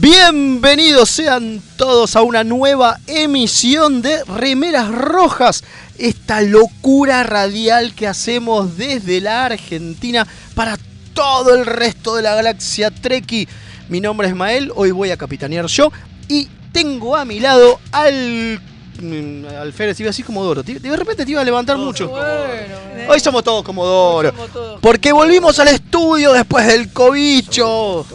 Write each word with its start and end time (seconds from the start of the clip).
Bienvenidos 0.00 1.10
sean 1.10 1.60
todos 1.76 2.16
a 2.16 2.22
una 2.22 2.42
nueva 2.42 2.98
emisión 3.06 4.00
de 4.00 4.24
Remeras 4.24 4.88
Rojas, 4.88 5.62
esta 5.98 6.40
locura 6.40 7.22
radial 7.22 7.94
que 7.94 8.06
hacemos 8.06 8.78
desde 8.78 9.20
la 9.20 9.44
Argentina 9.44 10.26
para 10.54 10.78
todo 11.12 11.54
el 11.54 11.66
resto 11.66 12.16
de 12.16 12.22
la 12.22 12.34
galaxia 12.34 12.90
Treki. 12.90 13.46
Mi 13.90 14.00
nombre 14.00 14.28
es 14.28 14.34
Mael, 14.34 14.72
hoy 14.74 14.90
voy 14.90 15.10
a 15.10 15.18
capitanear 15.18 15.66
yo 15.66 15.92
y 16.28 16.48
tengo 16.72 17.14
a 17.14 17.26
mi 17.26 17.38
lado 17.38 17.78
al 17.92 18.58
mm, 19.02 19.44
al 19.60 19.72
Férez, 19.74 20.00
iba 20.00 20.08
así 20.08 20.22
como 20.22 20.42
Doro. 20.42 20.64
Te- 20.64 20.80
De 20.80 20.96
repente 20.96 21.26
te 21.26 21.30
iba 21.32 21.42
a 21.42 21.44
levantar 21.44 21.76
mucho. 21.76 22.08
Bueno, 22.08 22.80
Hoy 23.06 23.20
somos 23.20 23.44
todos 23.44 23.62
como 23.64 23.84
Doro. 23.84 24.30
somos 24.30 24.50
todos. 24.50 24.80
Porque 24.80 25.12
volvimos 25.12 25.58
al 25.58 25.68
estudio 25.68 26.32
después 26.32 26.66
del 26.66 26.90
cobicho. 26.90 28.06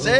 Sí, 0.00 0.10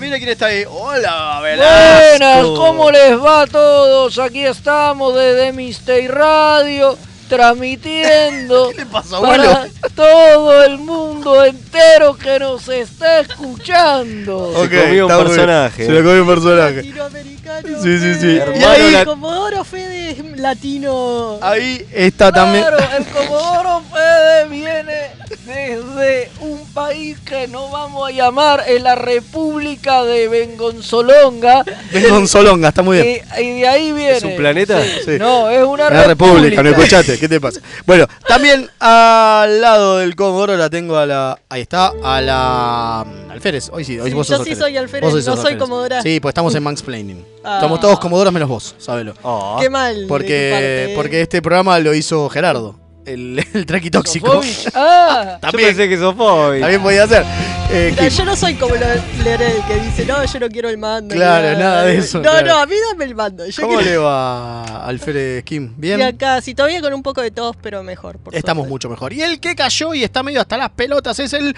mira 0.00 0.18
quién 0.18 0.30
está 0.30 0.46
ahí. 0.46 0.64
Hola, 0.68 1.40
Velasco. 1.40 2.18
Buenas, 2.18 2.46
¿cómo 2.46 2.90
les 2.90 3.16
va 3.22 3.42
a 3.42 3.46
todos? 3.46 4.18
Aquí 4.18 4.44
estamos 4.44 5.14
desde 5.14 5.52
Mistake 5.52 6.08
Radio, 6.08 6.98
transmitiendo 7.30 8.70
¿Qué 8.76 8.78
le 8.78 8.86
pasa, 8.86 9.16
abuelo? 9.16 9.44
para 9.44 9.68
todo 9.94 10.62
el 10.64 10.78
mundo 10.78 11.44
entero 11.44 12.16
que 12.16 12.38
nos 12.38 12.68
está 12.68 13.20
escuchando. 13.20 14.50
Ok, 14.50 14.70
Se 14.70 14.82
comió 14.82 15.06
un 15.06 15.12
muy 15.12 15.22
bien. 15.22 15.26
personaje. 15.26 15.86
Se 15.86 15.92
lo 15.92 16.02
comió 16.04 16.22
un 16.22 16.28
personaje. 16.28 16.74
Latinoamericano. 16.76 17.82
Sí, 17.82 17.98
sí, 17.98 18.14
sí. 18.20 18.26
Y 18.58 18.62
ahí, 18.64 18.90
la- 18.92 19.00
El 19.00 19.06
Comodoro 19.06 19.64
Fede 19.64 20.10
es 20.10 20.38
latino. 20.38 21.38
ahí 21.40 21.84
está 21.92 22.30
también. 22.32 22.64
Claro, 22.64 22.78
el 22.98 23.04
Comodoro 23.06 23.82
Fede 23.92 24.48
viene 24.48 25.10
desde 25.46 26.30
un 26.40 26.64
país 26.72 27.18
que 27.24 27.48
no 27.48 27.70
vamos 27.70 28.08
a 28.08 28.12
llamar 28.12 28.64
en 28.68 28.84
la 28.84 28.94
República 28.94 30.04
de 30.04 30.28
Bengonzolonga. 30.28 31.64
Vengo 31.92 32.26
Solonga, 32.26 32.68
está 32.68 32.82
muy 32.82 33.00
bien. 33.02 33.22
Y, 33.38 33.42
y 33.42 33.60
de 33.60 33.68
ahí 33.68 33.92
viene. 33.92 34.16
¿Es 34.18 34.22
un 34.24 34.36
planeta? 34.36 34.80
Sí. 35.04 35.12
No, 35.18 35.50
es 35.50 35.64
una 35.64 35.90
La 35.90 36.04
República, 36.04 36.62
república. 36.62 36.62
¿no 36.62 36.70
escuchaste? 36.70 37.18
¿Qué 37.20 37.28
te 37.28 37.40
pasa? 37.40 37.60
Bueno, 37.86 38.06
también 38.26 38.68
al 38.80 39.60
lado 39.60 39.98
del 39.98 40.16
Comodoro 40.16 40.56
la 40.56 40.70
tengo 40.70 40.96
a 40.96 41.04
la. 41.06 41.38
Ahí 41.48 41.60
está, 41.60 41.92
a 42.02 42.20
la. 42.20 43.00
Alférez. 43.30 43.70
Hoy 43.72 43.84
sí, 43.84 43.98
hoy 44.00 44.10
Sí, 44.10 44.14
vos 44.16 44.26
yo 44.26 44.36
sos 44.38 44.44
sí 44.44 44.50
Alférez. 44.52 44.58
soy 44.58 44.76
Alférez, 44.78 45.12
no 45.14 45.20
soy 45.20 45.32
Alférez. 45.36 45.58
Comodora. 45.58 46.02
Sí, 46.02 46.18
pues 46.18 46.30
estamos 46.30 46.54
en 46.54 46.62
Mansplaining. 46.62 47.24
Ah. 47.42 47.58
Somos 47.58 47.80
todos 47.80 47.98
Comodoras 47.98 48.34
menos 48.34 48.50
vos, 48.50 48.74
sabelo. 48.76 49.14
Oh. 49.22 49.56
Qué 49.58 49.70
mal. 49.70 49.94
de 49.96 50.02
tu 50.02 50.08
Porque, 50.08 50.50
parte, 50.52 50.84
¿eh? 50.84 50.94
porque 50.94 51.20
este 51.22 51.40
programa 51.40 51.78
lo 51.78 51.94
hizo 51.94 52.28
Gerardo, 52.28 52.74
el, 53.06 53.44
el 53.54 53.66
traqui 53.66 53.90
tóxico. 53.90 54.40
Ah, 54.74 55.32
Yo 55.34 55.40
También, 55.40 55.68
pensé 55.70 55.88
que 55.88 55.96
sos 55.96 56.14
Foy. 56.14 56.60
también 56.60 56.82
podía 56.82 57.06
ser. 57.06 57.24
Eh, 57.72 57.88
Mira, 57.92 58.02
que- 58.04 58.10
yo 58.10 58.24
no 58.24 58.34
soy 58.36 58.54
como 58.54 58.74
Lorel 58.74 59.62
que 59.68 59.80
dice, 59.80 60.04
no, 60.04 60.24
yo 60.24 60.40
no 60.40 60.48
quiero 60.48 60.68
el 60.68 60.78
mando. 60.78 61.14
Claro, 61.14 61.58
nada 61.58 61.84
de 61.84 61.98
eso, 61.98 62.18
No, 62.18 62.24
claro. 62.30 62.46
no, 62.48 62.58
a 62.58 62.66
mí 62.66 62.74
dame 62.90 63.04
el 63.04 63.14
mando. 63.14 63.46
Yo 63.46 63.62
¿Cómo 63.62 63.76
quiero- 63.76 63.90
le 63.90 63.96
va 63.98 64.86
Alférez 64.86 65.44
Kim? 65.44 65.72
Y 65.76 65.80
¿Bien? 65.80 66.02
acá, 66.02 66.40
sí, 66.40 66.54
todavía 66.54 66.80
con 66.80 66.92
un 66.94 67.02
poco 67.02 67.20
de 67.22 67.30
tos, 67.30 67.56
pero 67.62 67.82
mejor. 67.84 68.18
por 68.18 68.34
Estamos 68.34 68.62
suerte. 68.62 68.70
mucho 68.72 68.88
mejor. 68.90 69.12
Y 69.12 69.22
el 69.22 69.38
que 69.40 69.54
cayó 69.54 69.94
y 69.94 70.02
está 70.02 70.22
medio 70.22 70.40
hasta 70.40 70.56
las 70.56 70.70
pelotas 70.70 71.18
es 71.20 71.32
el 71.32 71.54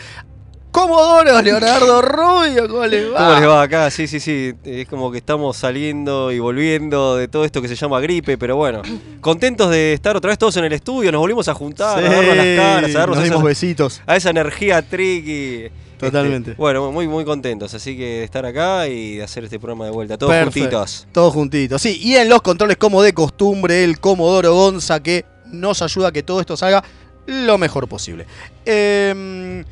Comodoro 0.72 1.42
Leonardo 1.42 2.00
Rubio. 2.02 2.66
¿Cómo 2.68 2.86
le 2.86 3.10
va? 3.10 3.18
¿Cómo 3.18 3.40
les 3.40 3.48
va 3.48 3.62
acá? 3.62 3.90
Sí, 3.90 4.06
sí, 4.08 4.18
sí. 4.20 4.54
Es 4.64 4.88
como 4.88 5.12
que 5.12 5.18
estamos 5.18 5.56
saliendo 5.56 6.32
y 6.32 6.38
volviendo 6.38 7.16
de 7.16 7.28
todo 7.28 7.44
esto 7.44 7.60
que 7.60 7.68
se 7.68 7.76
llama 7.76 8.00
gripe, 8.00 8.38
pero 8.38 8.56
bueno. 8.56 8.80
Contentos 9.20 9.70
de 9.70 9.92
estar 9.92 10.16
otra 10.16 10.30
vez 10.30 10.38
todos 10.38 10.56
en 10.56 10.64
el 10.64 10.72
estudio. 10.72 11.12
Nos 11.12 11.20
volvimos 11.20 11.46
a 11.48 11.54
juntar, 11.54 11.98
Sí, 12.00 12.06
a 12.06 12.10
darnos 12.10 12.36
las 12.36 12.46
caras, 12.56 12.94
a 12.94 12.98
darnos 12.98 13.16
nos 13.18 13.24
dimos 13.24 13.42
besitos. 13.42 14.00
a 14.06 14.16
esa 14.16 14.30
energía 14.30 14.80
tricky. 14.82 15.66
Totalmente. 15.98 16.50
Este, 16.52 16.60
bueno, 16.60 16.90
muy, 16.90 17.06
muy 17.06 17.24
contentos. 17.24 17.74
Así 17.74 17.96
que 17.96 18.04
de 18.04 18.24
estar 18.24 18.44
acá 18.46 18.88
y 18.88 19.16
de 19.18 19.22
hacer 19.22 19.44
este 19.44 19.60
programa 19.60 19.84
de 19.84 19.90
vuelta. 19.90 20.16
Todos 20.18 20.34
juntitos. 20.42 21.06
Todos 21.12 21.32
juntitos. 21.34 21.82
Sí, 21.82 22.00
y 22.02 22.16
en 22.16 22.28
los 22.30 22.40
controles, 22.42 22.78
como 22.78 23.02
de 23.02 23.12
costumbre, 23.12 23.84
el 23.84 24.00
Comodoro 24.00 24.54
Gonza 24.54 25.00
que 25.00 25.26
nos 25.46 25.82
ayuda 25.82 26.08
a 26.08 26.12
que 26.12 26.22
todo 26.22 26.40
esto 26.40 26.56
salga 26.56 26.82
lo 27.26 27.58
mejor 27.58 27.86
posible. 27.86 28.26
Em, 28.64 29.62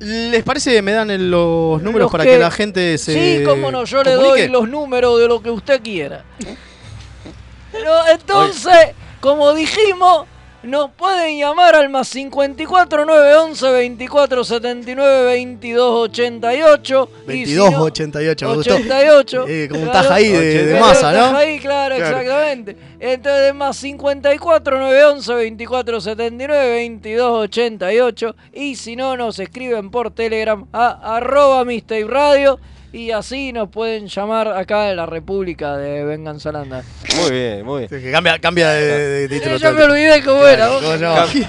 ¿Les 0.00 0.42
parece 0.42 0.72
que 0.72 0.82
me 0.82 0.92
dan 0.92 1.10
el- 1.10 1.30
los 1.30 1.80
números 1.80 2.06
Los 2.06 2.12
para 2.12 2.24
que- 2.24 2.30
que 2.30 2.38
la 2.38 2.50
gente 2.50 2.98
se. 2.98 3.12
sí, 3.38 3.44
cómo 3.44 3.70
no, 3.70 3.84
yo 3.84 4.02
le 4.02 4.12
doy 4.12 4.48
los 4.48 4.68
números 4.68 5.18
de 5.20 5.28
lo 5.28 5.40
que 5.42 5.50
usted 5.50 5.80
quiera. 5.82 6.24
Pero 7.72 8.06
entonces, 8.08 8.90
como 9.20 9.52
dijimos, 9.54 10.26
nos 10.64 10.90
pueden 10.92 11.38
llamar 11.38 11.74
al 11.76 11.88
más 11.88 12.08
54 12.08 13.04
911 13.04 13.70
24 13.70 14.44
79 14.44 15.24
22 15.24 16.08
88. 16.10 17.08
y 17.28 17.46
si 17.46 17.54
no- 17.54 17.64
2288, 17.70 18.48
me 18.48 18.54
gustó. 18.56 18.74
88. 18.74 19.44
Eh, 19.48 19.68
como 19.70 19.84
claro. 19.84 20.00
taja 20.02 20.14
ahí 20.14 20.28
de, 20.30 20.66
de 20.66 20.80
masa, 20.80 21.12
¿no? 21.12 21.36
ahí, 21.36 21.58
claro, 21.58 21.96
Claro. 21.96 22.18
exactamente. 22.18 22.76
Entonces, 23.00 23.54
más 23.54 23.76
54 23.76 24.78
911 24.78 25.34
24 25.34 26.00
79 26.00 26.70
22 26.72 27.38
88. 27.44 28.36
Y 28.54 28.76
si 28.76 28.96
no, 28.96 29.16
nos 29.16 29.38
escriben 29.38 29.90
por 29.90 30.10
Telegram 30.10 30.66
a 30.72 31.16
arroba 31.16 31.64
Mixtape 31.64 32.04
Radio. 32.04 32.58
Y 32.94 33.10
así 33.10 33.52
nos 33.52 33.70
pueden 33.70 34.06
llamar 34.06 34.46
acá 34.46 34.88
en 34.88 34.96
la 34.96 35.04
República 35.04 35.76
de 35.76 36.04
Venganzalanda. 36.04 36.84
Muy 37.16 37.30
bien, 37.32 37.64
muy 37.66 37.78
bien. 37.80 37.90
Sí, 37.90 38.06
que 38.06 38.12
cambia, 38.12 38.38
cambia 38.38 38.68
de, 38.70 39.28
título. 39.28 39.56
Eh, 39.56 39.58
ya 39.58 39.70
todo 39.70 39.78
me 39.78 39.84
olvidé 39.84 40.22
cómo 40.22 40.46
era. 40.46 40.68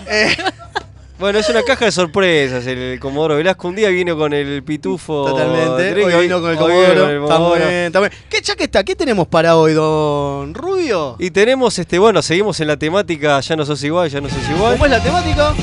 Eh, 0.10 0.36
Bueno, 1.20 1.40
es 1.40 1.48
una 1.48 1.62
caja 1.62 1.86
de 1.86 1.92
sorpresas. 1.92 2.66
El 2.66 3.00
Comodoro 3.00 3.36
Velasco 3.38 3.68
un 3.68 3.76
día 3.76 3.90
vino 3.90 4.18
con 4.18 4.34
el 4.34 4.64
pitufo. 4.64 5.28
Totalmente. 5.30 5.92
Tricky, 5.94 6.14
Hoy 6.14 6.24
vino 6.24 6.42
con 6.42 6.50
el 6.50 6.58
Comodoro. 6.58 7.02
con 7.02 7.10
el 7.12 7.22
Está 7.22 7.22
muy 7.22 7.28
Comodoro. 7.30 7.68
bien, 7.68 7.72
está 7.86 8.00
muy 8.00 8.10
bien. 8.10 8.22
¿Qué, 8.58 8.64
está, 8.64 8.84
¿qué 8.84 8.96
tenemos 8.96 9.28
para 9.28 9.56
hoy, 9.56 9.74
don 9.74 10.54
Rubio? 10.54 11.16
Y 11.20 11.30
tenemos, 11.30 11.78
este, 11.78 12.00
bueno, 12.00 12.24
seguimos 12.24 12.60
en 12.60 12.68
la 12.68 12.76
temática 12.76 13.40
Ya 13.40 13.56
no 13.56 13.66
sos 13.66 13.82
igual, 13.84 14.10
ya 14.10 14.20
no 14.20 14.30
sos 14.30 14.50
igual. 14.50 14.74
¿Cómo 14.74 14.86
es 14.86 14.92
la 14.92 15.02
temática? 15.02 15.54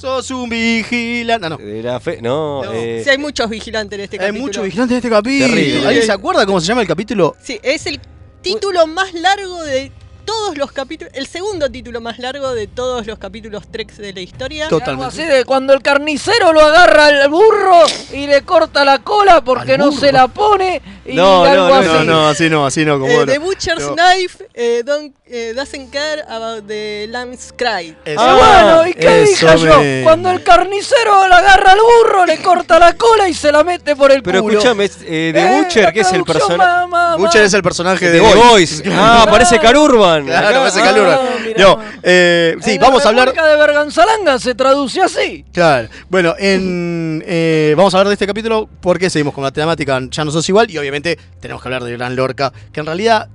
Sos 0.00 0.30
un 0.30 0.48
vigilante. 0.48 1.46
Ah, 1.46 1.50
no. 1.50 1.56
De 1.58 1.82
la 1.82 2.00
fe, 2.00 2.20
no, 2.22 2.64
No. 2.64 2.72
eh, 2.72 3.02
Sí, 3.04 3.10
hay 3.10 3.18
muchos 3.18 3.50
vigilantes 3.50 3.98
en 3.98 4.04
este 4.04 4.16
Hay 4.16 4.20
capítulo. 4.28 4.46
muchos 4.46 4.64
vigilantes 4.64 4.92
en 4.92 4.96
este 4.98 5.10
capítulo. 5.10 5.54
Terrible. 5.54 5.86
¿Alguien 5.86 6.06
se 6.06 6.12
acuerda 6.12 6.46
cómo 6.46 6.60
se 6.60 6.66
llama 6.68 6.80
el 6.82 6.88
capítulo? 6.88 7.36
Sí, 7.42 7.60
es 7.62 7.86
el 7.86 8.00
título 8.40 8.86
más 8.86 9.12
largo 9.12 9.62
de 9.62 9.92
todos 10.24 10.56
los 10.56 10.70
capítulos. 10.72 11.12
El 11.14 11.26
segundo 11.26 11.68
título 11.70 12.00
más 12.00 12.18
largo 12.18 12.54
de 12.54 12.66
todos 12.66 13.06
los 13.06 13.18
capítulos 13.18 13.64
Treks 13.70 13.98
de 13.98 14.12
la 14.12 14.20
historia. 14.20 14.68
Totalmente. 14.68 15.06
así 15.22 15.22
de 15.24 15.44
cuando 15.44 15.72
el 15.74 15.82
carnicero 15.82 16.52
lo 16.52 16.60
agarra 16.60 17.06
al 17.06 17.28
burro 17.28 17.80
y 18.12 18.26
le 18.26 18.40
corta 18.42 18.84
la 18.84 19.00
cola 19.00 19.42
porque 19.42 19.72
¿Al 19.72 19.78
no 19.80 19.92
se 19.92 20.12
la 20.12 20.28
pone. 20.28 20.80
Y 21.04 21.14
No, 21.14 21.44
algo 21.44 21.68
no, 21.68 21.74
así. 21.74 21.88
No, 21.88 22.04
no, 22.04 22.28
así 22.28 22.48
no, 22.50 22.66
así 22.66 22.84
no, 22.84 22.98
como 23.00 23.10
Eh, 23.12 23.16
no. 23.18 23.26
the 23.26 23.38
Butcher's 23.38 23.80
No. 23.80 23.94
Knife 23.96 24.48
eh, 24.54 24.82
don't, 24.84 25.14
eh, 25.30 25.52
doesn't 25.54 25.90
care 25.90 26.22
about 26.28 26.66
the 26.66 27.06
lamb's 27.08 27.52
cry. 27.56 27.96
Eso. 28.04 28.20
Ah, 28.20 28.34
bueno, 28.82 28.88
¿y 28.88 28.94
qué 28.94 29.22
eso 29.22 29.46
dije 29.52 29.64
yo? 29.66 30.04
Cuando 30.04 30.30
el 30.30 30.42
carnicero 30.42 31.28
le 31.28 31.34
agarra 31.34 31.72
al 31.72 31.78
burro, 31.80 32.26
le 32.26 32.38
corta 32.38 32.78
la 32.78 32.94
cola 32.94 33.28
y 33.28 33.34
se 33.34 33.52
la 33.52 33.62
mete 33.64 33.94
por 33.96 34.10
el 34.12 34.22
pero 34.22 34.42
culo. 34.42 34.58
escúchame, 34.58 34.84
es, 34.84 34.98
eh, 35.02 35.30
de 35.34 35.40
Eh, 35.40 35.56
Butcher, 35.62 35.84
la 35.84 35.92
que 35.92 36.00
es 36.00 36.12
el 36.12 36.24
traducción 36.24 36.58
personaje. 36.58 37.16
Butcher 37.18 37.42
es 37.42 37.54
el 37.54 37.62
personaje 37.62 38.04
De 38.06 38.12
de 38.12 38.18
The 38.20 38.24
Boys. 38.34 38.48
Voice. 38.50 38.82
Ah, 38.92 39.22
aparece 39.26 39.58
Carurban. 39.58 40.26
Claro, 40.26 40.58
parece 40.60 40.80
Ah, 40.80 40.84
Calurban. 40.84 41.18
mirá. 41.46 41.62
No, 41.64 41.78
eh, 42.02 42.56
sí, 42.62 42.72
En 42.72 42.80
vamos 42.80 43.02
la 43.02 43.04
a 43.04 43.08
hablar. 43.10 43.26
República 43.28 43.46
de 43.48 43.56
Berganzalanga 43.56 44.38
se 44.38 44.54
traduce 44.54 45.00
así. 45.00 45.44
Claro. 45.52 45.88
Bueno, 46.08 46.34
en, 46.38 47.22
eh, 47.26 47.74
vamos 47.76 47.94
a 47.94 47.98
hablar 47.98 48.08
de 48.08 48.14
este 48.14 48.26
capítulo 48.26 48.68
porque 48.80 49.08
seguimos 49.10 49.34
con 49.34 49.44
la 49.44 49.50
temática 49.50 50.00
Ya 50.10 50.24
no 50.24 50.30
sos 50.30 50.48
igual 50.48 50.70
y 50.70 50.78
obviamente 50.78 51.18
tenemos 51.40 51.62
que 51.62 51.68
hablar 51.68 51.84
de 51.84 51.92
Gran 51.92 52.16
Lorca, 52.16 52.52
que 52.72 52.80
en 52.80 52.86
realidad 52.86 53.28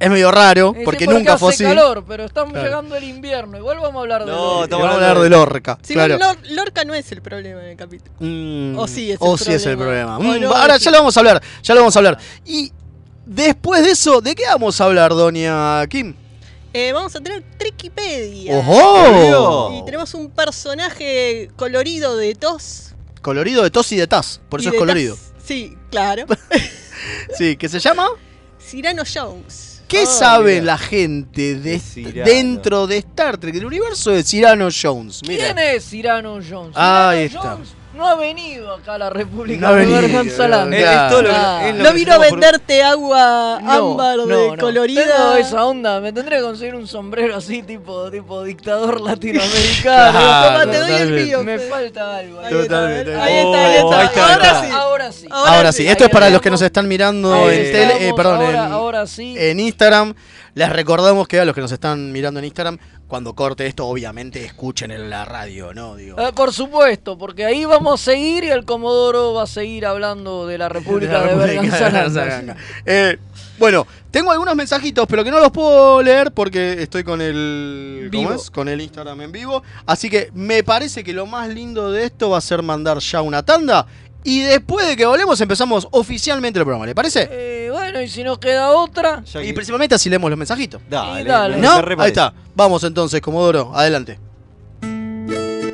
es 0.00 0.10
medio 0.10 0.30
raro 0.32 0.74
Eh, 0.76 0.82
porque 0.84 1.04
sí, 1.04 1.10
nunca 1.10 1.38
fue 1.38 1.52
hace 1.52 1.64
así. 1.66 1.74
calor, 1.76 2.04
pero 2.08 2.24
estamos 2.24 2.52
Claro. 2.52 2.66
llegando 2.66 2.96
el 2.96 3.04
invierno. 3.04 3.56
Igual 3.58 3.78
vamos 3.78 3.96
a 3.96 4.00
hablar 4.00 4.24
de 4.24 4.32
No, 4.32 4.66
vamos 4.66 4.88
a 4.88 4.94
hablar 4.94 5.18
de 5.20 5.30
Lorca. 5.30 5.78
Si 5.82 5.92
claro. 5.94 6.18
no, 6.18 6.34
Lorca 6.50 6.84
no 6.84 6.94
es 6.94 7.12
el 7.12 7.22
problema 7.22 7.60
en 7.62 7.68
el 7.68 7.76
capítulo. 7.76 8.12
Mm, 8.18 8.78
O 8.78 8.88
sí 8.88 9.12
es 9.12 9.20
el 9.20 9.28
o 9.28 9.36
sí 9.38 9.52
es 9.52 9.64
el 9.66 9.76
problema. 9.76 10.16
problema. 10.16 10.34
O 10.34 10.38
Mm, 10.38 10.42
no, 10.42 10.52
ahora 10.56 10.78
sí. 10.78 10.86
ya 10.86 10.90
lo 10.90 10.96
vamos 10.98 11.16
a 11.16 11.20
hablar, 11.20 11.42
ya 11.62 11.74
lo 11.74 11.80
vamos 11.82 11.94
a 11.94 11.98
hablar. 12.00 12.18
Y 12.46 12.72
después 13.26 13.82
de 13.84 13.90
eso, 13.92 14.20
¿de 14.20 14.34
qué 14.34 14.44
vamos 14.46 14.80
a 14.80 14.84
hablar, 14.86 15.10
doña 15.12 15.86
Kim? 15.88 16.14
Eh, 16.72 16.92
vamos 16.92 17.14
a 17.16 17.20
tener 17.20 17.42
Trekipedia. 17.58 18.56
¡Ojo! 18.56 19.74
Y 19.76 19.84
tenemos 19.84 20.14
un 20.14 20.30
personaje 20.30 21.50
colorido 21.56 22.16
de 22.16 22.34
tos. 22.34 22.94
Colorido 23.22 23.62
de 23.64 23.70
tos 23.70 23.90
y 23.92 23.96
de 23.96 24.06
tas, 24.06 24.40
por 24.48 24.60
eso 24.60 24.70
es 24.70 24.76
colorido. 24.76 25.16
Sí, 25.44 25.76
claro. 25.90 26.24
Sí, 27.36 27.56
¿qué 27.56 27.68
se 27.68 27.80
llama? 27.80 28.08
Cyrano 28.60 29.02
Jones. 29.10 29.69
¿Qué 29.90 30.02
Ah, 30.02 30.06
sabe 30.06 30.52
mira. 30.60 30.64
la 30.64 30.78
gente 30.78 31.56
de, 31.56 31.80
dentro 32.24 32.86
de 32.86 32.98
Star 32.98 33.36
Trek, 33.38 33.52
del 33.54 33.66
universo 33.66 34.12
de 34.12 34.22
Cyrano 34.22 34.68
Jones? 34.70 35.20
¿Quién 35.24 35.58
es 35.58 35.84
Cyrano 35.90 36.38
Jones? 36.48 36.72
Ahí 36.76 37.28
Cyrano 37.28 37.40
está. 37.40 37.54
Jones 37.56 37.68
no 38.00 38.08
ha 38.08 38.14
venido 38.14 38.74
acá 38.74 38.94
a 38.94 38.98
la 38.98 39.10
República 39.10 39.60
No 39.60 39.74
ha 39.74 39.76
de 39.76 39.86
No 41.74 41.92
vino 41.92 42.14
a 42.14 42.18
venderte 42.18 42.82
agua 42.82 43.58
ámbar 43.58 44.16
no, 44.16 44.26
de 44.26 44.48
no. 44.52 44.56
colorida. 44.56 45.04
Tengo 45.04 45.34
esa 45.34 45.64
onda, 45.66 46.00
me 46.00 46.10
tendré 46.12 46.38
que 46.38 46.42
conseguir 46.42 46.74
un 46.74 46.86
sombrero 46.88 47.36
así 47.36 47.62
tipo, 47.62 48.10
tipo 48.10 48.42
dictador 48.42 49.00
latinoamericano. 49.00 49.70
Claro, 49.82 50.60
Toma, 50.64 50.72
te 50.72 50.78
doy 50.78 50.92
el 50.92 51.12
mío. 51.12 51.42
Me 51.44 51.58
falta 51.58 52.16
algo. 52.16 52.40
Ahí 52.40 52.46
está, 52.46 52.62
Totalmente. 52.62 53.14
ahí 53.16 53.34
está, 53.36 53.66
ahí 53.66 53.76
Oh, 53.80 53.92
está. 53.92 54.00
ahí 54.00 54.06
está, 54.06 54.22
Ahora 54.32 54.44
está. 54.46 54.60
sí. 54.62 54.70
Ahora 54.72 55.12
sí. 55.12 55.26
Ahora 55.30 55.72
sí, 55.72 55.88
esto 55.88 56.04
ahí 56.04 56.08
es 56.08 56.12
para 56.12 56.30
los 56.30 56.40
que 56.40 56.50
nos 56.50 56.62
están 56.62 56.88
mirando 56.88 57.50
en 57.50 57.72
tele, 57.72 58.08
eh, 58.08 58.12
perdón, 58.16 58.56
ahora, 58.56 59.04
en 59.18 59.60
Instagram. 59.60 60.14
Les 60.54 60.68
recordamos 60.70 61.28
que 61.28 61.38
a 61.40 61.44
los 61.44 61.54
que 61.54 61.60
nos 61.60 61.70
están 61.70 62.10
mirando 62.12 62.40
en 62.40 62.46
Instagram, 62.46 62.78
cuando 63.10 63.34
corte 63.34 63.66
esto, 63.66 63.86
obviamente 63.86 64.44
escuchen 64.44 64.92
en 64.92 65.10
la 65.10 65.24
radio, 65.24 65.74
¿no? 65.74 65.96
Digo, 65.96 66.16
Eh, 66.16 66.32
por 66.32 66.52
supuesto, 66.52 67.18
porque 67.18 67.44
ahí 67.44 67.64
vamos 67.64 68.00
a 68.00 68.04
seguir 68.12 68.44
y 68.44 68.50
el 68.50 68.64
Comodoro 68.64 69.34
va 69.34 69.42
a 69.42 69.46
seguir 69.48 69.84
hablando 69.84 70.46
de 70.46 70.56
la 70.56 70.68
República 70.68 71.20
de, 71.24 71.34
la 71.34 71.44
República. 71.48 72.56
Eh, 72.86 73.18
bueno, 73.58 73.84
tengo 74.12 74.30
algunos 74.30 74.54
mensajitos, 74.54 75.08
pero 75.08 75.24
que 75.24 75.32
no 75.32 75.40
los 75.40 75.50
puedo 75.50 76.00
leer 76.02 76.30
porque 76.30 76.80
estoy 76.80 77.02
con 77.02 77.20
el 77.20 78.10
¿cómo 78.12 78.28
Vivo. 78.28 78.40
es? 78.40 78.48
con 78.48 78.68
el 78.68 78.80
Instagram 78.80 79.20
en 79.22 79.32
vivo. 79.32 79.64
Así 79.86 80.08
que 80.08 80.30
me 80.32 80.62
parece 80.62 81.02
que 81.02 81.12
lo 81.12 81.26
más 81.26 81.48
lindo 81.48 81.90
de 81.90 82.04
esto 82.04 82.30
va 82.30 82.38
a 82.38 82.40
ser 82.40 82.62
mandar 82.62 83.00
ya 83.00 83.22
una 83.22 83.42
tanda. 83.42 83.86
Y 84.22 84.42
después 84.42 84.86
de 84.86 84.96
que 84.96 85.06
volvemos 85.06 85.40
empezamos 85.40 85.88
oficialmente 85.90 86.58
el 86.58 86.64
programa, 86.64 86.86
¿le 86.86 86.94
parece? 86.94 87.28
Eh, 87.30 87.69
bueno, 87.92 88.02
y 88.04 88.08
si 88.08 88.22
nos 88.22 88.38
queda 88.38 88.70
otra. 88.72 89.22
Ya 89.24 89.42
Y 89.42 89.46
que- 89.48 89.54
principalmente 89.54 89.94
así 89.94 90.08
leemos 90.08 90.30
los 90.30 90.38
mensajitos. 90.38 90.80
Dale, 90.88 91.24
dale. 91.24 91.56
me- 91.56 91.62
¿No? 91.62 91.76
me 91.76 91.82
re 91.82 91.96
Ahí 91.98 92.08
está. 92.08 92.32
Vamos 92.54 92.84
entonces, 92.84 93.20
Comodoro, 93.20 93.72
adelante. 93.74 94.18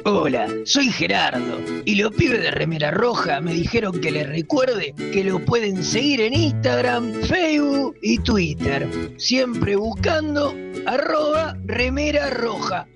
Hola, 0.09 0.47
soy 0.65 0.91
Gerardo 0.93 1.59
y 1.85 1.97
los 1.97 2.13
pibes 2.13 2.41
de 2.41 2.53
Remera 2.53 2.93
Roja 2.93 3.41
me 3.41 3.53
dijeron 3.53 4.01
que 4.01 4.13
les 4.13 4.29
recuerde 4.29 4.95
que 4.97 5.25
lo 5.25 5.45
pueden 5.45 5.83
seguir 5.83 6.21
en 6.21 6.33
Instagram, 6.33 7.13
Facebook 7.25 7.97
y 8.03 8.19
Twitter, 8.19 8.89
siempre 9.19 9.75
buscando 9.75 10.55
arroba 10.87 11.57
Remera 11.65 12.31
Roja, 12.31 12.87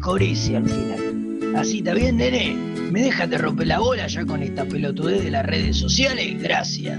con 0.00 0.22
ese 0.22 0.56
al 0.56 0.64
final. 0.68 1.54
Así 1.56 1.78
está 1.78 1.92
bien, 1.92 2.16
nene. 2.16 2.54
¿Me 2.90 3.02
dejas 3.02 3.28
de 3.28 3.36
romper 3.38 3.66
la 3.66 3.78
bola 3.80 4.06
ya 4.06 4.24
con 4.24 4.42
esta 4.42 4.64
pelotudez 4.64 5.22
de 5.22 5.30
las 5.30 5.44
redes 5.44 5.76
sociales? 5.76 6.42
Gracias. 6.42 6.98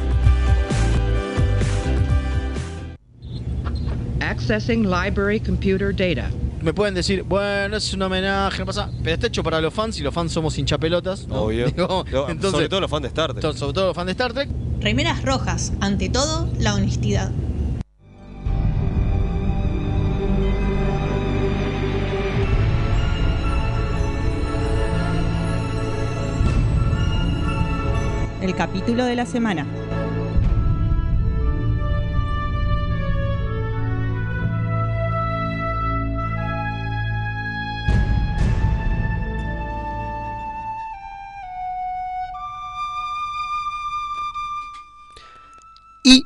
Accessing 4.51 4.83
library 4.83 5.39
computer 5.39 5.95
data. 5.95 6.29
Me 6.61 6.73
pueden 6.73 6.93
decir, 6.93 7.23
bueno, 7.23 7.77
es 7.77 7.93
un 7.93 8.01
homenaje, 8.01 8.59
no 8.59 8.65
pasa. 8.65 8.91
Pero 9.01 9.13
está 9.13 9.27
hecho 9.27 9.43
para 9.43 9.61
los 9.61 9.73
fans 9.73 9.97
y 9.97 10.03
los 10.03 10.13
fans 10.13 10.33
somos 10.33 10.57
hinchapelotas. 10.57 11.25
¿no? 11.25 11.43
Obvio. 11.43 11.67
Digo, 11.71 12.03
entonces, 12.27 12.51
sobre 12.51 12.67
todo 12.67 12.81
los 12.81 12.91
fans 12.91 13.03
de 13.03 13.07
Star 13.07 13.33
Trek. 13.33 13.55
sobre 13.55 13.73
todo 13.73 13.87
los 13.87 13.95
fans 13.95 14.07
de 14.07 14.11
Star 14.11 14.33
Trek. 14.33 14.49
Remeras 14.81 15.23
rojas, 15.23 15.71
ante 15.79 16.09
todo, 16.09 16.49
la 16.59 16.75
honestidad. 16.75 17.31
El 28.41 28.53
capítulo 28.53 29.05
de 29.05 29.15
la 29.15 29.25
semana. 29.25 29.65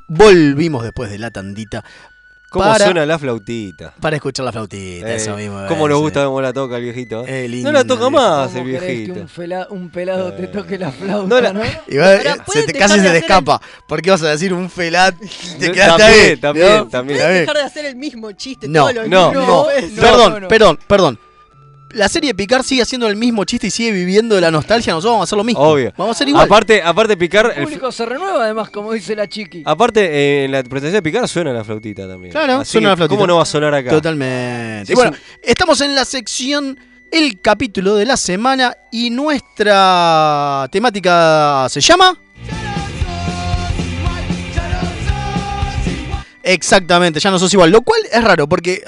Volvimos 0.07 0.83
después 0.83 1.09
de 1.11 1.19
la 1.19 1.31
tandita. 1.31 1.83
¿Cómo 2.49 2.65
para, 2.71 2.85
suena 2.85 3.05
la 3.05 3.19
flautita? 3.19 3.93
Para 3.99 4.15
escuchar 4.15 4.45
la 4.45 4.51
flautita, 4.53 5.09
Eh, 5.11 5.15
eso 5.17 5.35
mismo. 5.35 5.65
¿Cómo 5.67 5.89
nos 5.89 5.95
ese. 5.97 6.03
gusta 6.03 6.25
cómo 6.25 6.41
la 6.41 6.53
toca 6.53 6.77
el 6.77 6.83
viejito? 6.83 7.25
Eh, 7.27 7.41
no 7.43 7.47
lindo, 7.49 7.71
la 7.73 7.83
toca 7.83 8.09
más 8.09 8.47
el 8.55 8.59
¿Cómo 8.59 8.65
querés 8.65 8.81
que 8.81 8.87
viejito. 8.95 9.13
un, 9.19 9.27
fela- 9.27 9.67
un 9.69 9.89
pelado 9.89 10.31
te 10.33 10.47
toque 10.47 10.77
la 10.77 10.91
flauta, 10.91 11.27
No 11.27 11.41
la- 11.41 11.51
no? 11.51 11.61
Y 11.87 11.97
va- 11.97 12.15
eh, 12.15 12.21
¿pueden 12.45 12.65
se 12.67 12.71
te, 12.71 12.79
casi 12.79 12.99
se 13.01 13.09
te 13.09 13.17
escapa. 13.17 13.59
Porque 13.89 14.09
vas 14.09 14.21
a 14.23 14.29
decir 14.29 14.53
un 14.53 14.69
felat. 14.69 15.15
Te 15.59 15.71
quedaste 15.71 15.97
también, 15.97 16.29
ahí. 16.29 16.37
también, 16.37 16.67
¿no? 16.77 16.87
también. 16.87 17.19
Bien. 17.19 17.33
dejar 17.41 17.57
de 17.57 17.63
hacer 17.63 17.85
el 17.85 17.95
mismo 17.97 18.31
chiste 18.31 18.69
No, 18.69 18.81
todos 18.83 18.95
los 18.95 19.07
no, 19.09 19.33
no. 19.33 19.65
Perdón, 19.99 20.45
perdón, 20.47 20.79
perdón. 20.87 21.19
La 21.95 22.09
serie 22.09 22.35
Picard 22.35 22.63
sigue 22.63 22.81
haciendo 22.81 23.07
el 23.07 23.15
mismo 23.15 23.45
chiste 23.45 23.67
y 23.67 23.71
sigue 23.71 23.91
viviendo 23.93 24.35
de 24.35 24.41
la 24.41 24.51
nostalgia. 24.51 24.91
Nosotros 24.93 25.13
vamos 25.13 25.23
a 25.23 25.27
hacer 25.29 25.37
lo 25.37 25.43
mismo. 25.45 25.61
Obvio. 25.61 25.93
Vamos 25.97 26.15
a 26.15 26.17
hacer 26.17 26.27
igual. 26.27 26.43
Aparte, 26.45 26.81
aparte 26.83 27.15
Picar, 27.15 27.45
El 27.45 27.59
el- 27.59 27.63
público 27.63 27.89
se 27.91 28.05
renueva 28.05 28.43
además, 28.43 28.69
como 28.69 28.91
dice 28.91 29.15
la 29.15 29.29
chiqui. 29.29 29.63
aparte 29.65 30.01
eh, 30.01 30.43
en 30.45 30.51
la 30.51 30.57
presentación 30.63 30.93
de 30.93 31.01
Picar 31.01 31.27
suena 31.29 31.53
la 31.53 31.63
flautita 31.63 32.05
también. 32.05 32.33
Claro, 32.33 32.55
Así 32.59 32.73
suena 32.73 32.87
que, 32.87 32.91
la 32.91 32.95
flautita. 32.97 33.15
¿Cómo 33.17 33.27
no 33.27 33.37
va 33.37 33.43
a 33.43 33.45
sonar 33.45 33.73
acá? 33.73 33.91
Totalmente. 33.91 34.87
Sí, 34.87 34.91
Y 34.91 34.95
bueno, 34.95 35.13
es 35.41 35.49
estamos 35.51 35.79
en 35.79 35.95
la 35.95 36.03
sección 36.03 36.77
El 37.11 37.39
capítulo 37.39 37.95
de 37.95 38.05
la 38.05 38.17
semana 38.17 38.75
y 38.91 39.09
nuestra 39.09 40.67
temática 40.71 41.67
se 41.69 41.79
llama. 41.79 42.17
Exactamente, 46.43 47.19
ya 47.19 47.31
no 47.31 47.39
sos 47.39 47.51
igual. 47.53 47.71
Lo 47.71 47.81
cual 47.81 48.01
es 48.11 48.23
raro 48.23 48.47
porque 48.47 48.83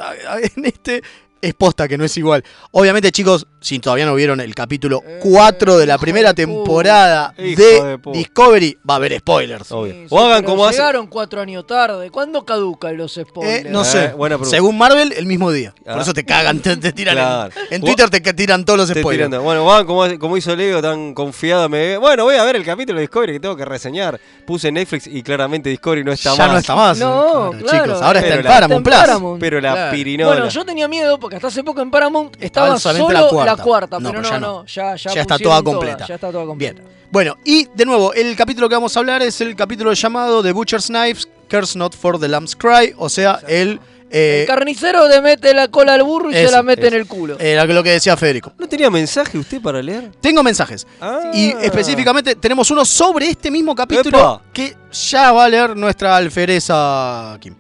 en 0.55 0.65
este 0.65 1.01
es 1.41 1.53
posta 1.53 1.87
que 1.87 1.97
no 1.97 2.05
es 2.05 2.17
igual. 2.17 2.43
Obviamente, 2.71 3.11
chicos, 3.11 3.47
si 3.67 3.79
todavía 3.79 4.05
no 4.05 4.15
vieron 4.15 4.39
el 4.39 4.55
capítulo 4.55 5.03
4 5.21 5.77
de 5.77 5.85
la 5.85 5.97
primera 5.97 6.33
temporada 6.33 7.33
Hijo 7.37 7.61
de. 7.61 7.99
Discovery, 8.13 8.77
va 8.89 8.93
a 8.93 8.97
haber 8.97 9.17
spoilers. 9.19 9.69
Obvio. 9.71 9.93
Sí, 9.93 10.05
o 10.09 10.19
hagan 10.19 10.43
como 10.43 10.65
hacen. 10.65 10.77
Llegaron 10.79 11.07
cuatro 11.07 11.41
años 11.41 11.67
tarde. 11.67 12.09
¿Cuándo 12.09 12.45
caducan 12.45 12.95
los 12.95 13.13
spoilers? 13.15 13.65
Eh, 13.65 13.69
no 13.69 13.81
Eh, 13.81 13.85
sé. 13.85 14.07
buena 14.13 14.35
pregunta. 14.37 14.55
Según 14.55 14.77
Marvel, 14.77 15.11
el 15.17 15.25
mismo 15.25 15.51
día. 15.51 15.73
Por 15.83 15.97
Ah. 15.99 16.01
eso 16.01 16.13
te 16.13 16.23
cagan, 16.23 16.59
te, 16.59 16.77
te 16.77 16.91
tiran. 16.93 17.17
en- 17.17 17.23
Claro. 17.23 17.53
En, 17.71 17.81
Vos- 17.81 17.89
Twitter 17.89 18.09
te 18.09 18.21
que 18.21 18.33
tiran 18.33 18.63
todos 18.63 18.79
los 18.79 18.89
spoilers. 18.89 19.27
tirando. 19.29 19.41
Bueno, 19.41 19.65
van 19.65 19.85
como, 19.85 20.17
como 20.19 20.37
hizo 20.37 20.55
Leo, 20.55 20.81
tan 20.81 21.13
confiado. 21.13 21.67
Me... 21.67 21.97
Bueno, 21.97 22.23
voy 22.23 22.35
a 22.35 22.43
ver 22.45 22.55
el 22.55 22.63
capítulo 22.63 22.97
de 22.97 23.01
Discovery 23.01 23.33
que 23.33 23.39
tengo 23.39 23.55
que 23.57 23.65
reseñar. 23.65 24.19
Puse 24.45 24.71
Netflix 24.71 25.07
y 25.07 25.21
claramente 25.23 25.69
Discovery 25.69 26.03
no 26.05 26.11
está 26.13 26.31
ya 26.35 26.43
más. 26.43 26.51
no 26.53 26.57
está 26.59 26.75
más. 26.75 26.97
No, 26.99 27.51
Claro, 27.51 27.51
claro. 27.65 27.83
chicos. 27.85 28.01
Ahora 28.01 28.19
está 28.19 28.29
Pero 28.29 28.39
en 28.41 28.45
la- 28.45 28.51
Paramount 28.53 28.83
Plus. 28.83 28.93
Está 28.95 29.03
en 29.05 29.07
Paramount. 29.09 29.39
Pero 29.41 29.61
la 29.61 29.73
Claro. 29.73 29.91
pirinola. 29.91 30.31
Bueno, 30.35 30.49
yo 30.49 30.65
tenía 30.65 30.87
miedo 30.87 31.19
porque 31.19 31.35
hasta 31.35 31.47
hace 31.49 31.63
poco 31.63 31.81
en 31.81 31.91
Paramount 31.91 32.35
Estaba 32.39 32.67
estaba 32.75 32.79
solamente 32.79 33.07
solo 33.07 33.13
la 33.13 33.21
la 33.21 33.29
cuarta. 33.29 33.45
cuarta, 33.55 33.56
No, 33.99 33.99
pero 33.99 34.11
pero 34.11 34.21
no, 34.21 34.29
ya 34.29 34.39
no, 34.39 34.65
ya, 34.65 34.95
ya, 34.95 35.13
Ya 35.13 35.21
está 35.21 35.37
toda 35.37 35.61
completa. 35.63 36.05
ya 36.07 36.15
está 36.15 36.31
toda 36.31 36.45
completa. 36.45 36.81
Bien. 36.81 36.97
Bueno, 37.09 37.37
y 37.45 37.67
de 37.73 37.85
nuevo, 37.85 38.13
el 38.13 38.35
capítulo 38.35 38.67
que 38.67 38.75
vamos 38.75 38.95
a 38.95 38.99
hablar 38.99 39.21
es 39.21 39.39
el 39.41 39.55
capítulo 39.55 39.93
llamado 39.93 40.43
The 40.43 40.51
Butcher's 40.51 40.87
Knives, 40.87 41.27
Curse 41.49 41.77
Not 41.77 41.95
for 41.95 42.19
the 42.19 42.27
Lamb's 42.27 42.55
Cry, 42.55 42.93
o 42.97 43.07
sea, 43.07 43.39
el... 43.47 43.79
eh, 44.11 44.41
el 44.41 44.47
carnicero 44.47 45.07
le 45.07 45.21
mete 45.21 45.53
la 45.53 45.69
cola 45.69 45.93
al 45.93 46.03
burro 46.03 46.29
y 46.29 46.33
se 46.33 46.51
la 46.51 46.61
mete 46.63 46.87
eso. 46.87 46.95
en 46.95 47.01
el 47.01 47.07
culo. 47.07 47.39
era 47.39 47.63
lo 47.65 47.81
que 47.81 47.91
decía 47.91 48.17
Federico. 48.17 48.51
¿No 48.57 48.67
tenía 48.67 48.89
mensaje 48.89 49.37
usted 49.37 49.61
para 49.61 49.81
leer? 49.81 50.11
Tengo 50.19 50.43
mensajes. 50.43 50.85
Ah. 50.99 51.31
Y 51.33 51.51
específicamente 51.61 52.35
tenemos 52.35 52.69
uno 52.71 52.83
sobre 52.83 53.29
este 53.29 53.49
mismo 53.49 53.73
capítulo 53.73 54.17
Epa. 54.17 54.41
que 54.51 54.75
ya 54.91 55.31
va 55.31 55.45
a 55.45 55.49
leer 55.49 55.77
nuestra 55.77 56.17
alfereza 56.17 57.37
Kim. 57.39 57.55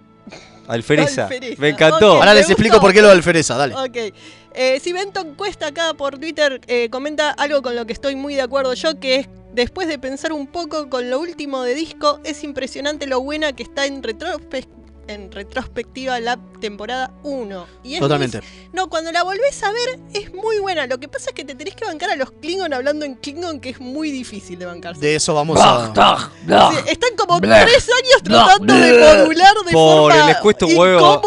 Alfereza. 0.67 1.23
Alfereza. 1.23 1.61
Me 1.61 1.69
encantó. 1.69 2.13
Ahora 2.15 2.33
les 2.33 2.49
explico 2.49 2.81
por 2.81 2.91
qué 2.91 3.01
lo 3.01 3.07
de 3.07 3.13
alfereza, 3.13 3.55
dale. 3.55 3.73
Ok. 3.75 4.13
Eh, 4.59 4.79
si 4.83 4.91
Benton 4.91 5.35
Cuesta 5.35 5.67
acá 5.67 5.93
por 5.93 6.17
Twitter 6.17 6.59
eh, 6.67 6.89
comenta 6.89 7.29
algo 7.29 7.61
con 7.61 7.75
lo 7.75 7.85
que 7.85 7.93
estoy 7.93 8.15
muy 8.15 8.33
de 8.33 8.41
acuerdo 8.41 8.73
yo, 8.73 8.99
que 8.99 9.17
es 9.17 9.29
después 9.53 9.87
de 9.87 9.99
pensar 9.99 10.33
un 10.33 10.47
poco 10.47 10.89
con 10.89 11.09
lo 11.11 11.19
último 11.19 11.61
de 11.61 11.75
disco, 11.75 12.19
es 12.23 12.43
impresionante 12.43 13.05
lo 13.05 13.21
buena 13.21 13.53
que 13.53 13.61
está 13.63 13.85
en, 13.85 14.01
retrospe- 14.01 14.67
en 15.07 15.31
retrospectiva 15.31 16.19
la 16.19 16.39
temporada 16.59 17.13
1. 17.23 17.65
Y 17.83 17.93
es 17.95 17.99
Totalmente. 17.99 18.39
muy- 18.39 18.47
no, 18.73 18.89
cuando 18.89 19.11
la 19.11 19.21
volvés 19.21 19.61
a 19.63 19.71
ver 19.71 19.99
es 20.13 20.33
muy 20.33 20.57
buena. 20.57 20.87
Lo 20.87 20.99
que 20.99 21.07
pasa 21.07 21.29
es 21.29 21.35
que 21.35 21.45
te 21.45 21.53
tenés 21.53 21.75
que 21.75 21.85
bancar 21.85 22.09
a 22.09 22.15
los 22.15 22.31
Klingon 22.31 22.73
hablando 22.73 23.05
en 23.05 23.13
Klingon, 23.13 23.59
que 23.59 23.69
es 23.69 23.79
muy 23.79 24.09
difícil 24.09 24.57
de 24.57 24.65
bancarse. 24.65 24.99
De 25.01 25.15
eso 25.15 25.35
vamos 25.35 25.59
a... 25.61 25.85
Sí, 25.93 26.77
están 26.89 27.15
como 27.15 27.39
Blah. 27.39 27.63
tres 27.65 27.87
años 27.89 28.23
Blah. 28.23 28.45
tratando 28.45 28.73
de 28.73 28.97
Blah. 28.97 29.13
modular 29.19 29.53
de 29.65 29.71
Pobre, 29.71 30.15
forma 30.15 30.27
les 30.29 30.37
cuesta 30.37 30.65
un 30.65 30.75
huevo. 30.77 31.21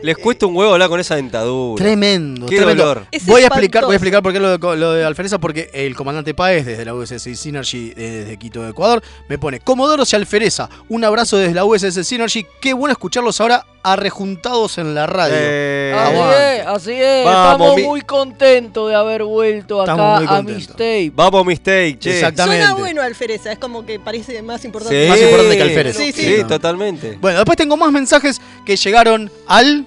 Les 0.02 0.16
cuesta 0.16 0.46
un 0.46 0.56
huevo 0.56 0.72
hablar 0.72 0.88
con 0.88 1.00
esa 1.00 1.16
dentadura. 1.16 1.82
Tremendo, 1.82 2.46
Qué 2.46 2.56
tremendo. 2.56 2.84
dolor. 2.86 3.06
Es 3.10 3.26
Voy 3.26 3.42
a 3.42 3.46
explicar, 3.46 3.84
voy 3.84 3.92
a 3.92 3.96
explicar 3.96 4.22
por 4.22 4.32
qué 4.32 4.40
lo 4.40 4.56
de, 4.58 4.76
lo 4.76 4.92
de 4.92 5.04
alfereza, 5.04 5.38
porque 5.38 5.70
el 5.72 5.94
comandante 5.94 6.34
Páez 6.34 6.64
desde 6.66 6.84
la 6.84 6.94
USS 6.94 7.36
Synergy, 7.38 7.92
eh, 7.96 8.22
desde 8.24 8.36
Quito, 8.38 8.66
Ecuador, 8.68 9.02
me 9.28 9.38
pone 9.38 9.60
Comodoros 9.60 10.12
y 10.12 10.16
alfereza. 10.16 10.68
Un 10.88 11.04
abrazo 11.04 11.36
desde 11.36 11.54
la 11.54 11.64
USS 11.64 12.04
Synergy. 12.06 12.46
Qué 12.60 12.72
bueno 12.72 12.92
escucharlos 12.92 13.40
ahora 13.40 13.64
arrejuntados 13.82 14.78
en 14.78 14.94
la 14.94 15.06
radio. 15.06 15.34
Eh, 15.36 15.94
Así 15.96 16.14
Aguante. 16.14 16.56
es, 16.60 16.66
así 16.66 16.92
es. 16.92 17.24
Vamos, 17.24 17.52
Estamos 17.68 17.82
muy 17.88 18.00
contentos 18.02 18.88
de 18.88 18.94
haber 18.94 19.24
vuelto 19.24 19.80
Estamos 19.80 20.00
acá 20.00 20.16
muy 20.16 20.24
a 20.24 20.28
contentos. 20.36 20.68
Mistake. 20.68 21.12
Vamos, 21.14 21.46
mistake, 21.46 21.98
che. 21.98 22.10
Exactamente. 22.14 22.64
Suena 22.64 22.78
bueno 22.78 23.02
Alfereza, 23.02 23.52
es 23.52 23.58
como 23.58 23.84
que 23.86 23.98
parece 23.98 24.42
más 24.42 24.64
importante. 24.64 25.04
Sí, 25.04 25.08
Más 25.10 25.20
importante 25.20 25.56
que 25.56 25.62
alférez. 25.62 25.96
Sí, 25.96 26.12
sí. 26.12 26.22
Sí, 26.36 26.44
totalmente. 26.44 27.18
Bueno, 27.20 27.38
después 27.38 27.56
tengo 27.56 27.76
más 27.76 27.90
mensajes 27.92 28.40
que 28.66 28.76
llegaron 28.76 29.30
al. 29.46 29.86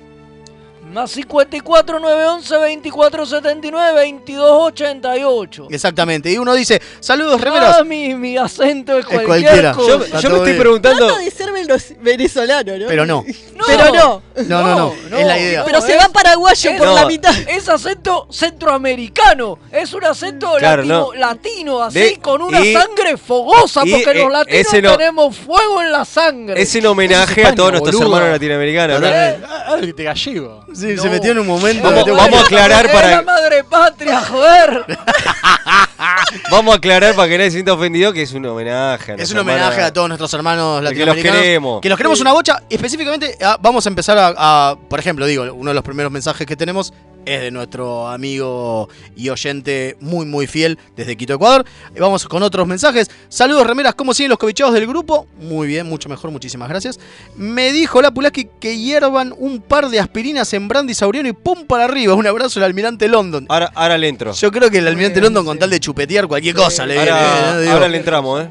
Más 0.93 1.09
54 1.11 1.99
911 1.99 2.57
24 2.57 3.25
79 3.25 3.93
22 3.95 4.61
88. 4.67 5.67
Exactamente. 5.71 6.31
Y 6.31 6.37
uno 6.37 6.53
dice: 6.53 6.79
Saludos, 6.99 7.41
remeras. 7.41 7.77
Ah, 7.79 7.83
mi, 7.83 8.13
mi 8.13 8.37
acento 8.37 8.93
es 8.93 8.99
Es 8.99 9.05
cualquier 9.05 9.25
cualquiera. 9.27 9.73
cosa. 9.73 9.87
Yo, 9.87 10.05
yo 10.19 10.29
me 10.29 10.35
estoy 10.35 10.51
bien. 10.51 10.57
preguntando. 10.59 11.07
Trata 11.07 11.19
de 11.21 11.31
ser 11.31 11.51
velos- 11.51 11.92
venezolano, 12.03 12.77
¿no? 12.77 12.85
Pero 12.87 13.05
no. 13.05 13.25
No, 13.53 13.65
Pero 13.67 13.93
no. 13.93 14.21
No, 14.49 14.61
no, 14.63 14.93
no. 15.09 15.17
es 15.17 15.25
la 15.25 15.39
idea. 15.39 15.63
Pero 15.63 15.79
se 15.79 15.95
va 15.95 16.09
paraguayo 16.09 16.71
es- 16.71 16.77
por 16.77 16.87
no. 16.87 16.95
la 16.95 17.05
mitad. 17.05 17.33
Es 17.47 17.69
acento 17.69 18.27
centroamericano. 18.29 19.57
Es 19.71 19.93
un 19.93 20.03
acento 20.03 20.55
Claro, 20.57 20.83
latino, 20.83 21.09
no. 21.13 21.13
latino, 21.19 21.81
así, 21.83 21.99
De- 21.99 22.17
con 22.19 22.41
una 22.41 22.59
y- 22.59 22.73
sangre 22.73 23.15
fogosa, 23.15 23.83
y, 23.85 23.91
porque 23.91 24.11
eh, 24.11 24.15
los 24.23 24.31
latinos 24.31 24.59
ese 24.67 24.81
no- 24.81 24.97
tenemos 24.97 25.37
fuego 25.37 25.81
en 25.81 25.91
la 25.93 26.03
sangre. 26.03 26.61
Es 26.61 26.75
en 26.75 26.85
homenaje 26.87 27.41
España, 27.41 27.49
a 27.49 27.55
todos 27.55 27.71
nuestros 27.71 27.95
boludo. 27.95 28.15
hermanos 28.17 28.33
latinoamericanos. 28.33 28.99
¿no? 28.99 29.07
Totalmente. 29.07 29.47
Ah, 29.49 29.77
te 29.95 30.03
gallego. 30.03 30.65
Sí, 30.73 30.87
No. 30.95 31.01
se 31.03 31.09
metió 31.09 31.31
en 31.31 31.39
un 31.39 31.47
momento. 31.47 31.83
Vamos- 31.89 32.33
a 32.33 32.41
aclarar 32.41 32.85
Es 32.87 32.91
para- 32.91 33.11
la 33.11 33.21
madre 33.21 33.63
patria, 33.63 34.19
joder. 34.21 34.85
Vamos 36.51 36.73
a 36.73 36.77
aclarar 36.77 37.15
para 37.15 37.29
que 37.29 37.37
nadie 37.37 37.51
se 37.51 37.55
sienta 37.57 37.73
ofendido 37.73 38.11
que 38.11 38.23
es 38.23 38.33
un 38.33 38.45
homenaje. 38.45 39.13
a 39.13 39.15
Es 39.15 39.31
un 39.31 39.37
homenaje 39.39 39.67
hermanos. 39.67 39.89
a 39.89 39.93
todos 39.93 40.07
nuestros 40.09 40.33
hermanos 40.33 40.79
Que 40.79 40.81
los 40.81 40.91
latinoamericanos. 40.91 41.41
queremos. 41.41 41.81
Que 41.81 41.89
los 41.93 41.97
queremos 41.97 42.19
una 42.21 42.33
bocha. 42.33 42.61
Específicamente, 42.69 43.37
ah, 43.43 43.57
vamos 43.61 43.85
a 43.85 43.89
empezar 43.89 44.17
a, 44.17 44.33
a- 44.71 44.75
Por 44.89 44.99
ejemplo, 44.99 45.25
digo, 45.25 45.43
uno 45.53 45.69
de 45.71 45.73
los 45.75 45.83
primeros 45.83 46.11
mensajes 46.11 46.45
que 46.45 46.55
tenemos 46.55 46.93
es 47.25 47.39
de 47.39 47.51
nuestro 47.51 48.09
amigo 48.09 48.89
y 49.15 49.29
oyente 49.29 49.95
muy, 50.01 50.25
muy 50.25 50.45
fiel 50.45 50.77
desde 50.97 51.15
Quito, 51.15 51.33
Ecuador. 51.35 51.65
Y 51.95 51.99
vamos 52.01 52.27
con 52.27 52.43
otros 52.43 52.67
mensajes. 52.67 53.09
Saludos, 53.29 53.65
remeras. 53.65 53.95
¿Cómo 53.95 54.13
siguen 54.13 54.29
los 54.31 54.37
cobichados 54.37 54.73
del 54.73 54.85
grupo? 54.85 55.25
Muy 55.39 55.67
bien, 55.67 55.87
mucho 55.87 56.09
mejor. 56.09 56.31
Muchísimas 56.31 56.67
gracias. 56.67 56.99
Me 57.37 57.71
dijo 57.71 58.01
la 58.01 58.11
Pulaski 58.11 58.49
que 58.59 58.77
hiervan 58.77 59.33
un 59.37 59.61
par 59.61 59.87
de 59.87 60.01
aspirinas 60.01 60.51
en 60.53 60.67
brandy 60.67 60.93
sauriano 60.93 61.29
y 61.29 61.33
pum 61.33 61.65
para 61.65 61.85
arriba. 61.85 62.13
Un 62.13 62.27
abrazo 62.27 62.59
al 62.59 62.65
almirante 62.65 63.07
London. 63.07 63.45
Ahora, 63.47 63.71
ahora 63.73 63.97
le 63.97 64.09
entro. 64.09 64.33
Yo 64.33 64.51
creo 64.51 64.69
que 64.69 64.79
el 64.79 64.87
almirante 64.87 65.21
London, 65.21 65.45
con 65.45 65.57
tal 65.57 65.69
de 65.69 65.79
chupetear 65.79 66.27
cualquier 66.27 66.55
cosa, 66.55 66.85
le 66.85 66.95
viene. 66.95 67.09
Ahora, 67.09 67.57
¿eh? 67.57 67.61
Digo, 67.61 67.71
ahora 67.73 67.87
le 67.87 67.97
entramos, 67.99 68.41
¿eh? 68.43 68.49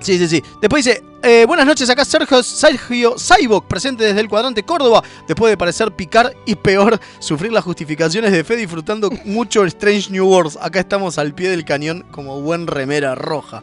Sí, 0.00 0.18
sí, 0.18 0.28
sí. 0.28 0.42
Después 0.60 0.84
dice, 0.84 1.02
eh, 1.22 1.44
buenas 1.46 1.66
noches, 1.66 1.88
acá 1.90 2.04
Sergio, 2.04 2.42
Sergio 2.42 3.18
Saibok, 3.18 3.66
presente 3.66 4.04
desde 4.04 4.20
el 4.20 4.28
cuadrante 4.28 4.62
Córdoba, 4.62 5.02
después 5.26 5.50
de 5.50 5.56
parecer 5.56 5.90
picar 5.92 6.34
y 6.44 6.54
peor, 6.54 7.00
sufrir 7.18 7.52
las 7.52 7.64
justificaciones 7.64 8.30
de 8.30 8.44
fe 8.44 8.56
disfrutando 8.56 9.10
mucho 9.24 9.64
Strange 9.64 10.10
New 10.10 10.26
Worlds. 10.26 10.58
Acá 10.60 10.80
estamos 10.80 11.18
al 11.18 11.34
pie 11.34 11.48
del 11.48 11.64
cañón 11.64 12.04
como 12.10 12.40
buen 12.40 12.66
remera 12.66 13.14
roja. 13.14 13.62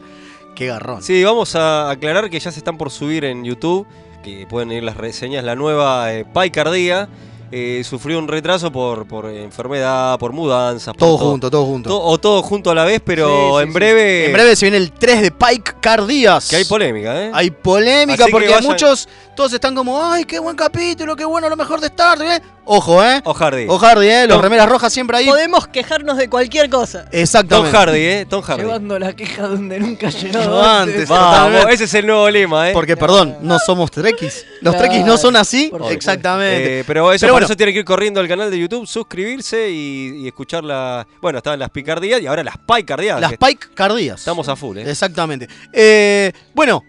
Qué 0.54 0.66
garrón. 0.66 1.02
Sí, 1.02 1.22
vamos 1.24 1.56
a 1.56 1.90
aclarar 1.90 2.30
que 2.30 2.38
ya 2.38 2.52
se 2.52 2.58
están 2.58 2.76
por 2.76 2.90
subir 2.90 3.24
en 3.24 3.44
YouTube, 3.44 3.86
que 4.22 4.46
pueden 4.46 4.70
ir 4.72 4.82
las 4.82 4.96
reseñas, 4.96 5.44
la 5.44 5.56
nueva 5.56 6.12
eh, 6.12 6.24
Paicardía. 6.24 7.08
Eh, 7.52 7.82
sufrió 7.84 8.18
un 8.18 8.26
retraso 8.28 8.70
por, 8.72 9.06
por 9.06 9.26
enfermedad, 9.30 10.18
por 10.18 10.32
mudanzas. 10.32 10.94
por 10.94 10.98
Todo 10.98 11.18
junto, 11.18 11.50
todo 11.50 11.64
junto. 11.66 11.88
To- 11.90 12.02
o 12.02 12.18
todo 12.18 12.42
junto 12.42 12.70
a 12.70 12.74
la 12.74 12.84
vez, 12.84 13.00
pero 13.04 13.28
Sí, 13.28 13.56
sí, 13.56 13.62
en 13.62 13.68
sí. 13.68 13.74
breve. 13.74 14.26
En 14.26 14.32
breve 14.32 14.56
se 14.56 14.64
viene 14.66 14.76
el 14.78 14.90
3 14.92 15.22
de 15.22 15.30
Pike 15.30 15.72
Cardías. 15.80 16.48
Que 16.48 16.56
hay 16.56 16.64
polémica, 16.64 17.22
¿eh? 17.24 17.30
Hay 17.32 17.50
polémica 17.50 18.24
Así 18.24 18.32
porque 18.32 18.48
vayan- 18.48 18.64
muchos, 18.64 19.08
todos 19.34 19.52
están 19.52 19.74
como, 19.74 20.02
ay, 20.02 20.24
qué 20.24 20.38
buen 20.38 20.56
capítulo, 20.56 21.16
qué 21.16 21.24
bueno, 21.24 21.48
lo 21.48 21.56
mejor 21.56 21.80
de 21.80 21.86
Star 21.88 22.18
Trek. 22.18 22.42
¿eh? 22.42 22.46
Ojo, 22.66 23.04
¿eh? 23.04 23.20
O 23.24 23.34
Hardy. 23.34 23.66
O 23.68 23.78
Hardy, 23.78 24.06
¿eh? 24.08 24.26
Los 24.26 24.36
Tom- 24.36 24.42
remeras 24.42 24.68
rojas 24.68 24.90
siempre 24.90 25.18
ahí. 25.18 25.26
Podemos 25.26 25.66
quejarnos 25.68 26.16
de 26.16 26.30
cualquier 26.30 26.70
cosa. 26.70 27.00
Tom 27.04 27.08
Exactamente. 27.20 27.76
Hardy, 27.76 27.98
¿eh? 27.98 28.26
Tom 28.26 28.40
Hardy. 28.42 28.62
Llevando 28.62 28.98
la 28.98 29.12
queja 29.12 29.46
donde 29.48 29.78
nunca 29.80 30.08
llegó 30.08 30.62
antes. 30.62 31.06
Vamos, 31.08 31.66
ese 31.70 31.84
es 31.84 31.94
el 31.94 32.06
nuevo 32.06 32.30
lema, 32.30 32.70
¿eh? 32.70 32.72
Porque, 32.72 32.96
perdón, 32.96 33.36
no 33.42 33.58
somos 33.58 33.90
trekkies. 33.90 34.46
Los 34.62 34.76
trekkies 34.78 35.04
no 35.04 35.18
son 35.18 35.36
así. 35.36 35.70
Exactamente. 35.90 36.80
Eh, 36.80 36.84
pero 36.86 37.12
eso, 37.12 37.24
Pero 37.26 37.34
por 37.34 37.42
eso 37.42 37.54
tiene 37.54 37.72
que 37.72 37.80
ir 37.80 37.84
corriendo 37.84 38.20
al 38.20 38.28
canal 38.28 38.50
de 38.50 38.58
YouTube, 38.58 38.86
suscribirse 38.86 39.68
y, 39.70 40.22
y 40.22 40.26
escuchar 40.26 40.64
la. 40.64 41.06
Bueno, 41.20 41.38
estaban 41.38 41.58
las 41.58 41.68
picardías 41.70 42.20
y 42.22 42.26
ahora 42.26 42.42
las 42.44 42.56
paicardías. 42.56 43.20
Las 43.20 43.32
que 43.32 43.38
Pike 43.38 43.68
cardías. 43.74 44.20
Estamos 44.20 44.48
a 44.48 44.56
full, 44.56 44.78
¿eh? 44.78 44.90
Exactamente. 44.90 45.48
Eh, 45.70 46.32
bueno, 46.54 46.82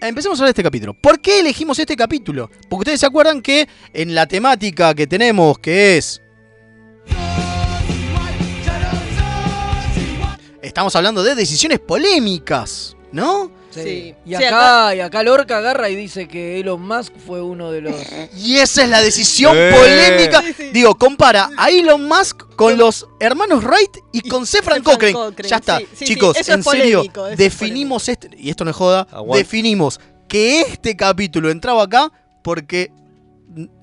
empecemos 0.00 0.38
a 0.38 0.42
hablar 0.42 0.48
de 0.48 0.60
este 0.60 0.62
capítulo. 0.62 0.94
¿Por 0.94 1.20
qué 1.20 1.40
elegimos 1.40 1.78
este 1.78 1.96
capítulo? 1.96 2.50
Porque 2.68 2.82
ustedes 2.82 3.00
se 3.00 3.06
acuerdan 3.06 3.42
que 3.42 3.68
en 3.92 4.14
la 4.14 4.26
temática 4.26 4.94
que 4.94 5.06
tenemos, 5.06 5.58
que 5.58 5.96
es. 5.96 6.22
Estamos 10.62 10.94
hablando 10.96 11.22
de 11.22 11.34
decisiones 11.34 11.80
polémicas, 11.80 12.96
¿no? 13.12 13.50
Sí. 13.70 14.14
Y 14.24 14.34
Sí, 14.34 14.44
acá, 14.44 14.94
y 14.94 15.00
acá 15.00 15.22
Lorca 15.22 15.58
agarra 15.58 15.90
y 15.90 15.94
dice 15.96 16.26
que 16.26 16.58
Elon 16.60 16.80
Musk 16.80 17.12
fue 17.26 17.42
uno 17.42 17.70
de 17.70 17.82
los. 17.82 17.94
Y 18.36 18.56
esa 18.56 18.82
es 18.84 18.88
la 18.88 19.00
decisión 19.02 19.54
Eh. 19.56 19.70
polémica. 19.74 20.42
Digo, 20.72 20.94
compara 20.96 21.50
a 21.56 21.68
Elon 21.70 22.04
Musk 22.08 22.54
con 22.56 22.76
los 22.78 23.06
hermanos 23.20 23.62
Wright 23.64 23.98
y 24.12 24.28
con 24.28 24.46
Sefran 24.46 24.82
Cochrane. 24.82 25.12
Cochrane, 25.12 25.48
Ya 25.48 25.56
está, 25.56 25.78
sí, 25.78 25.86
sí, 25.94 26.04
chicos, 26.06 26.34
sí, 26.36 26.40
eso 26.42 26.52
en 26.54 26.60
es 26.60 26.66
serio, 26.66 27.02
es 27.30 27.36
definimos 27.38 28.08
este, 28.08 28.30
y 28.36 28.50
esto 28.50 28.64
no 28.64 28.70
es 28.70 28.76
joda, 28.76 29.06
Aguante. 29.10 29.38
definimos 29.44 30.00
que 30.28 30.62
este 30.62 30.96
capítulo 30.96 31.50
entraba 31.50 31.84
acá 31.84 32.10
porque 32.42 32.90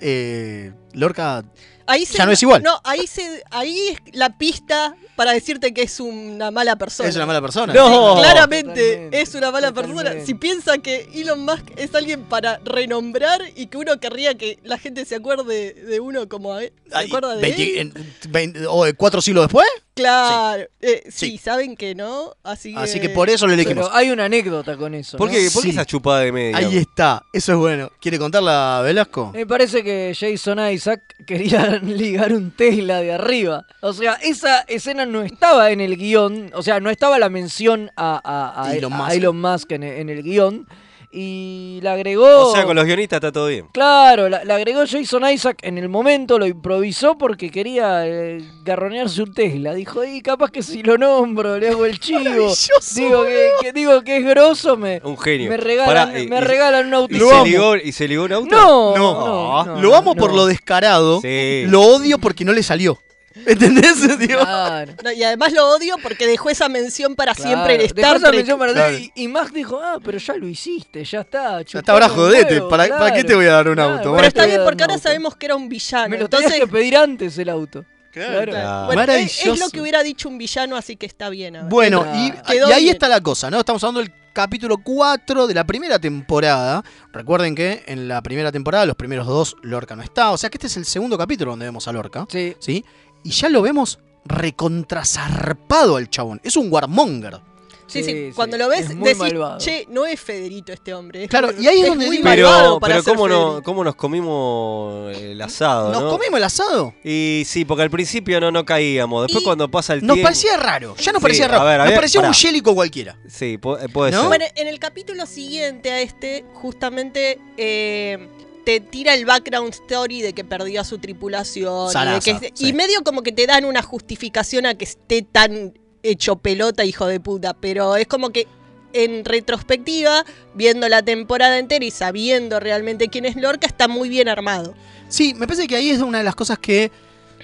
eh, 0.00 0.72
Lorca 0.92 1.44
Ahí 1.86 2.04
se- 2.06 2.18
ya 2.18 2.26
no 2.26 2.32
es 2.32 2.42
igual. 2.42 2.62
No, 2.62 2.80
ahí, 2.84 3.06
se, 3.06 3.42
ahí 3.50 3.78
es 3.90 4.14
la 4.16 4.36
pista 4.38 4.96
para 5.14 5.32
decirte 5.32 5.72
que 5.72 5.82
es 5.82 6.00
una 6.00 6.50
mala 6.50 6.76
persona. 6.76 7.08
Es 7.08 7.16
una 7.16 7.26
mala 7.26 7.40
persona. 7.40 7.72
No. 7.72 8.16
Claramente 8.18 8.82
Totalmente, 8.86 9.20
es 9.22 9.34
una 9.34 9.50
mala 9.50 9.72
persona. 9.72 10.12
Si 10.24 10.34
piensa 10.34 10.78
que 10.78 11.08
Elon 11.14 11.40
Musk 11.44 11.64
es 11.76 11.94
alguien 11.94 12.24
para 12.24 12.58
renombrar 12.64 13.40
y 13.54 13.66
que 13.66 13.78
uno 13.78 13.98
querría 14.00 14.36
que 14.36 14.58
la 14.64 14.78
gente 14.78 15.04
se 15.04 15.14
acuerde 15.16 15.72
de 15.74 16.00
uno 16.00 16.28
como... 16.28 16.58
¿Se 16.58 16.72
Ay, 16.92 17.06
acuerda 17.06 17.34
de 17.36 17.42
20 17.42 17.80
él? 17.80 17.92
en- 17.96 18.32
20 18.32 18.66
o, 18.66 18.86
eh, 18.86 18.94
cuatro 18.94 19.20
siglos 19.22 19.44
después. 19.44 19.66
Claro. 19.96 20.64
Eh, 20.82 21.04
sí, 21.08 21.30
Sí. 21.32 21.38
saben 21.38 21.74
que 21.74 21.94
no. 21.94 22.34
Así 22.44 22.74
que, 22.74 22.78
Así 22.78 23.00
que 23.00 23.08
por 23.08 23.30
eso 23.30 23.46
lo 23.46 23.54
elegimos. 23.54 23.86
Pero 23.86 23.96
hay 23.96 24.10
una 24.10 24.26
anécdota 24.26 24.76
con 24.76 24.94
eso. 24.94 25.16
¿Por 25.16 25.28
¿no? 25.28 25.34
qué, 25.34 25.48
por 25.52 25.62
qué 25.62 25.68
Sí. 25.70 25.74
esa 25.74 25.86
chupada 25.86 26.20
de 26.20 26.32
media? 26.32 26.56
Ahí 26.58 26.76
está, 26.76 27.22
eso 27.32 27.52
es 27.52 27.58
bueno. 27.58 27.90
¿Quiere 28.00 28.18
contarla, 28.18 28.82
Velasco? 28.84 29.30
Me 29.34 29.46
parece 29.46 29.82
que 29.82 30.14
Jason 30.18 30.60
Isaac 30.70 31.00
quería 31.26 31.78
ligar 31.82 32.32
un 32.34 32.50
Tesla 32.50 33.00
de 33.00 33.14
arriba. 33.14 33.66
O 33.80 33.92
sea, 33.94 34.14
esa 34.22 34.60
escena 34.68 35.06
no 35.06 35.22
estaba 35.22 35.70
en 35.70 35.80
el 35.80 35.96
guion. 35.96 36.50
O 36.54 36.62
sea, 36.62 36.78
no 36.78 36.90
estaba 36.90 37.18
la 37.18 37.30
mención 37.30 37.90
a, 37.96 38.20
a- 38.22 38.68
a- 38.68 38.76
Elon 38.76 38.92
a 38.92 38.96
Musk. 38.98 39.12
Elon 39.14 39.40
Musk 39.40 39.72
en, 39.72 39.82
el- 39.82 39.96
en 40.00 40.08
el 40.10 40.22
guion. 40.22 40.68
Y 41.18 41.80
la 41.82 41.94
agregó. 41.94 42.48
O 42.50 42.52
sea, 42.54 42.64
con 42.66 42.76
los 42.76 42.84
guionistas 42.84 43.16
está 43.16 43.32
todo 43.32 43.46
bien. 43.46 43.66
Claro, 43.72 44.28
la, 44.28 44.44
la 44.44 44.56
agregó 44.56 44.80
Jason 44.86 45.26
Isaac 45.30 45.56
en 45.62 45.78
el 45.78 45.88
momento, 45.88 46.38
lo 46.38 46.46
improvisó 46.46 47.16
porque 47.16 47.50
quería 47.50 48.06
eh, 48.06 48.42
garronearse 48.64 49.22
un 49.22 49.32
Tesla. 49.32 49.72
Dijo, 49.72 50.04
y 50.04 50.20
capaz 50.20 50.50
que 50.50 50.62
si 50.62 50.82
lo 50.82 50.98
nombro, 50.98 51.58
le 51.58 51.70
hago 51.70 51.86
el 51.86 51.98
chivo. 51.98 52.52
Digo 52.94 53.24
que, 53.24 53.48
que- 53.62 53.72
digo 53.72 54.02
que 54.02 54.18
es 54.18 54.24
grosso, 54.26 54.76
me, 54.76 55.00
Un 55.04 55.16
genio. 55.16 55.48
me 55.48 55.56
regalan, 55.56 56.08
Pará, 56.08 56.20
y- 56.20 56.28
me 56.28 56.36
y- 56.36 56.40
regalan 56.40 56.86
un 56.88 56.92
¿Y 56.92 56.96
autito. 56.96 57.30
se, 57.30 57.44
ligó, 57.48 57.76
¿Y 57.76 57.92
se 57.92 58.08
ligó 58.08 58.24
un 58.24 58.32
auto? 58.32 58.54
No, 58.54 58.94
No, 58.96 59.64
no, 59.64 59.80
lo 59.80 59.94
amo 59.96 60.12
no. 60.14 60.20
por 60.20 60.34
lo 60.34 60.44
descarado. 60.44 61.22
Sí. 61.22 61.64
Lo 61.66 61.80
odio 61.80 62.18
porque 62.18 62.44
no 62.44 62.52
le 62.52 62.62
salió. 62.62 62.98
¿Entendés? 63.44 64.18
Digo, 64.18 64.40
Claro. 64.40 64.92
No, 65.04 65.12
y 65.12 65.22
además 65.22 65.52
lo 65.52 65.68
odio 65.68 65.96
porque 66.02 66.26
dejó 66.26 66.48
esa 66.50 66.68
mención 66.68 67.14
para 67.14 67.34
Claro, 67.34 67.50
siempre 67.50 67.74
en 67.74 67.80
Star 67.82 68.18
Trek. 68.20 68.34
mención 68.34 68.58
para 68.58 68.72
Claro. 68.72 68.96
y, 68.98 69.12
y 69.14 69.28
Max 69.28 69.52
dijo, 69.52 69.78
ah, 69.82 69.98
pero 70.02 70.18
ya 70.18 70.34
lo 70.36 70.48
hiciste, 70.48 71.04
ya 71.04 71.20
está. 71.20 71.60
ya 71.62 71.80
está, 71.80 71.92
ahora 71.92 72.08
jodete. 72.08 72.62
¿Para, 72.62 72.88
¿Para 72.88 73.12
qué 73.14 73.24
te 73.24 73.34
voy 73.34 73.46
a 73.46 73.52
dar 73.52 73.68
un 73.68 73.74
Claro, 73.74 73.94
auto? 73.98 74.14
pero 74.14 74.26
está 74.28 74.46
bien 74.46 74.60
porque 74.64 74.82
ahora 74.82 74.94
auto. 74.94 75.02
sabemos 75.02 75.36
que 75.36 75.46
era 75.46 75.56
un 75.56 75.68
villano. 75.68 76.08
Me 76.08 76.18
lo 76.18 76.24
Entonces, 76.24 76.50
tenías 76.50 76.66
que 76.68 76.72
pedir 76.72 76.96
antes 76.96 77.36
el 77.38 77.48
auto. 77.48 77.84
Claro. 78.12 78.50
Claro. 78.50 78.86
bueno, 78.86 79.12
es, 79.12 79.58
lo 79.58 79.68
que 79.68 79.80
hubiera 79.82 80.02
dicho 80.02 80.28
un 80.30 80.38
villano, 80.38 80.74
así 80.76 80.96
que 80.96 81.04
está 81.04 81.28
bien. 81.28 81.56
ahora. 81.56 81.68
Bueno, 81.68 82.02
Claro. 82.02 82.18
y, 82.18 82.30
Quedó 82.50 82.68
y 82.70 82.72
ahí 82.72 82.82
bien. 82.84 82.94
está 82.94 83.08
la 83.08 83.20
cosa, 83.20 83.50
¿no? 83.50 83.58
Estamos 83.58 83.84
hablando 83.84 84.00
del 84.00 84.10
capítulo 84.32 84.78
4 84.78 85.46
de 85.46 85.52
la 85.54 85.64
primera 85.64 85.98
temporada. 85.98 86.82
Recuerden 87.12 87.54
que 87.54 87.84
en 87.86 88.08
la 88.08 88.22
primera 88.22 88.50
temporada, 88.52 88.86
los 88.86 88.96
primeros 88.96 89.26
dos, 89.26 89.56
Lorca 89.62 89.96
no 89.96 90.02
está. 90.02 90.30
O 90.30 90.38
sea 90.38 90.48
que 90.48 90.56
este 90.56 90.66
es 90.66 90.76
el 90.78 90.86
segundo 90.86 91.18
capítulo 91.18 91.52
donde 91.52 91.66
vemos 91.66 91.86
a 91.88 91.92
Lorca. 91.92 92.26
Sí. 92.30 92.56
¿Sí? 92.58 92.84
Y 93.26 93.30
ya 93.30 93.48
lo 93.48 93.60
vemos 93.62 93.98
recontrazarpado 94.24 95.96
al 95.96 96.08
chabón. 96.08 96.40
Es 96.44 96.56
un 96.56 96.72
warmonger. 96.72 97.40
Sí, 97.88 98.02
sí, 98.02 98.10
Sí, 98.10 98.32
cuando 98.34 98.56
lo 98.58 98.68
ves, 98.68 98.90
es 98.90 98.96
muy 98.96 99.04
decís, 99.10 99.18
malvado. 99.18 99.58
che, 99.58 99.86
no 99.88 100.06
es 100.06 100.20
Federito 100.20 100.72
este 100.72 100.92
hombre. 100.92 101.22
es 101.24 101.30
Claro, 101.30 101.50
y 101.56 101.68
ahí 101.68 101.82
es 101.82 101.86
donde 101.88 102.06
muy 102.06 102.18
malvado 102.18 102.62
Pero, 102.62 102.80
para 102.80 102.94
pero 102.94 103.04
ser 103.04 103.14
¿cómo, 103.14 103.28
no. 103.28 103.62
¿cómo 103.62 103.84
nos 103.84 103.94
comimos 103.94 105.16
el 105.16 105.40
asado, 105.40 105.92
¿Nos 105.92 106.02
no? 106.02 106.10
comimos 106.10 106.36
el 106.38 106.44
asado? 106.44 106.94
Y 107.04 107.44
sí, 107.46 107.64
porque 107.64 107.82
al 107.84 107.90
principio 107.90 108.40
no, 108.40 108.50
no 108.50 108.64
caíamos. 108.64 109.22
Después 109.26 109.42
Y 109.42 109.44
cuando 109.44 109.70
pasa 109.70 109.94
el 109.94 110.00
Nos 110.04 110.14
tiempo... 110.14 110.26
parecía 110.26 110.56
raro. 110.56 110.96
Ya 110.96 111.12
nos 111.12 111.20
Sí, 111.20 111.22
parecía 111.22 111.44
a 111.44 111.48
raro. 111.48 111.64
ver, 111.64 111.74
a 111.80 111.84
nos 111.84 111.90
ver, 111.90 111.96
parecía 111.96 112.20
un 112.22 112.32
yélico 112.32 112.74
cualquiera. 112.74 113.16
Sí, 113.28 113.56
pu- 113.58 113.92
puede 113.92 114.10
¿No? 114.10 114.18
ser. 114.18 114.26
Bueno, 114.28 114.44
en 114.56 114.66
el 114.66 114.78
capítulo 114.80 115.24
siguiente 115.26 115.92
a 115.92 116.00
este, 116.00 116.44
justamente 116.54 117.38
eh, 117.56 118.28
te 118.66 118.80
tira 118.80 119.14
el 119.14 119.24
background 119.24 119.72
story 119.72 120.22
de 120.22 120.32
que 120.32 120.42
perdió 120.44 120.80
a 120.80 120.84
su 120.84 120.98
tripulación. 120.98 121.84
y, 121.84 121.86
de 121.86 121.92
Sarasa, 121.92 122.40
que- 122.40 122.52
sí. 122.52 122.68
y 122.68 122.72
medio 122.72 123.02
como 123.04 123.22
que 123.22 123.30
te 123.30 123.46
dan 123.46 123.64
una 123.64 123.80
justificación 123.80 124.66
a 124.66 124.74
que 124.74 124.84
esté 124.84 125.22
tan 125.22 125.72
hecho 126.02 126.34
pelota, 126.36 126.84
hijo 126.84 127.06
de 127.06 127.20
puta. 127.20 127.54
Pero 127.54 127.94
es 127.94 128.08
como 128.08 128.30
que 128.30 128.48
en 128.92 129.24
retrospectiva, 129.24 130.24
viendo 130.54 130.88
la 130.88 131.02
temporada 131.02 131.58
entera 131.60 131.84
y 131.84 131.90
sabiendo 131.92 132.58
realmente 132.58 133.06
quién 133.08 133.24
es 133.24 133.36
Lorca, 133.36 133.66
está 133.68 133.86
muy 133.86 134.08
bien 134.08 134.28
armado. 134.28 134.74
Sí, 135.08 135.32
me 135.34 135.46
parece 135.46 135.68
que 135.68 135.76
ahí 135.76 135.90
es 135.90 136.00
una 136.00 136.18
de 136.18 136.24
las 136.24 136.34
cosas 136.34 136.58
que 136.58 136.90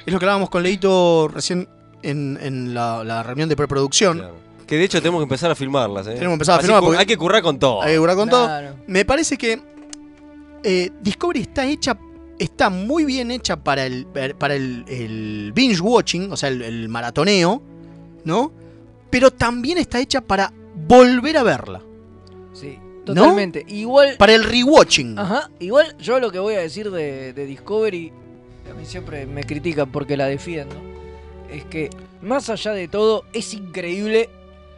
es 0.04 0.12
lo 0.12 0.18
que 0.18 0.24
hablábamos 0.24 0.50
con 0.50 0.64
Leito 0.64 1.28
recién 1.28 1.68
en, 2.02 2.36
en 2.42 2.74
la, 2.74 3.04
la 3.04 3.22
reunión 3.22 3.48
de 3.48 3.54
preproducción. 3.54 4.18
Claro. 4.18 4.34
Que 4.66 4.76
de 4.76 4.84
hecho 4.84 4.98
tenemos 5.00 5.20
que 5.20 5.24
empezar 5.24 5.50
a 5.50 5.54
filmarlas, 5.54 6.06
¿eh? 6.06 6.14
Tenemos 6.14 6.30
que 6.30 6.34
empezar 6.34 6.54
a 6.54 6.58
Así 6.58 6.66
filmar 6.66 6.82
porque- 6.82 6.98
Hay 6.98 7.06
que 7.06 7.16
currar 7.16 7.42
con 7.42 7.58
todo. 7.60 7.80
Hay 7.82 7.92
que 7.92 7.98
curar 8.00 8.16
con 8.16 8.28
todo. 8.28 8.50
Me 8.86 9.04
parece 9.04 9.36
que 9.36 9.60
eh, 10.64 10.90
Discovery 11.02 11.40
está 11.40 11.66
hecha, 11.66 11.98
está 12.38 12.70
muy 12.70 13.04
bien 13.04 13.30
hecha 13.30 13.56
para 13.62 13.86
el, 13.86 14.06
para 14.06 14.54
el, 14.54 14.84
el 14.88 15.52
binge 15.54 15.80
watching, 15.80 16.32
o 16.32 16.36
sea, 16.36 16.48
el, 16.48 16.62
el 16.62 16.88
maratoneo, 16.88 17.62
¿no? 18.24 18.52
Pero 19.10 19.30
también 19.30 19.78
está 19.78 20.00
hecha 20.00 20.20
para 20.20 20.52
volver 20.86 21.36
a 21.36 21.42
verla, 21.42 21.82
Sí, 22.54 22.78
totalmente. 23.04 23.64
Igual, 23.68 24.16
para 24.18 24.34
el 24.34 24.44
rewatching. 24.44 25.18
ajá, 25.18 25.50
igual 25.58 25.96
yo 25.98 26.20
lo 26.20 26.30
que 26.30 26.38
voy 26.38 26.54
a 26.54 26.60
decir 26.60 26.90
de, 26.90 27.32
de 27.32 27.46
Discovery, 27.46 28.12
a 28.70 28.74
mí 28.74 28.84
siempre 28.84 29.26
me 29.26 29.44
critican 29.44 29.90
porque 29.90 30.16
la 30.16 30.26
defiendo, 30.26 30.76
es 31.50 31.64
que 31.64 31.90
más 32.22 32.48
allá 32.50 32.72
de 32.72 32.88
todo 32.88 33.24
es 33.32 33.52
increíble 33.54 34.30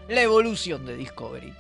la 0.09 0.23
evolución 0.23 0.85
de 0.87 0.97
Discovery. 0.97 1.53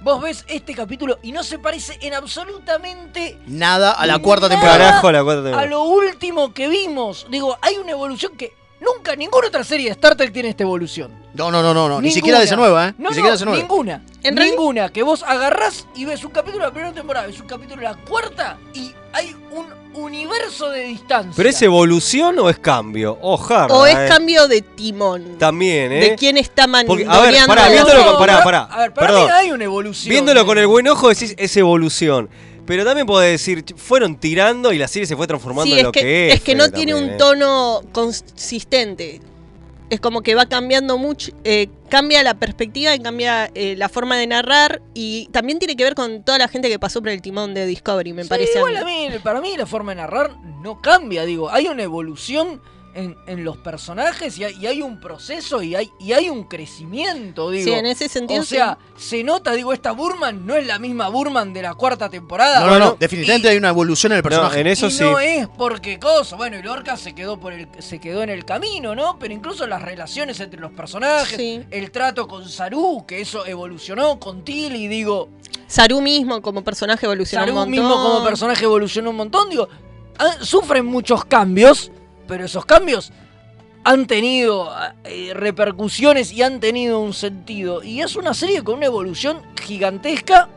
Vos 0.00 0.22
ves 0.22 0.44
este 0.48 0.74
capítulo 0.74 1.18
y 1.22 1.32
no 1.32 1.42
se 1.42 1.58
parece 1.58 1.98
en 2.02 2.14
absolutamente 2.14 3.38
Nada 3.46 3.92
a 3.92 4.06
la 4.06 4.18
cuarta 4.20 4.48
temporada. 4.48 4.78
Carajo, 4.78 5.10
la 5.10 5.24
cuarta 5.24 5.58
a 5.58 5.66
lo 5.66 5.82
último 5.82 6.54
que 6.54 6.68
vimos. 6.68 7.26
Digo, 7.30 7.58
hay 7.62 7.76
una 7.76 7.92
evolución 7.92 8.36
que 8.36 8.54
nunca, 8.80 9.14
ninguna 9.16 9.48
otra 9.48 9.64
serie 9.64 9.86
de 9.86 9.92
Star 9.92 10.14
Trek 10.16 10.32
tiene 10.32 10.50
esta 10.50 10.62
evolución. 10.64 11.10
No, 11.34 11.50
no, 11.50 11.62
no, 11.62 11.72
no, 11.74 11.88
no. 11.88 12.00
Ni 12.00 12.10
siquiera 12.10 12.38
de 12.38 12.44
esa 12.46 12.56
nueva, 12.56 12.88
¿eh? 12.88 12.94
No, 12.98 13.10
Ni 13.10 13.14
siquiera 13.14 13.28
no, 13.28 13.30
de 13.30 13.36
esa 13.36 13.44
nueva. 13.44 13.60
ninguna. 13.62 14.02
En 14.22 14.36
realidad- 14.36 14.56
ninguna. 14.56 14.88
Que 14.92 15.02
vos 15.02 15.22
agarrás 15.22 15.86
y 15.94 16.04
ves 16.04 16.24
un 16.24 16.30
capítulo 16.32 16.64
de 16.64 16.68
la 16.68 16.72
primera 16.72 16.92
temporada, 16.94 17.26
ves 17.26 17.38
un 17.40 17.46
capítulo 17.46 17.76
de 17.76 17.82
la 17.88 17.94
cuarta 17.96 18.58
y 18.74 18.92
hay 19.12 19.36
un 19.52 19.66
universo 19.94 20.70
de 20.70 20.84
distancia. 20.84 21.32
¿Pero 21.36 21.48
es 21.48 21.60
evolución 21.62 22.38
o 22.38 22.48
es 22.50 22.58
cambio? 22.58 23.18
Ojalá. 23.20 23.66
O 23.72 23.86
es 23.86 23.96
eh. 23.96 24.06
cambio 24.08 24.48
de 24.48 24.62
timón. 24.62 25.38
También, 25.38 25.92
¿eh? 25.92 26.00
De 26.10 26.16
quién 26.16 26.36
está 26.36 26.66
mandoneando. 26.66 27.12
a 27.12 27.20
ver, 27.22 27.34
pará, 27.46 27.68
viéndolo 27.68 28.04
con- 28.06 28.18
pará, 28.18 28.42
pará, 28.42 28.62
A 28.64 28.78
ver, 28.78 28.94
para 28.94 29.06
perdón. 29.08 29.26
mí 29.26 29.30
hay 29.32 29.50
una 29.52 29.64
evolución. 29.64 30.10
Viéndolo 30.10 30.44
con 30.46 30.58
el 30.58 30.66
buen 30.66 30.88
ojo 30.88 31.08
decís 31.08 31.34
es 31.38 31.56
evolución. 31.56 32.28
Pero 32.68 32.84
también 32.84 33.06
podés 33.06 33.32
decir, 33.32 33.64
fueron 33.76 34.16
tirando 34.20 34.72
y 34.72 34.78
la 34.78 34.86
serie 34.86 35.06
se 35.06 35.16
fue 35.16 35.26
transformando 35.26 35.72
Sí, 35.72 35.78
en 35.80 35.86
lo 35.86 35.90
que, 35.90 36.00
que 36.02 36.28
es. 36.28 36.34
es 36.36 36.40
que 36.42 36.54
no 36.54 36.70
tiene 36.70 36.94
un 36.94 37.04
¿eh? 37.10 37.16
tono 37.18 37.80
consistente. 37.92 39.20
Es 39.90 40.00
como 40.00 40.20
que 40.20 40.34
va 40.34 40.44
cambiando 40.46 40.98
mucho, 40.98 41.32
eh, 41.44 41.68
cambia 41.88 42.22
la 42.22 42.34
perspectiva 42.34 42.94
y 42.94 42.98
cambia 43.00 43.50
eh, 43.54 43.74
la 43.74 43.88
forma 43.88 44.18
de 44.18 44.26
narrar 44.26 44.82
y 44.92 45.28
también 45.32 45.58
tiene 45.58 45.76
que 45.76 45.84
ver 45.84 45.94
con 45.94 46.22
toda 46.24 46.36
la 46.36 46.46
gente 46.48 46.68
que 46.68 46.78
pasó 46.78 47.00
por 47.00 47.08
el 47.08 47.22
timón 47.22 47.54
de 47.54 47.64
Discovery, 47.64 48.12
me 48.12 48.24
Sí, 48.24 48.28
parece. 48.28 48.58
igual 48.58 48.76
a 48.76 48.84
mí, 48.84 49.08
para 49.24 49.40
mí 49.40 49.56
la 49.56 49.64
forma 49.64 49.92
de 49.92 49.96
narrar 50.02 50.36
no 50.62 50.82
cambia, 50.82 51.24
digo, 51.24 51.50
hay 51.50 51.68
una 51.68 51.82
evolución 51.84 52.60
en, 52.94 53.16
en 53.26 53.44
los 53.44 53.56
personajes 53.58 54.36
y 54.38 54.44
hay, 54.44 54.54
y 54.60 54.66
hay 54.66 54.82
un 54.82 54.98
proceso 55.00 55.62
y 55.62 55.74
hay, 55.74 55.90
y 56.00 56.12
hay 56.12 56.28
un 56.28 56.44
crecimiento, 56.44 57.50
digo. 57.50 57.64
Sí, 57.64 57.72
en 57.72 57.86
ese 57.86 58.08
sentido 58.08 58.40
O 58.40 58.44
sea, 58.44 58.78
se 58.96 59.22
nota, 59.24 59.52
digo, 59.52 59.72
esta 59.72 59.92
Burman 59.92 60.46
no 60.46 60.54
es 60.56 60.66
la 60.66 60.78
misma 60.78 61.08
Burman 61.08 61.52
de 61.52 61.62
la 61.62 61.74
cuarta 61.74 62.08
temporada. 62.08 62.60
No, 62.60 62.66
no, 62.66 62.72
no. 62.72 62.78
Bueno, 62.78 62.96
Definitivamente 62.98 63.48
hay 63.48 63.56
una 63.56 63.68
evolución 63.68 64.12
en 64.12 64.16
el 64.18 64.22
personaje. 64.22 64.60
en 64.60 64.66
eso 64.66 64.86
y 64.86 64.90
sí. 64.90 65.02
no 65.02 65.18
es 65.20 65.46
porque 65.48 65.98
cosa. 65.98 66.36
Bueno, 66.36 66.58
y 66.58 66.62
Lorca 66.62 66.96
se 66.96 67.14
quedó 67.14 67.38
por 67.38 67.52
el, 67.52 67.68
se 67.78 67.98
quedó 68.00 68.22
en 68.22 68.30
el 68.30 68.44
camino, 68.44 68.94
¿no? 68.94 69.18
Pero 69.18 69.34
incluso 69.34 69.66
las 69.66 69.82
relaciones 69.82 70.40
entre 70.40 70.60
los 70.60 70.72
personajes, 70.72 71.36
Sí. 71.36 71.62
el 71.70 71.90
trato 71.90 72.26
con 72.26 72.48
Saru, 72.48 73.04
que 73.06 73.20
eso 73.20 73.46
evolucionó 73.46 74.18
con 74.18 74.42
Tilly, 74.44 74.88
digo, 74.88 75.28
Saru 75.66 76.00
mismo 76.00 76.40
como 76.42 76.64
personaje 76.64 77.04
evolucionó 77.06 77.42
Saru 77.42 77.52
un 77.52 77.58
montón. 77.58 77.70
mismo 77.70 78.02
como 78.02 78.24
personaje 78.24 78.64
evolucionó 78.64 79.10
un 79.10 79.16
montón, 79.16 79.50
digo, 79.50 79.68
han- 80.18 80.44
sufren 80.44 80.86
muchos 80.86 81.24
cambios, 81.26 81.92
pero 82.28 82.44
esos 82.44 82.64
cambios 82.64 83.10
han 83.82 84.06
tenido 84.06 84.70
eh, 85.04 85.32
repercusiones 85.34 86.30
y 86.30 86.42
han 86.42 86.60
tenido 86.60 87.00
un 87.00 87.14
sentido. 87.14 87.82
Y 87.82 88.02
es 88.02 88.14
una 88.16 88.34
serie 88.34 88.62
con 88.62 88.76
una 88.76 88.86
evolución 88.86 89.42
gigantesca 89.60 90.48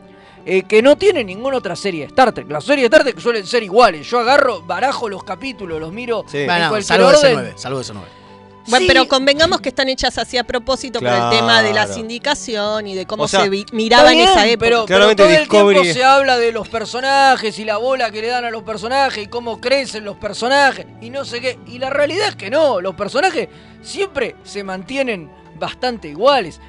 eh, 0.44 0.64
que 0.64 0.82
no 0.82 0.96
tiene 0.96 1.24
ninguna 1.24 1.56
otra 1.56 1.74
serie 1.74 2.00
de 2.00 2.06
Star 2.08 2.32
Trek. 2.32 2.50
Las 2.50 2.64
series 2.64 2.82
de 2.82 2.96
Star 2.96 3.02
Trek 3.02 3.18
suelen 3.18 3.46
ser 3.46 3.62
iguales. 3.62 4.08
Yo 4.08 4.18
agarro, 4.18 4.62
barajo 4.62 5.08
los 5.08 5.24
capítulos, 5.24 5.80
los 5.80 5.92
miro 5.92 6.24
en 6.32 6.46
Bueno, 6.46 6.68
cualquier 6.68 6.84
salvo 6.84 7.10
ese 7.10 7.26
orden. 7.26 7.34
9, 7.34 7.52
salvo 7.56 7.80
ese 7.80 7.94
9. 7.94 8.21
Bueno, 8.68 8.82
Sí. 8.82 8.84
pero 8.86 9.08
convengamos 9.08 9.60
que 9.60 9.68
están 9.70 9.88
hechas 9.88 10.18
así 10.18 10.38
a 10.38 10.44
propósito 10.44 11.00
por 11.00 11.08
el 11.08 11.30
tema 11.30 11.62
de 11.62 11.70
la 11.72 11.82
Claro. 11.84 11.94
sindicación 11.94 12.86
y 12.86 12.94
de 12.94 13.06
cómo 13.06 13.24
O 13.24 13.28
sea, 13.28 13.42
se 13.44 13.50
miraba 13.72 14.12
en 14.12 14.20
esa 14.20 14.46
época. 14.46 14.64
Pero, 14.66 14.76
pero 14.84 14.86
Claramente 14.86 15.22
todo 15.22 15.32
el 15.32 15.48
tiempo 15.48 15.84
se 15.92 16.04
habla 16.04 16.38
de 16.38 16.52
los 16.52 16.68
personajes 16.68 17.58
y 17.58 17.64
la 17.64 17.76
bola 17.78 18.10
que 18.10 18.20
le 18.20 18.28
dan 18.28 18.44
a 18.44 18.50
los 18.50 18.62
personajes 18.62 19.24
y 19.24 19.26
cómo 19.26 19.60
crecen 19.60 20.04
los 20.04 20.16
personajes 20.16 20.86
y 21.00 21.10
no 21.10 21.24
sé 21.24 21.40
qué. 21.40 21.58
Y 21.66 21.78
la 21.78 21.90
realidad 21.90 22.28
es 22.28 22.36
que 22.36 22.50
no, 22.50 22.80
los 22.80 22.94
personajes 22.94 23.48
siempre 23.82 24.36
se 24.44 24.62
mantienen 24.64 25.30
bastante 25.58 26.08
iguales. 26.08 26.60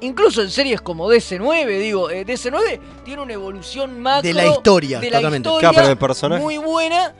Incluso 0.00 0.42
en 0.42 0.50
series 0.50 0.80
como 0.80 1.08
DC9, 1.08 1.78
digo, 1.78 2.10
eh, 2.10 2.24
DC9 2.26 2.80
tiene 3.04 3.22
una 3.22 3.34
evolución 3.34 4.00
macro 4.00 4.22
De 4.22 4.34
la 4.34 4.46
historia, 4.48 4.98
de 4.98 5.10
la 5.10 5.18
totalmente. 5.18 5.48
historia 5.48 5.68
Claro, 5.70 5.74
pero 5.76 5.88
de 5.88 5.96
personaje. 5.96 6.42
muy 6.42 6.56
buena. 6.58 7.14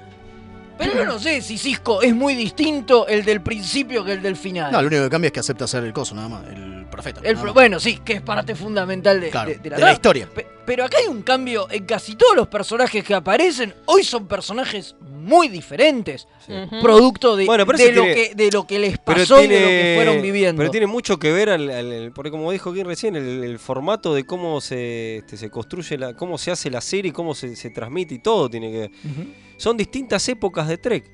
Pero 0.78 0.94
yo 0.94 1.04
no 1.04 1.18
sé 1.18 1.40
si 1.42 1.58
Cisco 1.58 2.02
es 2.02 2.14
muy 2.14 2.34
distinto 2.34 3.06
el 3.06 3.24
del 3.24 3.40
principio 3.40 4.04
que 4.04 4.12
el 4.12 4.22
del 4.22 4.36
final. 4.36 4.72
No, 4.72 4.80
lo 4.82 4.88
único 4.88 5.02
que 5.04 5.10
cambia 5.10 5.26
es 5.28 5.32
que 5.32 5.40
acepta 5.40 5.66
ser 5.66 5.84
el 5.84 5.92
coso, 5.92 6.14
nada 6.14 6.28
más. 6.28 6.46
El 6.48 6.86
profeta. 6.90 7.20
El 7.20 7.34
nada 7.34 7.36
pro- 7.40 7.44
más. 7.46 7.54
bueno, 7.54 7.80
sí, 7.80 7.98
que 8.04 8.14
es 8.14 8.22
parte 8.22 8.54
fundamental 8.54 9.20
de, 9.20 9.30
Claro, 9.30 9.50
de- 9.50 9.58
de 9.58 9.70
la, 9.70 9.76
de 9.76 9.80
la 9.80 9.86
trama. 9.86 9.92
historia. 9.92 10.28
Pe- 10.34 10.46
Pero 10.64 10.84
acá 10.84 10.98
hay 10.98 11.06
un 11.08 11.22
cambio 11.22 11.66
en 11.70 11.84
casi 11.86 12.14
todos 12.16 12.36
los 12.36 12.46
personajes 12.48 13.02
que 13.04 13.14
aparecen. 13.14 13.74
Hoy 13.86 14.04
son 14.04 14.26
personajes 14.28 14.94
muy 15.00 15.48
diferentes. 15.48 16.26
Producto 16.80 17.36
de, 17.36 17.46
Bueno, 17.46 17.64
pero 17.66 17.78
de 17.78 17.84
eso 17.84 17.92
lo 17.94 18.02
tiene- 18.02 18.14
que, 18.28 18.34
de 18.34 18.50
lo 18.50 18.66
que 18.66 18.78
les 18.78 18.98
pasó 18.98 19.42
y 19.42 19.46
de 19.46 19.60
lo 19.60 19.66
que 19.66 19.92
fueron 19.96 20.22
viviendo. 20.22 20.58
pero 20.60 20.70
tiene 20.70 20.86
mucho 20.86 21.18
que 21.18 21.32
ver, 21.32 21.50
al, 21.50 21.70
al- 21.70 21.92
al- 21.92 22.12
porque 22.12 22.30
como 22.30 22.50
dijo 22.52 22.72
Kim 22.72 22.86
recién, 22.86 23.16
el, 23.16 23.42
el 23.44 23.58
formato 23.58 24.14
de 24.14 24.24
cómo 24.24 24.60
se, 24.60 25.18
este, 25.18 25.36
se 25.36 25.50
construye, 25.50 25.96
la, 25.98 26.14
cómo 26.14 26.38
se 26.38 26.50
hace 26.50 26.70
la 26.70 26.80
serie, 26.80 27.12
cómo 27.12 27.34
se, 27.34 27.54
se 27.56 27.70
transmite 27.70 28.14
y 28.14 28.18
todo 28.18 28.48
tiene 28.50 28.70
que 28.72 28.78
ver. 28.78 28.90
Son 29.56 29.76
distintas 29.76 30.28
épocas 30.28 30.68
de 30.68 30.78
Trek. 30.78 31.04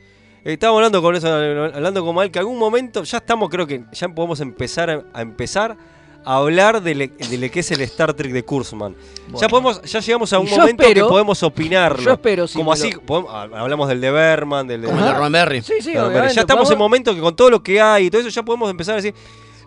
Estábamos 0.45 0.79
hablando 0.79 1.03
con 1.03 1.15
eso, 1.17 1.29
hablando 1.29 2.05
con 2.05 2.15
Mal, 2.15 2.31
que 2.31 2.39
algún 2.39 2.59
momento 2.59 3.03
ya 3.03 3.19
estamos, 3.19 3.49
creo 3.51 3.67
que 3.67 3.85
ya 3.93 4.09
podemos 4.09 4.41
empezar 4.41 4.89
a, 4.89 5.05
a 5.13 5.21
empezar 5.21 5.77
a 6.25 6.37
hablar 6.37 6.83
de, 6.83 6.95
le- 6.95 7.09
de 7.09 7.39
lo 7.39 7.51
que 7.51 7.61
es 7.61 7.71
el 7.71 7.81
Star 7.83 8.15
Trek 8.15 8.33
de 8.33 8.45
Kurzman. 8.45 8.95
Ya 9.41 9.49
podemos, 9.49 9.83
ya 9.83 10.01
llegamos 10.01 10.33
a 10.33 10.39
un 10.39 10.49
momento 10.49 10.83
espero- 10.85 11.07
que 11.07 11.11
podemos 11.11 11.43
opinarlo. 11.43 12.03
yo 12.03 12.13
espero, 12.13 12.47
sí, 12.47 12.57
como 12.57 12.71
lo- 12.71 12.75
así, 12.75 12.93
podemos- 13.05 13.33
hablamos 13.35 13.89
del 13.89 14.01
de 14.01 14.11
Berman, 14.11 14.67
del 14.67 14.83
de 14.83 14.93
de 14.93 15.13
Ron 15.15 15.33
Berry. 15.33 15.63
Sí, 15.63 15.75
sí, 15.81 15.93
ya 15.93 16.41
estamos 16.41 16.71
en 16.71 16.79
momento 16.79 17.15
que 17.15 17.21
con 17.21 17.35
todo 17.37 17.51
lo 17.51 17.63
que 17.63 17.81
hay 17.81 18.07
y 18.07 18.11
todo 18.11 18.21
eso 18.23 18.31
ya 18.31 18.43
podemos 18.43 18.71
empezar 18.71 18.95
a 18.95 18.97
decir, 18.97 19.15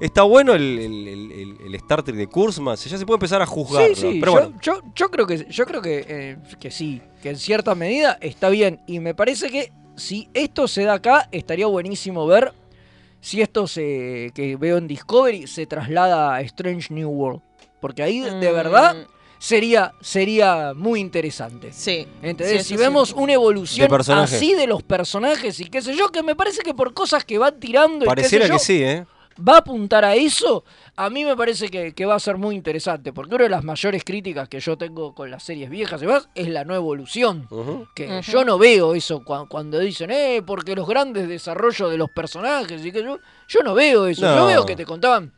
está 0.02 0.24
bueno 0.24 0.54
el, 0.54 0.80
el- 0.80 1.08
el- 1.08 1.58
el- 1.66 1.76
Star 1.76 2.04
Trek 2.04 2.16
de 2.18 2.28
Kurzman, 2.28 2.76
ya 2.76 2.98
se 2.98 3.06
puede 3.06 3.16
empezar 3.18 3.42
a. 3.42 3.46
Sí, 3.48 3.56
sí, 3.96 4.18
pero 4.20 4.34
yo, 4.34 4.40
bueno, 4.42 4.54
yo, 4.62 4.82
yo 4.96 5.10
creo 5.10 5.26
que 5.28 5.46
yo 5.50 5.66
creo 5.66 5.82
que, 5.82 6.06
eh, 6.08 6.38
que 6.60 6.72
sí, 6.72 7.02
que 7.22 7.30
en 7.30 7.38
cierta 7.38 7.74
medida 7.76 8.18
está 8.22 8.50
bien. 8.50 8.82
Y 8.88 9.00
me 9.00 9.16
parece 9.16 9.50
que 9.50 9.72
si 9.96 10.28
esto 10.34 10.68
se 10.68 10.84
da 10.84 10.94
acá, 10.96 11.30
estaría 11.32 11.68
buenísimo 11.68 12.26
ver 12.28 12.54
si 13.22 13.42
esto 13.42 13.68
se, 13.68 14.32
que 14.34 14.56
veo 14.58 14.78
en 14.78 14.88
Discovery 14.88 15.48
se 15.48 15.66
traslada 15.68 16.34
a 16.36 16.42
Strange 16.42 16.94
New 16.94 17.10
World. 17.10 17.42
Porque 17.80 18.04
ahí 18.04 18.20
de 18.20 18.32
Mm. 18.52 18.54
verdad 18.54 19.08
sería, 19.40 19.92
sería 20.02 20.74
muy 20.76 21.00
interesante. 21.00 21.72
Sí. 21.74 22.08
¿Entendés? 22.22 22.64
Sí, 22.66 22.70
si 22.74 22.78
vemos 22.78 23.10
sí. 23.10 23.16
una 23.18 23.34
evolución 23.34 23.90
De 23.90 24.14
así 24.14 24.54
de 24.54 24.68
los 24.68 24.84
personajes 24.84 25.60
y 25.60 25.66
qué 25.66 25.82
sé 25.82 25.96
yo, 25.96 26.10
que 26.10 26.22
me 26.22 26.36
parece 26.36 26.62
que 26.62 26.74
por 26.76 26.94
cosas 26.94 27.26
que 27.26 27.38
van 27.40 27.60
tirando 27.60 28.06
y 28.06 28.08
pareciera 28.08 28.46
qué 28.46 28.52
sé 28.54 28.58
que 28.58 28.60
sí, 28.64 28.84
¿eh? 28.84 29.06
Va 29.38 29.56
a 29.56 29.58
apuntar 29.60 30.04
a 30.06 30.16
eso, 30.16 30.64
a 30.96 31.10
mí 31.10 31.24
me 31.26 31.36
parece 31.36 31.70
que, 31.70 31.94
que 31.94 32.06
va 32.06 32.16
a 32.16 32.20
ser 32.20 32.38
muy 32.38 32.56
interesante, 32.56 33.14
porque 33.14 33.36
una 33.36 33.46
de 33.46 33.50
las 33.50 33.64
mayores 33.64 34.04
críticas 34.04 34.48
que 34.50 34.60
yo 34.60 34.78
tengo 34.78 35.16
con 35.16 35.32
las 35.32 35.44
series 35.44 35.70
viejas 35.70 36.02
y 36.02 36.06
demás 36.06 36.30
es 36.36 36.48
la 36.50 36.64
no 36.66 36.76
evolución. 36.76 37.48
Que 37.96 38.22
yo 38.22 38.44
no 38.46 38.58
veo 38.58 38.94
eso 38.96 39.22
cua- 39.22 39.48
cuando 39.48 39.80
dicen, 39.80 40.12
eh, 40.12 40.42
porque 40.46 40.76
los 40.76 40.88
grandes 40.88 41.28
desarrollos 41.28 41.90
de 41.92 41.98
los 41.98 42.10
personajes 42.12 42.86
y 42.86 42.92
que 42.92 43.04
yo, 43.04 43.20
yo 43.48 43.62
no 43.64 43.74
veo 43.74 44.08
eso. 44.08 44.22
Yo 44.36 44.46
veo 44.48 44.66
que 44.66 44.76
te 44.76 44.86
contaban 44.86 45.34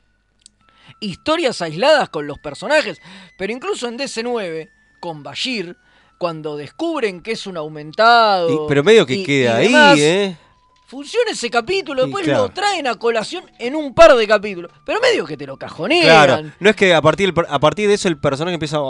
historias 0.99 1.61
aisladas 1.61 2.09
con 2.09 2.27
los 2.27 2.39
personajes, 2.39 2.99
pero 3.37 3.51
incluso 3.53 3.87
en 3.87 3.97
DC9, 3.97 4.69
con 4.99 5.23
Bashir, 5.23 5.75
cuando 6.17 6.55
descubren 6.55 7.21
que 7.21 7.33
es 7.33 7.45
un 7.47 7.57
aumentado. 7.57 8.49
Y- 8.49 8.67
pero 8.67 8.83
medio 8.83 9.05
que 9.05 9.15
y- 9.15 9.23
queda 9.25 9.63
y 9.63 9.67
ahí, 9.67 10.01
¿eh? 10.01 10.37
Funciona 10.85 11.31
ese 11.31 11.49
capítulo, 11.49 12.03
Y 12.03 12.05
después 12.05 12.25
claro. 12.25 12.43
lo 12.43 12.49
traen 12.49 12.85
a 12.87 12.95
colación 12.95 13.43
en 13.57 13.75
un 13.75 13.95
par 13.95 14.15
de 14.15 14.27
capítulos. 14.27 14.71
Pero 14.85 14.99
medio 14.99 15.25
que 15.25 15.35
te 15.37 15.47
lo 15.47 15.57
cajonean. 15.57 16.03
Claro, 16.03 16.43
no 16.59 16.69
es 16.69 16.75
que 16.75 16.93
a 16.93 17.01
partir, 17.01 17.33
a 17.49 17.59
partir 17.59 17.87
de 17.87 17.95
eso 17.95 18.07
el 18.09 18.17
personaje 18.19 18.53
empieza 18.53 18.77
a, 18.77 18.81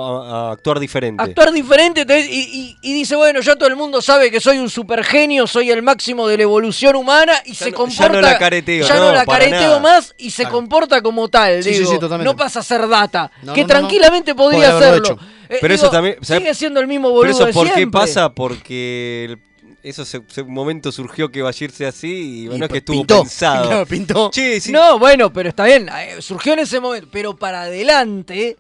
a 0.50 0.52
actuar 0.52 0.80
diferente. 0.80 1.24
Actuar 1.24 1.52
diferente 1.54 2.06
te- 2.06 2.20
y, 2.20 2.40
y- 2.42 2.78
y 2.82 2.94
dice, 2.94 3.16
bueno, 3.16 3.40
ya 3.40 3.56
todo 3.56 3.70
el 3.70 3.76
mundo 3.78 4.02
sabe 4.02 4.32
que 4.32 4.42
soy 4.42 4.58
un 4.58 4.70
supergenio, 4.70 5.48
soy 5.48 5.72
el 5.72 5.82
máximo 5.82 6.28
de 6.28 6.38
la 6.38 6.44
evolución 6.44 6.96
humana 6.96 7.34
y 7.46 7.54
se 7.56 7.66
no- 7.66 7.72
ya 7.72 7.78
comporta. 7.78 8.10
no 8.10 8.22
la 8.22 8.38
careteo, 8.38 8.86
ya 8.88 8.96
no, 8.96 9.12
la 9.14 9.26
careteo 9.26 9.60
nada. 9.62 9.80
más 9.80 10.14
y 10.18 10.32
se 10.32 10.44
Claro. 10.44 10.56
comporta 10.58 11.02
como 11.02 11.30
tal. 11.30 11.64
Sí, 11.64 11.74
sí, 11.74 11.80
digo, 11.80 11.92
sí, 11.92 12.00
totalmente. 12.00 12.26
no 12.34 12.36
pasa 12.36 12.60
a 12.60 12.64
ser 12.64 12.86
data. 12.88 13.32
No, 13.44 13.54
que 13.54 13.62
no, 13.62 13.68
no, 13.68 13.74
no. 13.76 13.80
tranquilamente 13.80 14.36
podría 14.36 14.72
Podría 14.72 14.90
hacerlo. 14.90 15.06
hecho. 15.14 15.20
Eh, 15.48 15.58
Pero 15.62 15.74
eso 15.74 15.90
también. 15.90 16.18
Sigue 16.22 16.54
siendo 16.56 16.80
el 16.82 16.88
mismo 16.88 17.08
Pero 17.10 17.16
boludo 17.16 17.32
eso 17.32 17.46
de 17.46 17.54
por 17.54 17.72
qué 17.72 17.88
pasa? 17.88 18.30
Porque 18.34 19.26
el- 19.30 19.53
eso 19.84 20.06
se, 20.06 20.22
se- 20.28 20.42
un 20.42 20.54
momento 20.54 20.92
surgió 20.92 21.30
que 21.32 21.42
Bashir 21.42 21.72
sea 21.72 21.90
así 21.90 22.44
y 22.44 22.48
bueno, 22.48 22.64
Y 22.64 22.68
es 22.68 22.72
que 22.72 22.78
estuvo 22.80 22.98
pintó. 22.98 23.20
pensado. 23.22 23.68
Claro, 23.70 23.86
pintó. 23.86 24.32
Sí, 24.34 24.60
sí. 24.62 24.72
No, 24.72 24.98
bueno, 24.98 25.32
pero 25.32 25.50
está 25.50 25.66
bien, 25.66 25.90
eh, 25.90 26.22
surgió 26.22 26.54
en 26.54 26.60
ese 26.60 26.80
momento, 26.80 27.08
pero 27.12 27.36
para 27.36 27.64
adelante 27.64 28.58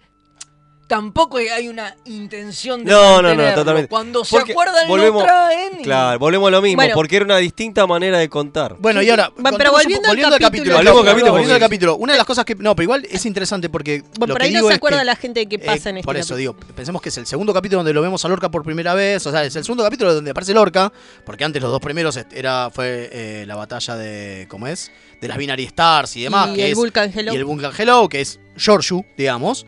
tampoco 0.95 1.37
hay 1.37 1.67
una 1.67 1.95
intención 2.05 2.83
de 2.83 2.91
No, 2.91 3.21
no, 3.21 3.33
no, 3.33 3.53
totalmente. 3.53 3.87
Cuando 3.89 4.23
se 4.23 4.35
Porque 4.35 4.51
acuerdan 4.51 4.87
volvemos- 4.87 5.21
lo 5.23 5.27
traen. 5.27 5.79
y- 5.79 5.83
Claro, 5.83 6.19
volvemos 6.19 6.47
a 6.47 6.51
lo 6.51 6.61
mismo, 6.61 6.77
Bueno. 6.81 6.93
porque 6.95 7.15
era 7.15 7.25
una 7.25 7.37
distinta 7.37 7.87
manera 7.87 8.17
de 8.19 8.29
contar. 8.29 8.75
Bueno, 8.79 9.01
y 9.01 9.09
ahora, 9.09 9.31
pero 9.35 9.71
un 9.71 9.77
volviendo 9.77 10.07
al 10.07 10.15
volviendo 10.15 10.35
al 10.35 10.41
capítulo. 10.41 10.75
Volvemos 10.77 11.03
Volviendo 11.31 11.53
al 11.55 11.59
capítulo. 11.59 11.95
Una 11.97 12.13
de 12.13 12.17
las 12.17 12.27
cosas 12.27 12.45
que. 12.45 12.55
No, 12.55 12.75
pero 12.75 12.83
igual 12.83 13.07
es 13.09 13.25
interesante 13.25 13.69
porque. 13.69 14.01
Bueno, 14.17 14.33
lo 14.33 14.33
por 14.35 14.37
que 14.41 14.47
ahí 14.47 14.51
no 14.53 14.59
digo 14.59 14.69
se 14.69 14.75
acuerda 14.75 14.99
que, 14.99 15.05
la 15.05 15.15
gente 15.15 15.39
de 15.41 15.45
qué 15.47 15.55
eh, 15.55 15.59
pasa 15.59 15.89
en 15.89 15.97
este 15.97 16.05
Por 16.05 16.15
eso 16.15 16.35
capítulo. 16.35 16.37
digo, 16.59 16.73
pensemos 16.75 17.01
que 17.01 17.09
es 17.09 17.17
el 17.17 17.25
segundo 17.25 17.53
capítulo 17.53 17.79
donde 17.79 17.93
lo 17.93 18.01
vemos 18.01 18.23
a 18.23 18.27
Lorca 18.27 18.49
por 18.51 18.63
primera 18.63 18.93
vez. 18.93 19.25
O 19.25 19.31
sea, 19.31 19.43
es 19.43 19.55
el 19.55 19.63
segundo 19.63 19.83
capítulo 19.83 20.13
donde 20.13 20.31
aparece 20.31 20.53
Lorca. 20.53 20.91
Porque 21.25 21.43
antes 21.43 21.61
los 21.61 21.71
dos 21.71 21.81
primeros 21.81 22.17
era, 22.31 22.69
fue 22.71 23.09
eh, 23.11 23.45
la 23.47 23.55
batalla 23.55 23.95
de. 23.95 24.45
¿Cómo 24.49 24.67
es? 24.67 24.91
De 25.21 25.27
las 25.27 25.37
Binary 25.37 25.63
Stars 25.63 26.15
y 26.17 26.23
demás. 26.23 26.49
y 26.51 26.55
que 26.55 26.65
el 26.65 26.71
es, 26.71 26.75
Vulcan 26.77 27.11
Hello. 27.15 27.33
Y 27.33 27.37
el 27.37 27.45
Vulcan 27.45 27.71
Hello, 27.77 28.07
que 28.09 28.21
es 28.21 28.39
Giorgio, 28.57 29.05
digamos. 29.17 29.65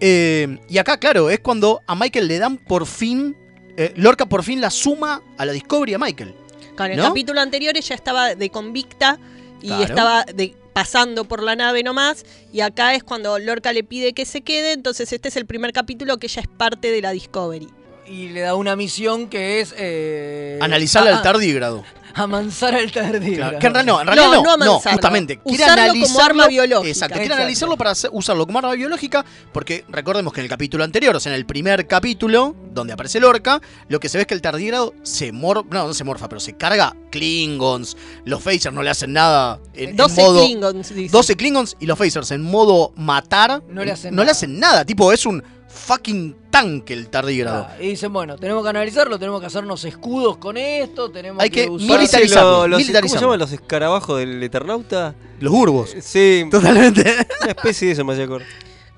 Eh, 0.00 0.58
y 0.68 0.78
acá, 0.78 0.98
claro, 0.98 1.30
es 1.30 1.40
cuando 1.40 1.80
a 1.86 1.94
Michael 1.94 2.28
le 2.28 2.38
dan 2.38 2.58
por 2.58 2.86
fin. 2.86 3.36
eh, 3.78 3.92
Lorca 3.96 4.26
por 4.26 4.42
fin 4.42 4.60
la 4.60 4.70
suma 4.70 5.22
a 5.36 5.44
la 5.44 5.52
Discovery 5.52 5.94
a 5.94 5.98
Michael. 5.98 6.34
Con 6.76 6.90
el 6.90 6.96
¿no? 6.96 7.04
capítulo 7.08 7.40
anterior 7.40 7.76
ella 7.76 7.94
estaba 7.94 8.34
de 8.34 8.50
convicta 8.50 9.18
y 9.62 9.68
Claro. 9.68 9.82
estaba 9.84 10.24
de, 10.24 10.54
pasando 10.72 11.24
por 11.24 11.42
la 11.42 11.56
nave 11.56 11.82
nomás. 11.82 12.24
Y 12.52 12.60
acá 12.60 12.94
es 12.94 13.02
cuando 13.04 13.38
Lorca 13.38 13.72
le 13.72 13.82
pide 13.84 14.12
que 14.12 14.24
se 14.26 14.40
quede. 14.42 14.72
Entonces 14.72 15.12
este 15.12 15.28
es 15.28 15.36
el 15.36 15.46
primer 15.46 15.72
capítulo 15.72 16.18
que 16.18 16.26
ella 16.26 16.42
es 16.42 16.48
parte 16.48 16.90
de 16.90 17.00
la 17.02 17.10
Discovery. 17.12 17.68
Y 18.08 18.28
le 18.28 18.40
da 18.40 18.54
una 18.54 18.76
misión 18.76 19.28
que 19.28 19.60
es. 19.60 19.74
Eh, 19.76 20.58
Analizar 20.62 21.06
a- 21.08 21.16
al 21.16 21.22
tardígrado. 21.22 21.84
Amansar 22.18 22.74
al 22.74 22.90
tardígrado. 22.92 23.50
Claro, 23.50 23.58
que 23.58 23.66
en 23.66 23.74
realidad 23.74 23.92
no, 23.94 24.00
en 24.00 24.06
realidad 24.06 24.26
No, 24.26 24.32
no, 24.32 24.42
no 24.42 24.56
no, 24.56 24.64
amansarlo. 24.70 24.92
justamente. 24.96 25.36
Quiere 25.38 25.62
Usarlo 25.64 25.74
como 25.76 25.90
analizarlo, 25.92 26.24
arma 26.24 26.48
biológica. 26.48 26.88
Exacto, 26.88 27.12
quiere 27.12 27.24
Exacto. 27.26 27.42
analizarlo 27.42 27.76
para 27.76 27.90
hacer- 27.90 28.10
usarlo 28.14 28.46
como 28.46 28.58
arma 28.58 28.72
biológica, 28.72 29.22
porque 29.52 29.84
recordemos 29.90 30.32
que 30.32 30.40
en 30.40 30.44
el 30.44 30.48
capítulo 30.48 30.82
anterior, 30.82 31.14
o 31.14 31.20
sea, 31.20 31.32
en 31.32 31.36
el 31.36 31.44
primer 31.44 31.86
capítulo, 31.86 32.56
donde 32.72 32.94
aparece 32.94 33.20
Lorca, 33.20 33.60
lo 33.88 34.00
que 34.00 34.08
se 34.08 34.16
ve 34.16 34.22
es 34.22 34.26
que 34.28 34.32
el 34.32 34.40
tardígrado 34.40 34.94
se 35.02 35.30
mor... 35.30 35.66
no, 35.66 35.88
no 35.88 35.92
se 35.92 36.04
morfa, 36.04 36.26
pero 36.26 36.40
se 36.40 36.56
carga 36.56 36.96
Klingons, 37.10 37.98
los 38.24 38.42
Phasers 38.42 38.72
no 38.74 38.82
le 38.82 38.88
hacen 38.88 39.12
nada 39.12 39.58
en, 39.74 39.90
en 39.90 39.96
12 39.96 40.22
modo... 40.22 40.40
Klingons, 40.42 40.94
dice. 40.94 41.12
12 41.12 41.36
Klingons 41.36 41.76
y 41.80 41.86
los 41.86 41.98
Phasers 41.98 42.30
en 42.30 42.40
modo 42.40 42.94
matar, 42.96 43.62
No 43.68 43.84
le 43.84 43.92
hacen 43.92 44.14
no 44.14 44.24
le 44.24 44.30
hacen 44.30 44.58
nada, 44.58 44.86
tipo, 44.86 45.12
es 45.12 45.26
un 45.26 45.42
fucking 45.68 46.36
tanque 46.50 46.94
el 46.94 47.08
tardígrado. 47.08 47.66
Ah, 47.68 47.76
y 47.80 47.88
dicen, 47.88 48.12
bueno, 48.12 48.36
tenemos 48.36 48.62
que 48.62 48.70
analizarlo, 48.70 49.18
tenemos 49.18 49.40
que 49.40 49.46
hacernos 49.46 49.84
escudos 49.84 50.36
con 50.38 50.56
esto, 50.56 51.10
tenemos 51.10 51.42
Hay 51.42 51.50
que 51.50 51.68
usar- 51.68 51.98
militarizarlo, 51.98 52.66
Lo- 52.68 52.78
los- 52.78 52.90
¿Cómo 52.90 53.08
se 53.08 53.20
llaman 53.20 53.38
los 53.38 53.52
escarabajos 53.52 54.18
del 54.18 54.42
Eternauta? 54.42 55.14
Los 55.40 55.52
Urbos. 55.52 55.94
Sí, 56.00 56.46
Totalmente. 56.50 57.02
una 57.42 57.50
especie 57.50 57.88
de 57.88 57.92
eso 57.92 58.04
me 58.04 58.12
hacía 58.14 58.24
acordar. 58.24 58.48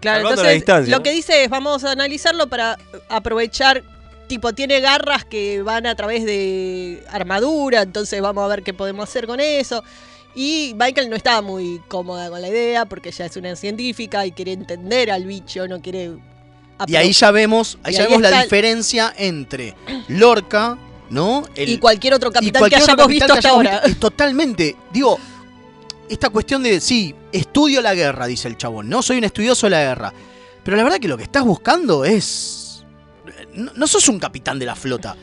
Claro, 0.00 0.28
entonces 0.30 0.54
distancia, 0.54 0.90
lo 0.92 0.98
¿no? 0.98 1.02
que 1.02 1.10
dice 1.10 1.42
es 1.42 1.50
vamos 1.50 1.82
a 1.82 1.90
analizarlo 1.90 2.48
para 2.48 2.78
aprovechar, 3.08 3.82
tipo 4.28 4.52
tiene 4.52 4.78
garras 4.80 5.24
que 5.24 5.62
van 5.62 5.86
a 5.86 5.96
través 5.96 6.24
de 6.24 7.02
armadura, 7.10 7.82
entonces 7.82 8.20
vamos 8.22 8.44
a 8.44 8.46
ver 8.46 8.62
qué 8.62 8.72
podemos 8.72 9.08
hacer 9.08 9.26
con 9.26 9.40
eso. 9.40 9.82
Y 10.36 10.74
Michael 10.78 11.10
no 11.10 11.16
estaba 11.16 11.42
muy 11.42 11.80
cómoda 11.88 12.30
con 12.30 12.40
la 12.40 12.48
idea 12.48 12.84
porque 12.84 13.08
ella 13.08 13.26
es 13.26 13.36
una 13.36 13.56
científica 13.56 14.24
y 14.24 14.30
quiere 14.30 14.52
entender 14.52 15.10
al 15.10 15.24
bicho, 15.24 15.66
no 15.66 15.80
quiere... 15.82 16.12
Y 16.86 16.96
ahí 16.96 17.12
ya 17.12 17.30
vemos, 17.30 17.78
ahí 17.82 17.94
ya 17.94 18.02
ahí 18.02 18.06
vemos 18.08 18.22
la 18.22 18.42
diferencia 18.42 19.12
entre 19.16 19.74
Lorca, 20.08 20.78
¿no? 21.10 21.44
El- 21.54 21.68
y 21.70 21.78
cualquier 21.78 22.14
otro 22.14 22.30
capitán 22.30 22.60
cualquier 22.60 22.80
que 22.80 22.84
otro 22.84 22.94
hayamos 23.04 23.08
visto 23.10 23.32
hasta 23.32 23.48
ahora. 23.50 23.80
visto. 23.84 24.00
Totalmente, 24.00 24.76
digo, 24.92 25.18
esta 26.08 26.30
cuestión 26.30 26.62
de, 26.62 26.80
sí, 26.80 27.14
estudio 27.32 27.82
la 27.82 27.94
guerra, 27.94 28.26
dice 28.26 28.48
el 28.48 28.56
chabón, 28.56 28.88
no 28.88 29.02
soy 29.02 29.18
un 29.18 29.24
estudioso 29.24 29.66
de 29.66 29.70
la 29.70 29.80
guerra. 29.82 30.12
Pero 30.64 30.76
la 30.76 30.82
verdad 30.84 30.98
que 30.98 31.08
lo 31.08 31.16
que 31.16 31.22
estás 31.24 31.44
buscando 31.44 32.04
es 32.04 32.84
no, 33.54 33.72
no 33.74 33.86
sos 33.86 34.08
un 34.08 34.18
capitán 34.18 34.58
de 34.58 34.66
la 34.66 34.74
flota. 34.76 35.16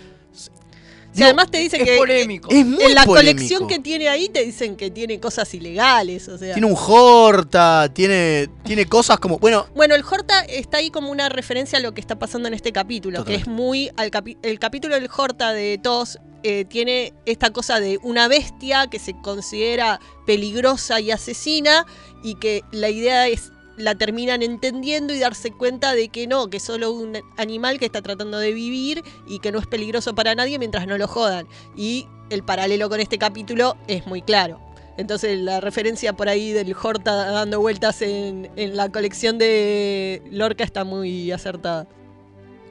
Si 1.15 1.23
además 1.23 1.49
te 1.49 1.59
dice 1.59 1.77
es 1.77 1.83
que 1.83 1.97
polémico. 1.97 2.49
Es 2.51 2.65
muy 2.65 2.83
en 2.83 2.93
la 2.95 3.05
polémico. 3.05 3.35
colección 3.37 3.67
que 3.67 3.79
tiene 3.79 4.09
ahí 4.09 4.27
te 4.29 4.43
dicen 4.45 4.75
que 4.75 4.91
tiene 4.91 5.19
cosas 5.19 5.53
ilegales, 5.53 6.27
o 6.27 6.37
sea. 6.37 6.53
Tiene 6.53 6.67
un 6.67 6.75
Horta, 6.77 7.89
tiene, 7.93 8.49
tiene 8.63 8.85
cosas 8.85 9.19
como. 9.19 9.39
Bueno, 9.39 9.65
Bueno, 9.75 9.95
el 9.95 10.03
Horta 10.03 10.41
está 10.41 10.77
ahí 10.77 10.91
como 10.91 11.09
una 11.11 11.29
referencia 11.29 11.79
a 11.79 11.81
lo 11.81 11.93
que 11.93 12.01
está 12.01 12.19
pasando 12.19 12.47
en 12.47 12.53
este 12.53 12.71
capítulo, 12.71 13.23
que 13.23 13.35
es 13.35 13.47
muy 13.47 13.89
al 13.97 14.11
capi- 14.11 14.37
el 14.43 14.59
capítulo 14.59 14.95
del 14.95 15.09
Horta 15.15 15.53
de 15.53 15.77
TOS 15.81 16.19
eh, 16.43 16.65
tiene 16.65 17.13
esta 17.25 17.49
cosa 17.51 17.79
de 17.79 17.97
una 18.03 18.27
bestia 18.27 18.87
que 18.87 18.99
se 18.99 19.13
considera 19.23 19.99
peligrosa 20.27 20.99
y 20.99 21.09
asesina 21.11 21.85
y 22.23 22.35
que 22.35 22.61
la 22.71 22.89
idea 22.89 23.27
es 23.27 23.51
la 23.77 23.95
terminan 23.95 24.41
entendiendo 24.41 25.13
y 25.13 25.19
darse 25.19 25.51
cuenta 25.51 25.93
de 25.93 26.09
que 26.09 26.27
no, 26.27 26.49
que 26.49 26.59
solo 26.59 26.91
un 26.91 27.17
animal 27.37 27.79
que 27.79 27.85
está 27.85 28.01
tratando 28.01 28.39
de 28.39 28.53
vivir 28.53 29.03
y 29.27 29.39
que 29.39 29.51
no 29.51 29.59
es 29.59 29.67
peligroso 29.67 30.15
para 30.15 30.35
nadie 30.35 30.59
mientras 30.59 30.87
no 30.87 30.97
lo 30.97 31.07
jodan. 31.07 31.47
Y 31.75 32.07
el 32.29 32.43
paralelo 32.43 32.89
con 32.89 32.99
este 32.99 33.17
capítulo 33.17 33.75
es 33.87 34.05
muy 34.07 34.21
claro. 34.21 34.59
Entonces 34.97 35.37
la 35.39 35.59
referencia 35.59 36.13
por 36.13 36.29
ahí 36.29 36.53
del 36.53 36.73
Horta 36.81 37.13
dando 37.31 37.59
vueltas 37.59 38.01
en, 38.01 38.49
en 38.55 38.77
la 38.77 38.89
colección 38.89 39.37
de 39.37 40.21
Lorca 40.31 40.63
está 40.63 40.83
muy 40.83 41.31
acertada. 41.31 41.87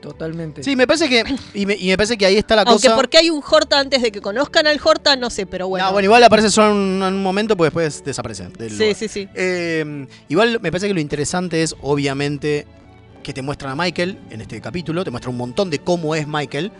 Totalmente. 0.04 0.62
sí, 0.62 0.76
me 0.76 0.86
parece 0.86 1.08
que. 1.08 1.24
Y 1.54 1.64
me, 1.64 1.74
y 1.76 1.88
me 1.88 1.96
parece 1.96 2.18
que 2.18 2.26
ahí 2.26 2.36
está 2.36 2.54
la 2.56 2.62
Aunque 2.62 2.88
cosa. 2.88 2.96
porque 2.96 3.16
hay 3.16 3.30
un 3.30 3.42
Horta 3.48 3.80
antes 3.80 4.02
de 4.02 4.12
que 4.12 4.20
conozcan 4.20 4.66
al 4.66 4.78
Horta, 4.84 5.16
no 5.16 5.30
sé, 5.30 5.46
pero 5.46 5.66
bueno. 5.68 5.86
No, 5.86 5.92
bueno, 5.92 6.04
igual 6.04 6.22
aparece 6.24 6.50
solo 6.50 6.72
en 6.72 6.76
un, 6.76 7.02
en 7.02 7.14
un 7.14 7.22
momento, 7.22 7.56
pues 7.56 7.68
después 7.68 8.04
desaparece. 8.04 8.48
del 8.58 8.70
sí, 8.70 8.78
lugar. 8.78 8.94
sí, 8.94 9.08
sí. 9.08 9.28
Eh, 9.34 10.06
igual 10.28 10.60
me 10.60 10.70
parece 10.70 10.88
que 10.88 10.94
lo 10.94 11.00
interesante 11.00 11.62
es, 11.62 11.74
obviamente, 11.80 12.66
que 13.22 13.32
te 13.32 13.40
muestran 13.40 13.72
a 13.72 13.76
Michael 13.82 14.18
en 14.30 14.42
este 14.42 14.60
capítulo, 14.60 15.04
te 15.04 15.10
muestra 15.10 15.30
un 15.30 15.38
montón 15.38 15.70
de 15.70 15.78
cómo 15.78 16.14
es 16.14 16.28
Michael, 16.28 16.70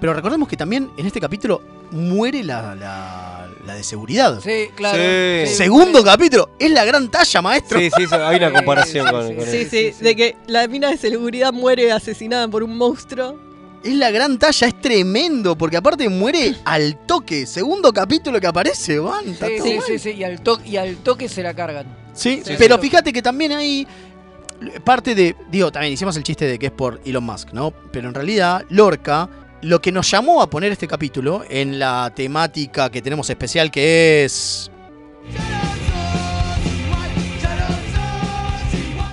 pero 0.00 0.12
recordemos 0.12 0.48
que 0.48 0.56
también 0.56 0.90
en 0.98 1.06
este 1.06 1.20
capítulo 1.20 1.62
muere 1.94 2.42
la, 2.44 2.74
la- 2.74 3.48
la 3.64 3.74
de 3.76 3.82
seguridad. 3.82 4.40
Sí, 4.42 4.68
claro. 4.74 4.98
Sí. 4.98 5.46
sí. 5.50 5.54
Segundo 5.54 6.04
capítulo, 6.04 6.50
es 6.58 6.70
la 6.70 6.84
gran 6.84 7.10
talla, 7.10 7.40
maestro. 7.40 7.78
Sí, 7.78 7.88
sí, 7.96 8.06
sí, 8.06 8.14
hay 8.14 8.36
una 8.36 8.52
comparación 8.52 9.08
con, 9.10 9.34
con 9.34 9.46
Sí, 9.46 9.64
sí, 9.70 9.92
de 10.00 10.14
que 10.14 10.36
la 10.48 10.68
mina 10.68 10.90
de 10.90 10.98
seguridad 10.98 11.50
muere 11.52 11.90
asesinada 11.92 12.46
por 12.48 12.62
un 12.62 12.76
monstruo. 12.76 13.38
Es 13.82 13.94
la 13.94 14.10
gran 14.10 14.38
talla, 14.38 14.66
es 14.66 14.80
tremendo, 14.80 15.56
porque 15.56 15.76
aparte 15.78 16.08
muere 16.08 16.54
al 16.64 16.96
toque. 17.06 17.46
Segundo 17.46 17.92
capítulo 17.92 18.40
que 18.40 18.46
aparece, 18.46 18.98
van. 18.98 19.24
Sí, 19.26 19.58
sí, 19.62 19.78
sí, 19.86 19.98
sí, 19.98 20.10
y 20.12 20.24
al, 20.24 20.40
toque, 20.42 20.68
y 20.68 20.76
al 20.78 20.96
toque 20.96 21.28
se 21.28 21.42
la 21.42 21.54
cargan. 21.54 21.86
Sí, 22.14 22.42
Sí, 22.44 22.54
pero 22.58 22.76
sí. 22.76 22.82
fíjate 22.82 23.12
que 23.12 23.20
también 23.22 23.52
hay 23.52 23.86
parte 24.84 25.14
de, 25.14 25.36
digo, 25.50 25.70
también 25.72 25.92
hicimos 25.92 26.16
el 26.16 26.22
chiste 26.22 26.46
de 26.46 26.58
que 26.58 26.66
es 26.66 26.72
por 26.72 27.00
Elon 27.04 27.24
Musk, 27.24 27.52
¿no? 27.52 27.72
Pero 27.92 28.08
en 28.08 28.14
realidad 28.14 28.64
Lorca, 28.70 29.28
lo 29.64 29.80
que 29.80 29.90
nos 29.92 30.10
llamó 30.10 30.42
a 30.42 30.50
poner 30.50 30.72
este 30.72 30.86
capítulo 30.86 31.42
en 31.48 31.78
la 31.78 32.12
temática 32.14 32.90
que 32.90 33.00
tenemos 33.02 33.28
especial 33.30 33.70
que 33.70 34.24
es... 34.24 34.70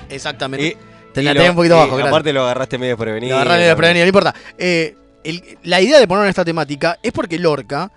Exactamente. 0.09 0.67
Y, 0.67 0.77
Te 1.13 1.21
y 1.21 1.23
la 1.23 1.33
lo- 1.33 1.37
tenés 1.39 1.49
un 1.51 1.55
poquito 1.55 1.75
y 1.75 1.77
abajo, 1.77 1.95
gracias. 1.95 2.07
Aparte 2.11 2.33
lo 2.33 2.43
agarraste 2.43 2.77
medio 2.77 2.97
prevenido. 2.97 3.35
La 3.37 3.43
agarré 3.43 3.63
desprevenido, 3.65 4.03
no 4.05 4.07
importa. 4.09 4.35
Eh, 4.57 4.95
el- 5.23 5.57
la 5.63 5.81
idea 5.81 5.99
de 5.99 6.07
poner 6.07 6.27
esta 6.27 6.43
temática 6.45 6.99
es 7.01 7.11
porque 7.11 7.39
Lorca 7.39 7.91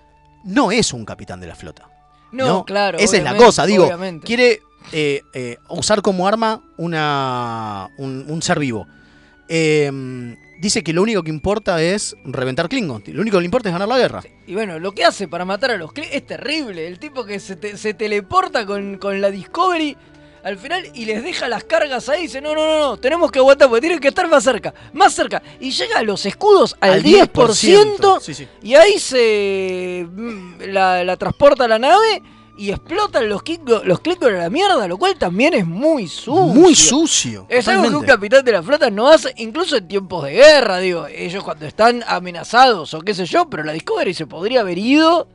no 0.45 0.71
es 0.71 0.93
un 0.93 1.05
capitán 1.05 1.41
de 1.41 1.47
la 1.49 1.55
flota. 1.55 1.89
No, 2.33 2.65
claro. 2.65 2.99
Esa 2.99 3.17
es 3.17 3.23
la 3.23 3.37
cosa, 3.37 3.65
digo. 3.67 3.85
obviamente. 3.87 4.27
Quiere 4.27 4.61
eh, 4.93 5.23
eh, 5.33 5.57
usar 5.69 6.03
como 6.03 6.27
arma 6.29 6.63
una, 6.77 7.89
un, 7.99 8.27
un 8.29 8.43
ser 8.43 8.59
vivo. 8.59 8.87
Eh, 9.49 10.37
dice 10.59 10.83
que 10.83 10.93
lo 10.93 11.03
único 11.03 11.23
que 11.23 11.31
importa 11.31 11.83
es 11.83 12.17
reventar 12.25 12.69
Klingon. 12.69 13.03
Lo 13.09 13.21
único 13.23 13.37
que 13.37 13.41
le 13.43 13.47
importa 13.47 13.69
es 13.69 13.73
ganar 13.75 13.89
la 13.89 13.99
guerra. 13.99 14.23
Y 14.47 14.55
bueno, 14.55 14.79
lo 14.79 14.93
que 14.93 15.05
hace 15.05 15.29
para 15.29 15.45
matar 15.45 15.71
a 15.73 15.77
los 15.77 15.93
Klingon 15.93 16.15
es 16.15 16.27
terrible. 16.27 16.87
El 16.87 16.99
tipo 16.99 17.25
que 17.25 17.41
se, 17.41 17.57
te- 17.57 17.77
se 17.77 17.95
teleporta 17.95 18.65
con, 18.67 18.97
con 18.99 19.21
la 19.21 19.31
Discovery 19.31 19.97
al 20.43 20.59
final 20.59 20.91
y 20.93 21.07
les 21.07 21.23
deja 21.25 21.49
las 21.49 21.65
cargas 21.65 22.09
ahí. 22.11 22.23
Dice, 22.23 22.41
no, 22.43 22.55
no, 22.55 22.67
no, 22.67 22.79
no, 22.79 22.97
tenemos 22.99 23.31
que 23.33 23.39
aguantar 23.39 23.69
porque 23.69 23.81
tienen 23.81 23.99
que 23.99 24.09
estar 24.09 24.29
más 24.29 24.45
cerca, 24.45 24.75
más 24.93 25.15
cerca. 25.15 25.43
Y 25.59 25.71
llega 25.71 25.99
a 25.99 26.03
los 26.03 26.27
escudos 26.27 26.77
al, 26.81 27.03
10%, 27.03 28.21
Sí, 28.21 28.35
sí. 28.35 28.47
y 28.63 28.75
ahí 28.75 28.99
se 28.99 30.07
mm, 30.11 30.61
la, 30.69 31.03
la 31.05 31.17
transporta 31.17 31.65
a 31.65 31.69
la 31.69 31.79
nave 31.79 32.23
y 32.57 32.71
explotan 32.71 33.29
los 33.29 33.43
Klingons 33.43 33.85
los 33.85 34.01
a 34.01 34.31
la 34.31 34.51
mierda, 34.51 34.87
lo 34.87 34.97
cual 34.97 35.17
también 35.17 35.55
es 35.55 35.67
muy 35.67 36.07
sucio. 36.09 36.55
Muy 36.55 36.75
sucio. 36.75 37.47
Es 37.49 37.67
algo 37.69 37.89
que 37.89 37.97
un 37.97 38.05
capitán 38.05 38.45
de 38.45 38.53
la 38.53 38.63
flota 38.63 38.91
no 38.91 39.09
hace, 39.09 39.33
incluso 39.37 39.77
en 39.77 39.89
tiempos 39.89 40.25
de 40.25 40.33
guerra, 40.33 40.79
digo, 40.79 41.07
ellos 41.07 41.43
cuando 41.43 41.67
están 41.67 42.05
amenazados 42.07 42.95
o 42.95 43.01
qué 43.01 43.15
sé 43.15 43.27
yo, 43.27 43.49
pero 43.51 43.65
la 43.65 43.73
Discovery 43.73 44.15
se 44.15 44.27
podría 44.27 44.61
haber 44.61 44.79
ido 44.79 45.29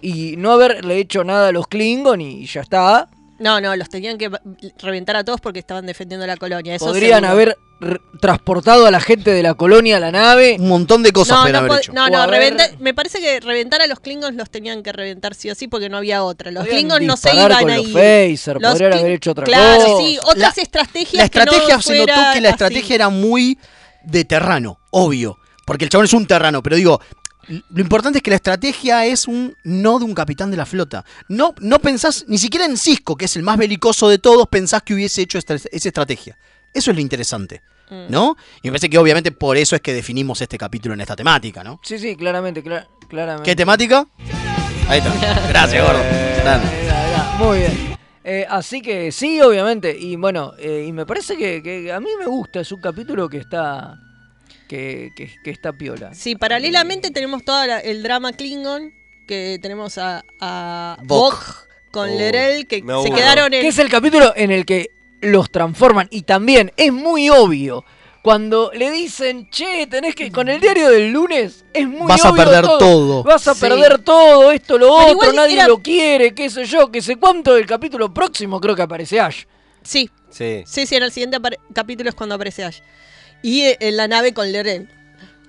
y 0.00 0.36
no 0.36 0.52
haberle 0.52 0.98
hecho 0.98 1.24
nada 1.24 1.48
a 1.48 1.52
los 1.52 1.66
Klingon 1.68 2.20
y 2.20 2.46
ya 2.46 2.62
está. 2.62 3.08
No, 3.38 3.60
no, 3.60 3.74
los 3.74 3.88
tenían 3.88 4.18
que 4.18 4.30
reventar 4.78 5.16
a 5.16 5.24
todos 5.24 5.40
porque 5.40 5.58
estaban 5.58 5.84
defendiendo 5.84 6.26
la 6.26 6.36
colonia. 6.36 6.74
Eso 6.74 6.86
Podrían 6.86 7.20
seguro. 7.20 7.32
haber 7.32 7.56
transportado 8.20 8.86
a 8.86 8.90
la 8.90 9.00
gente 9.00 9.30
de 9.32 9.42
la 9.42 9.54
colonia 9.54 9.96
a 9.96 10.00
la 10.00 10.12
nave. 10.12 10.56
Un 10.58 10.68
montón 10.68 11.02
de 11.02 11.12
cosas 11.12 11.36
No, 11.38 11.42
pueden 11.42 11.52
no, 11.54 11.58
haber 11.60 11.72
pod- 11.72 11.78
hecho. 11.78 11.92
no, 11.92 12.04
O 12.04 12.10
no, 12.10 12.18
haber- 12.18 12.40
reventa- 12.54 12.70
me 12.78 12.94
parece 12.94 13.20
que 13.20 13.40
reventar 13.40 13.82
a 13.82 13.86
los 13.86 14.00
Klingons 14.00 14.36
los 14.36 14.50
tenían 14.50 14.82
que 14.82 14.92
reventar 14.92 15.34
sí 15.34 15.50
o 15.50 15.54
sí 15.54 15.68
porque 15.68 15.88
no 15.88 15.96
había 15.96 16.22
otra. 16.22 16.50
Los 16.50 16.64
Podrían 16.64 16.88
Klingons 16.88 17.06
no 17.06 17.16
se 17.16 17.34
iban 17.34 17.60
con 17.60 17.70
a 17.70 17.76
los 17.76 17.86
ir. 17.88 17.92
phaser, 17.92 18.60
Los 18.60 18.72
podrían 18.72 18.92
Kling- 18.92 19.00
haber 19.00 19.12
hecho 19.12 19.30
otra 19.32 19.44
claro, 19.44 19.84
cosa. 19.84 20.04
sí, 20.06 20.18
otras 20.24 20.58
estrategias. 20.58 21.14
La 21.14 21.24
estrategia 21.24 21.66
que 21.66 21.72
no 21.72 21.82
se 21.82 21.96
notó 21.98 22.12
que 22.32 22.40
la 22.40 22.48
así. 22.48 22.54
estrategia 22.54 22.94
era 22.94 23.08
muy 23.08 23.58
de 24.04 24.24
terrano, 24.24 24.78
obvio. 24.90 25.38
Porque 25.64 25.84
el 25.84 25.90
chabón 25.90 26.04
es 26.06 26.12
un 26.12 26.26
terrano, 26.26 26.62
pero 26.62 26.76
digo, 26.76 27.00
lo 27.48 27.80
importante 27.80 28.18
es 28.18 28.22
que 28.22 28.30
la 28.30 28.36
estrategia 28.36 29.04
es 29.06 29.26
un 29.26 29.56
no 29.64 29.98
de 29.98 30.04
un 30.04 30.14
capitán 30.14 30.50
de 30.50 30.56
la 30.56 30.66
flota. 30.66 31.04
No, 31.28 31.54
no 31.60 31.80
pensás, 31.80 32.24
ni 32.28 32.38
siquiera 32.38 32.66
en 32.66 32.76
Cisco, 32.76 33.16
que 33.16 33.24
es 33.24 33.36
el 33.36 33.42
más 33.42 33.56
belicoso 33.58 34.08
de 34.08 34.18
todos, 34.18 34.46
pensás 34.48 34.82
que 34.82 34.94
hubiese 34.94 35.22
hecho 35.22 35.38
esta- 35.38 35.54
esa 35.54 35.88
estrategia. 35.88 36.36
Eso 36.74 36.90
es 36.90 36.96
lo 36.96 37.00
interesante, 37.00 37.60
Mm. 37.90 38.06
¿no? 38.10 38.36
Y 38.62 38.68
me 38.68 38.72
parece 38.72 38.88
que 38.88 38.96
obviamente 38.98 39.32
por 39.32 39.56
eso 39.56 39.76
es 39.76 39.82
que 39.82 39.92
definimos 39.92 40.40
este 40.40 40.56
capítulo 40.56 40.94
en 40.94 41.00
esta 41.02 41.14
temática, 41.16 41.62
¿no? 41.62 41.78
Sí, 41.82 41.98
sí, 41.98 42.16
claramente, 42.16 42.62
cla- 42.64 42.86
claramente. 43.08 43.50
¿Qué 43.50 43.56
temática? 43.56 44.06
Ahí 44.88 44.98
está. 45.00 45.48
Gracias, 45.48 45.84
gordo. 45.84 46.00
Está. 46.02 46.60
Muy 47.38 47.58
bien. 47.58 47.96
Eh, 48.24 48.46
así 48.48 48.80
que 48.80 49.10
sí, 49.12 49.40
obviamente. 49.40 49.94
Y 49.98 50.16
bueno, 50.16 50.52
eh, 50.58 50.84
y 50.88 50.92
me 50.92 51.04
parece 51.04 51.36
que, 51.36 51.62
que 51.62 51.92
a 51.92 52.00
mí 52.00 52.08
me 52.18 52.26
gusta. 52.26 52.60
Es 52.60 52.72
un 52.72 52.80
capítulo 52.80 53.28
que 53.28 53.38
está. 53.38 53.96
que, 54.68 55.10
que, 55.16 55.30
que 55.44 55.50
está 55.50 55.72
piola. 55.72 56.14
Sí, 56.14 56.34
paralelamente 56.36 57.10
tenemos 57.10 57.44
todo 57.44 57.62
el 57.64 58.02
drama 58.02 58.32
Klingon, 58.32 58.92
que 59.28 59.58
tenemos 59.60 59.98
a, 59.98 60.24
a 60.40 60.96
Bok. 61.04 61.34
Bok 61.34 61.68
con 61.90 62.08
Oh, 62.08 62.16
Lerel, 62.18 62.66
que 62.66 62.82
me 62.82 63.02
se 63.02 63.10
quedaron 63.10 63.52
en... 63.52 63.60
Que 63.60 63.68
es 63.68 63.78
el 63.78 63.90
capítulo 63.90 64.32
en 64.34 64.50
el 64.50 64.64
que 64.64 64.86
los 65.22 65.50
transforman. 65.50 66.08
Y 66.10 66.22
también 66.22 66.72
es 66.76 66.92
muy 66.92 67.30
obvio. 67.30 67.84
Cuando 68.22 68.70
le 68.72 68.90
dicen, 68.92 69.50
che, 69.50 69.88
tenés 69.88 70.14
que. 70.14 70.30
Con 70.30 70.48
el 70.48 70.60
diario 70.60 70.88
del 70.90 71.10
lunes, 71.10 71.64
es 71.72 71.88
muy 71.88 72.06
Vas 72.06 72.24
a 72.24 72.32
perder 72.32 72.64
todo. 72.64 73.24
Vas 73.24 73.48
a 73.48 73.54
Sí. 73.54 73.60
perder 73.62 73.98
todo, 73.98 74.52
esto, 74.52 74.78
lo 74.78 74.86
Pero 74.86 74.96
otro, 74.98 75.12
igual 75.12 75.34
nadie 75.36 75.54
era- 75.54 75.66
lo 75.66 75.78
quiere, 75.78 76.32
qué 76.32 76.48
sé 76.48 76.64
yo, 76.66 76.92
qué 76.92 77.02
sé 77.02 77.16
cuánto. 77.16 77.56
El 77.56 77.66
capítulo 77.66 78.14
próximo 78.14 78.60
creo 78.60 78.76
que 78.76 78.82
aparece 78.82 79.18
Ash. 79.18 79.42
Sí, 79.82 80.08
Sí. 80.30 80.62
sí, 80.66 80.86
sí, 80.86 80.94
en 80.94 81.02
el 81.02 81.10
siguiente 81.10 81.36
apare- 81.38 81.58
capítulo 81.74 82.08
es 82.10 82.14
cuando 82.14 82.36
aparece 82.36 82.62
Ash. 82.62 82.78
Y 83.42 83.62
eh, 83.62 83.76
en 83.80 83.96
la 83.96 84.06
nave 84.06 84.32
con 84.32 84.52
Lerel. 84.52 84.88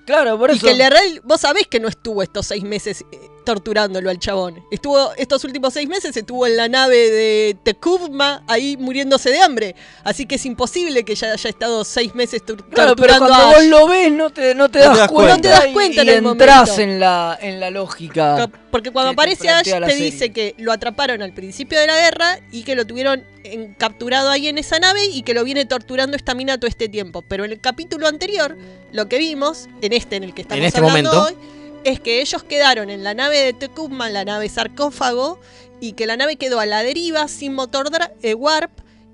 Claro, 0.04 0.36
por 0.36 0.50
Y 0.50 0.56
eso. 0.56 0.66
que 0.66 0.74
Lerel, 0.74 1.20
vos 1.22 1.40
sabés 1.42 1.68
que 1.68 1.78
no 1.78 1.86
estuvo 1.86 2.22
estos 2.24 2.48
seis 2.48 2.64
meses 2.64 3.04
eh, 3.12 3.18
torturándolo 3.44 4.10
al 4.10 4.18
chabón. 4.18 4.64
Estuvo 4.70 5.12
estos 5.16 5.44
últimos 5.44 5.74
seis 5.74 5.88
meses, 5.88 6.16
estuvo 6.16 6.46
en 6.46 6.56
la 6.56 6.68
nave 6.68 6.96
de 7.10 7.56
Tekuvma 7.62 8.42
ahí 8.48 8.76
muriéndose 8.76 9.30
de 9.30 9.40
hambre. 9.40 9.74
Así 10.02 10.26
que 10.26 10.36
es 10.36 10.46
imposible 10.46 11.04
que 11.04 11.14
ya 11.14 11.32
haya 11.32 11.50
estado 11.50 11.84
seis 11.84 12.14
meses 12.14 12.42
tor- 12.44 12.64
Claro, 12.70 12.96
pero 12.96 13.14
torturando 13.18 13.26
cuando 13.26 13.34
a 13.34 13.54
vos 13.54 13.64
lo 13.66 13.86
ves 13.88 14.12
no 14.12 14.30
te, 14.30 14.54
no 14.54 14.68
te 14.68 14.78
No 14.80 14.84
das, 14.86 14.94
te 14.94 14.98
das 15.00 15.08
cuenta. 15.10 15.32
cuenta. 15.32 15.36
No 15.36 15.42
te 15.42 15.48
das 15.48 15.66
y- 15.68 15.72
cuenta 15.72 15.96
y, 15.96 16.00
en 16.00 16.08
el 16.08 16.26
entras 16.26 16.68
momento. 16.70 16.82
en 16.82 17.00
la, 17.00 17.38
en 17.40 17.60
la 17.60 17.70
lógica. 17.70 18.50
Porque 18.70 18.90
cuando 18.90 19.12
aparece 19.12 19.48
Ash 19.48 19.64
te 19.64 19.70
serie. 19.70 19.94
dice 20.04 20.32
que 20.32 20.54
lo 20.58 20.72
atraparon 20.72 21.22
al 21.22 21.32
principio 21.32 21.78
de 21.78 21.86
la 21.86 21.96
guerra 21.96 22.40
y 22.50 22.64
que 22.64 22.74
lo 22.74 22.84
tuvieron 22.86 23.24
en- 23.44 23.74
capturado 23.74 24.30
ahí 24.30 24.48
en 24.48 24.58
esa 24.58 24.78
nave 24.78 25.04
y 25.06 25.22
que 25.22 25.34
lo 25.34 25.44
viene 25.44 25.64
torturando 25.66 26.16
esta 26.16 26.34
mina 26.34 26.58
todo 26.58 26.68
este 26.68 26.88
tiempo. 26.88 27.22
Pero 27.22 27.44
en 27.44 27.52
el 27.52 27.60
capítulo 27.60 28.08
anterior, 28.08 28.56
lo 28.92 29.08
que 29.08 29.18
vimos, 29.18 29.68
en 29.82 29.92
este 29.92 30.16
en 30.16 30.24
el 30.24 30.34
que 30.34 30.42
estamos 30.42 30.64
este 30.64 30.78
hablando 30.80 31.12
momento. 31.12 31.38
hoy, 31.40 31.48
es 31.84 32.00
que 32.00 32.20
ellos 32.20 32.42
quedaron 32.42 32.90
en 32.90 33.04
la 33.04 33.14
nave 33.14 33.38
de 33.38 33.52
Tecumma, 33.52 34.08
la 34.10 34.24
nave 34.24 34.48
sarcófago, 34.48 35.38
y 35.80 35.92
que 35.92 36.06
la 36.06 36.16
nave 36.16 36.36
quedó 36.36 36.60
a 36.60 36.66
la 36.66 36.82
deriva 36.82 37.28
sin 37.28 37.54
motor 37.54 37.88
eh, 38.22 38.34
warp 38.34 38.70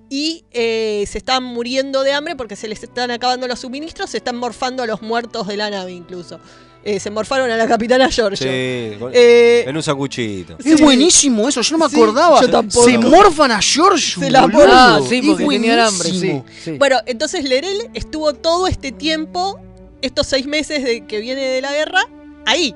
y 0.08 0.44
eh, 0.52 1.04
se 1.08 1.18
están 1.18 1.42
muriendo 1.44 2.02
de 2.02 2.12
hambre 2.12 2.36
porque 2.36 2.56
se 2.56 2.68
les 2.68 2.82
están 2.82 3.10
acabando 3.10 3.46
los 3.48 3.60
suministros, 3.60 4.10
se 4.10 4.16
están 4.18 4.36
morfando 4.36 4.82
a 4.82 4.86
los 4.86 5.02
muertos 5.02 5.46
de 5.46 5.56
la 5.56 5.70
nave 5.70 5.92
incluso. 5.92 6.40
Eh, 6.82 6.98
se 6.98 7.10
morfaron 7.10 7.50
a 7.50 7.56
la 7.58 7.68
capitana 7.68 8.08
Giorgio. 8.08 8.38
Sí, 8.50 8.96
con- 8.98 9.12
Eh, 9.14 9.64
en 9.66 9.76
un 9.76 9.82
sacuchito. 9.82 10.56
Es 10.64 10.80
buenísimo 10.80 11.46
eso, 11.48 11.60
yo 11.60 11.76
no 11.76 11.84
me 11.84 11.90
Sí, 11.90 11.96
acordaba. 11.96 12.40
yo 12.40 12.50
tampoco. 12.50 12.86
Se 12.86 12.96
morfan 12.98 13.50
a 13.52 13.60
Giorgio. 13.60 14.22
Se 14.22 14.30
la. 14.30 14.48
Ah, 14.68 15.00
sí, 15.06 15.20
porque 15.22 15.44
tenían 15.46 15.78
hambre, 15.80 16.10
sí. 16.10 16.42
Bueno, 16.78 16.96
entonces 17.06 17.44
Lerel 17.44 17.90
estuvo 17.94 18.32
todo 18.32 18.66
este 18.66 18.92
tiempo 18.92 19.60
estos 20.00 20.26
seis 20.26 20.46
meses 20.46 20.82
de 20.82 21.04
que 21.06 21.20
viene 21.20 21.42
de 21.42 21.60
la 21.60 21.72
guerra 21.72 22.02
ahí. 22.46 22.74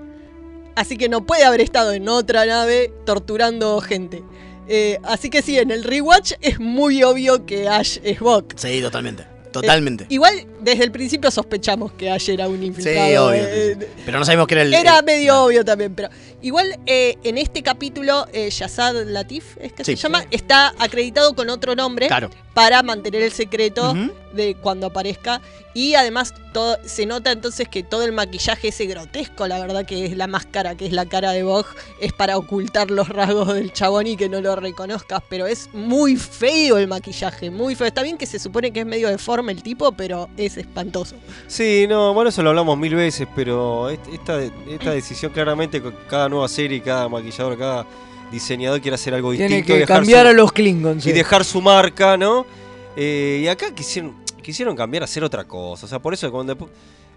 Así 0.77 0.97
que 0.97 1.09
no 1.09 1.25
puede 1.25 1.45
haber 1.45 1.61
estado 1.61 1.93
en 1.93 2.09
otra 2.09 2.45
nave 2.47 2.93
torturando 3.07 3.81
gente. 3.81 4.23
Eh, 4.67 4.99
así 5.05 5.31
que 5.31 5.43
sí, 5.43 5.59
en 5.59 5.71
el 5.71 5.85
rewatch 5.85 6.33
es 6.41 6.59
muy 6.59 7.03
obvio 7.05 7.45
que 7.47 7.69
Ash 7.69 7.99
es 8.03 8.17
Spock. 8.17 8.55
Sí, 8.57 8.81
totalmente. 8.81 9.27
Totalmente. 9.53 10.07
Igual 10.09 10.47
desde 10.63 10.83
el 10.83 10.91
principio 10.91 11.31
sospechamos 11.31 11.93
que 11.93 12.11
Ash 12.11 12.29
era 12.29 12.49
un 12.49 12.59
sí, 12.59 12.67
infiltrado. 12.67 13.29
obvio. 13.29 13.37
eh, 13.45 13.77
sí, 13.79 13.85
sí. 13.87 14.03
Pero 14.05 14.19
no 14.19 14.25
sabemos 14.25 14.49
que 14.49 14.55
era 14.55 14.63
el. 14.63 14.75
era 14.75 14.99
el- 14.99 15.05
medio 15.05 15.45
obvio 15.45 15.65
también, 15.65 15.95
pero 15.95 16.09
igual 16.43 16.77
eh, 16.87 17.17
en 17.23 17.39
este 17.39 17.63
capítulo 17.63 18.27
eh, 18.33 18.51
Yazad 18.51 19.05
Latif 19.07 19.57
es 19.61 19.73
que 19.73 19.85
Sí. 19.85 19.95
se 19.95 20.03
llama 20.03 20.25
está 20.33 20.75
acreditado 20.81 21.37
con 21.37 21.51
otro 21.51 21.77
nombre 21.77 22.09
Claro. 22.09 22.31
para 22.53 22.83
mantener 22.83 23.23
el 23.23 23.31
secreto. 23.31 23.95
De 24.35 24.55
cuando 24.57 24.87
aparezca 24.89 25.41
y 25.75 25.95
además 25.95 26.35
todo, 26.53 26.77
se 26.85 27.07
nota 27.07 27.33
entonces 27.33 27.69
que 27.69 27.83
todo 27.83 28.03
el 28.05 28.13
maquillaje 28.13 28.69
ese 28.69 28.87
grotesco, 28.87 29.47
la 29.49 29.59
verdad 29.59 29.85
que 29.87 30.05
es 30.05 30.17
la 30.17 30.27
máscara, 30.27 30.77
que 30.77 30.87
es 30.87 30.93
la 30.93 31.07
cara 31.07 31.33
de 31.33 31.43
Bog, 31.43 31.67
es 32.01 32.13
para 32.13 32.37
ocultar 32.37 32.91
los 32.91 33.09
rasgos 33.09 33.55
del 33.55 33.73
chabón 33.73 34.07
y 34.07 34.17
que 34.17 34.29
no 34.29 34.41
lo 34.41 34.55
reconozcas, 34.57 35.23
pero 35.29 35.47
es 35.47 35.69
muy 35.73 36.17
feo 36.17 36.79
el 36.79 36.87
maquillaje, 36.89 37.51
muy 37.51 37.75
feo. 37.75 37.87
Está 37.87 38.03
bien 38.03 38.17
que 38.19 38.27
se 38.27 38.39
supone 38.39 38.73
que 38.73 38.81
es 38.81 38.87
medio 38.87 39.09
deforme 39.09 39.53
el 39.53 39.63
tipo, 39.63 39.93
pero 39.93 40.29
es 40.37 40.57
espantoso. 40.57 41.17
Sí, 41.49 41.87
no, 41.89 42.15
bueno, 42.15 42.31
eso 42.31 42.43
lo 42.43 42.51
hablamos 42.51 42.79
mil 42.79 42.95
veces, 42.95 43.27
pero 43.35 43.91
est- 43.91 44.07
esta, 44.13 44.41
esta 44.43 44.91
decisión 44.93 45.33
claramente, 45.33 45.81
con 45.83 45.95
cada 46.09 46.29
nueva 46.29 46.49
serie, 46.49 46.81
cada 46.81 47.09
maquillador, 47.09 47.59
cada 47.59 47.87
diseñador 48.31 48.81
quiere 48.81 48.95
hacer 48.97 49.15
algo 49.15 49.31
Tiene 49.33 49.47
distinto. 49.47 49.67
que 49.67 49.77
y 49.77 49.81
dejar 49.81 49.97
cambiar 49.99 50.23
su- 50.27 50.31
a 50.31 50.33
los 50.33 50.53
Klingons. 50.53 51.05
Y 51.07 51.11
sí. 51.11 51.13
dejar 51.13 51.45
su 51.45 51.61
marca, 51.61 52.17
¿no? 52.17 52.47
Eh, 52.97 53.41
y 53.43 53.49
acá 53.49 53.75
quisieron, 53.75 54.15
quisieron 54.43 54.77
cambiar 54.77 55.03
a 55.03 55.05
hacer 55.05 55.25
otra 55.25 55.45
cosa. 55.45 55.87
O 55.87 55.89
sea, 55.89 55.99
por 55.99 56.15
eso 56.15 56.31
cuando 56.31 56.57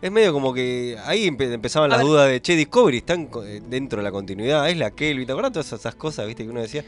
es 0.02 0.12
medio 0.12 0.34
como 0.34 0.54
que 0.54 0.98
ahí 1.06 1.28
empe- 1.28 1.52
empezaban 1.52 1.90
las 1.90 2.02
dudas 2.02 2.30
de, 2.30 2.42
che, 2.42 2.56
Discovery 2.56 2.98
están 2.98 3.30
eh, 3.46 3.62
dentro 3.68 3.98
de 3.98 4.04
la 4.04 4.12
continuidad, 4.12 4.70
es 4.70 4.78
la 4.78 4.92
Kelvin, 4.92 5.26
¿te 5.26 5.32
acuerdas 5.32 5.54
todas 5.54 5.74
esas, 5.74 5.96
cosas, 5.96 6.26
viste, 6.28 6.44
que 6.44 6.50
uno 6.50 6.62
decía? 6.62 6.84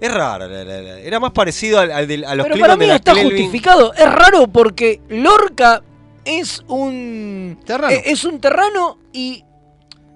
Es 0.00 0.14
raro, 0.14 0.46
la- 0.48 0.64
la- 0.64 0.80
la- 0.82 1.00
era 1.00 1.18
más 1.18 1.32
parecido 1.32 1.80
al, 1.80 1.90
al 1.90 2.06
del- 2.06 2.24
a 2.24 2.34
los 2.36 2.46
Pero 2.46 2.58
para 2.60 2.74
de 2.74 2.78
mí 2.78 2.86
la 2.86 2.96
está 2.96 3.14
Kelvin. 3.14 3.30
justificado. 3.32 3.92
Es 3.94 4.12
raro 4.12 4.46
porque 4.46 5.00
Lorca 5.08 5.82
es 6.24 6.62
un. 6.68 7.58
Terrano. 7.64 7.92
e- 7.94 8.02
Es 8.06 8.24
un 8.24 8.40
terrano 8.40 8.98
y. 9.12 9.44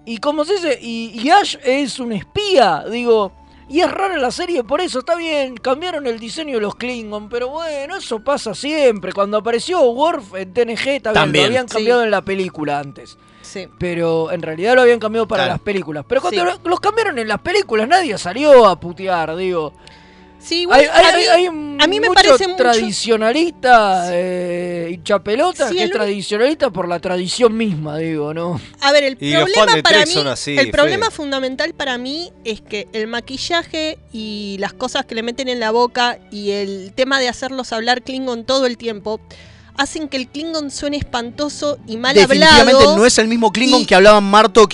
Y 0.04 0.18
como 0.18 0.44
se 0.44 0.54
dice, 0.54 0.78
y, 0.80 1.12
y 1.20 1.30
Ash 1.30 1.56
es 1.64 1.98
un 2.00 2.12
espía, 2.12 2.84
digo. 2.90 3.32
Y 3.72 3.80
es 3.80 3.90
rara 3.90 4.18
la 4.18 4.30
serie 4.30 4.62
por 4.64 4.82
eso, 4.82 4.98
está 4.98 5.14
bien, 5.16 5.56
cambiaron 5.56 6.06
el 6.06 6.20
diseño 6.20 6.56
de 6.56 6.60
los 6.60 6.74
Klingon, 6.74 7.30
pero 7.30 7.48
bueno, 7.48 7.96
eso 7.96 8.20
pasa 8.20 8.54
siempre. 8.54 9.12
Cuando 9.14 9.38
apareció 9.38 9.80
Worf 9.80 10.34
en 10.34 10.52
TNG, 10.52 11.00
también, 11.00 11.14
También. 11.14 11.44
lo 11.44 11.46
habían 11.48 11.68
Sí. 11.68 11.74
cambiado 11.76 12.04
en 12.04 12.10
la 12.10 12.20
película 12.22 12.78
antes. 12.78 13.16
Sí. 13.40 13.68
Pero 13.78 14.30
en 14.30 14.42
realidad 14.42 14.74
lo 14.74 14.82
habían 14.82 15.00
cambiado 15.00 15.26
para 15.26 15.44
Claro. 15.44 15.54
las 15.54 15.62
películas. 15.62 16.04
Pero 16.06 16.20
cuando 16.20 16.44
Sí. 16.52 16.58
los 16.64 16.80
cambiaron 16.80 17.18
en 17.18 17.26
las 17.28 17.40
películas, 17.40 17.88
nadie 17.88 18.16
salió 18.18 18.66
a 18.66 18.78
putear, 18.78 19.34
digo. 19.36 19.72
Sí, 20.42 20.62
igual 20.62 20.80
Hay, 20.80 20.86
hay- 20.86 21.06
a 21.06 21.16
mí- 21.16 21.24
hay 21.24 21.46
a 21.46 21.86
mí 21.86 22.00
me 22.00 22.08
mucho 22.08 22.14
parece 22.14 22.46
mucho- 22.48 22.56
tradicionalista 22.56 24.08
eh, 24.12 24.90
hincha 24.92 25.18
pelota 25.22 25.68
Sí, 25.68 25.76
que 25.76 25.82
el 25.84 25.90
es 25.90 25.94
tradicionalista 25.96 26.70
por 26.70 26.88
la 26.88 26.98
tradición 27.00 27.56
misma, 27.56 27.98
digo, 27.98 28.34
¿no? 28.34 28.60
A 28.80 28.92
ver, 28.92 29.04
el 29.04 29.16
Y 29.20 29.32
problema 29.32 29.82
para 29.82 30.04
mí, 30.04 30.14
así, 30.26 30.58
el 30.58 30.70
problema 30.70 31.10
fundamental 31.10 31.74
para 31.74 31.98
mí 31.98 32.32
es 32.44 32.60
que 32.60 32.88
el 32.92 33.06
maquillaje 33.06 33.98
y 34.12 34.56
las 34.58 34.72
cosas 34.72 35.04
que 35.06 35.14
le 35.14 35.22
meten 35.22 35.48
en 35.48 35.60
la 35.60 35.70
boca 35.70 36.18
y 36.30 36.50
el 36.50 36.92
tema 36.94 37.20
de 37.20 37.28
hacerlos 37.28 37.72
hablar 37.72 38.02
Klingon 38.02 38.44
todo 38.44 38.66
el 38.66 38.76
tiempo 38.76 39.20
hacen 39.76 40.08
que 40.08 40.18
el 40.18 40.28
Klingon 40.28 40.70
suene 40.70 40.98
espantoso 40.98 41.78
y 41.86 41.96
mal 41.96 42.14
Definitivamente 42.14 42.72
hablado. 42.74 42.96
no 42.96 43.06
es 43.06 43.16
el 43.18 43.26
mismo 43.28 43.50
Klingon 43.52 43.82
y- 43.82 43.86
que 43.86 43.94
hablaban 43.94 44.24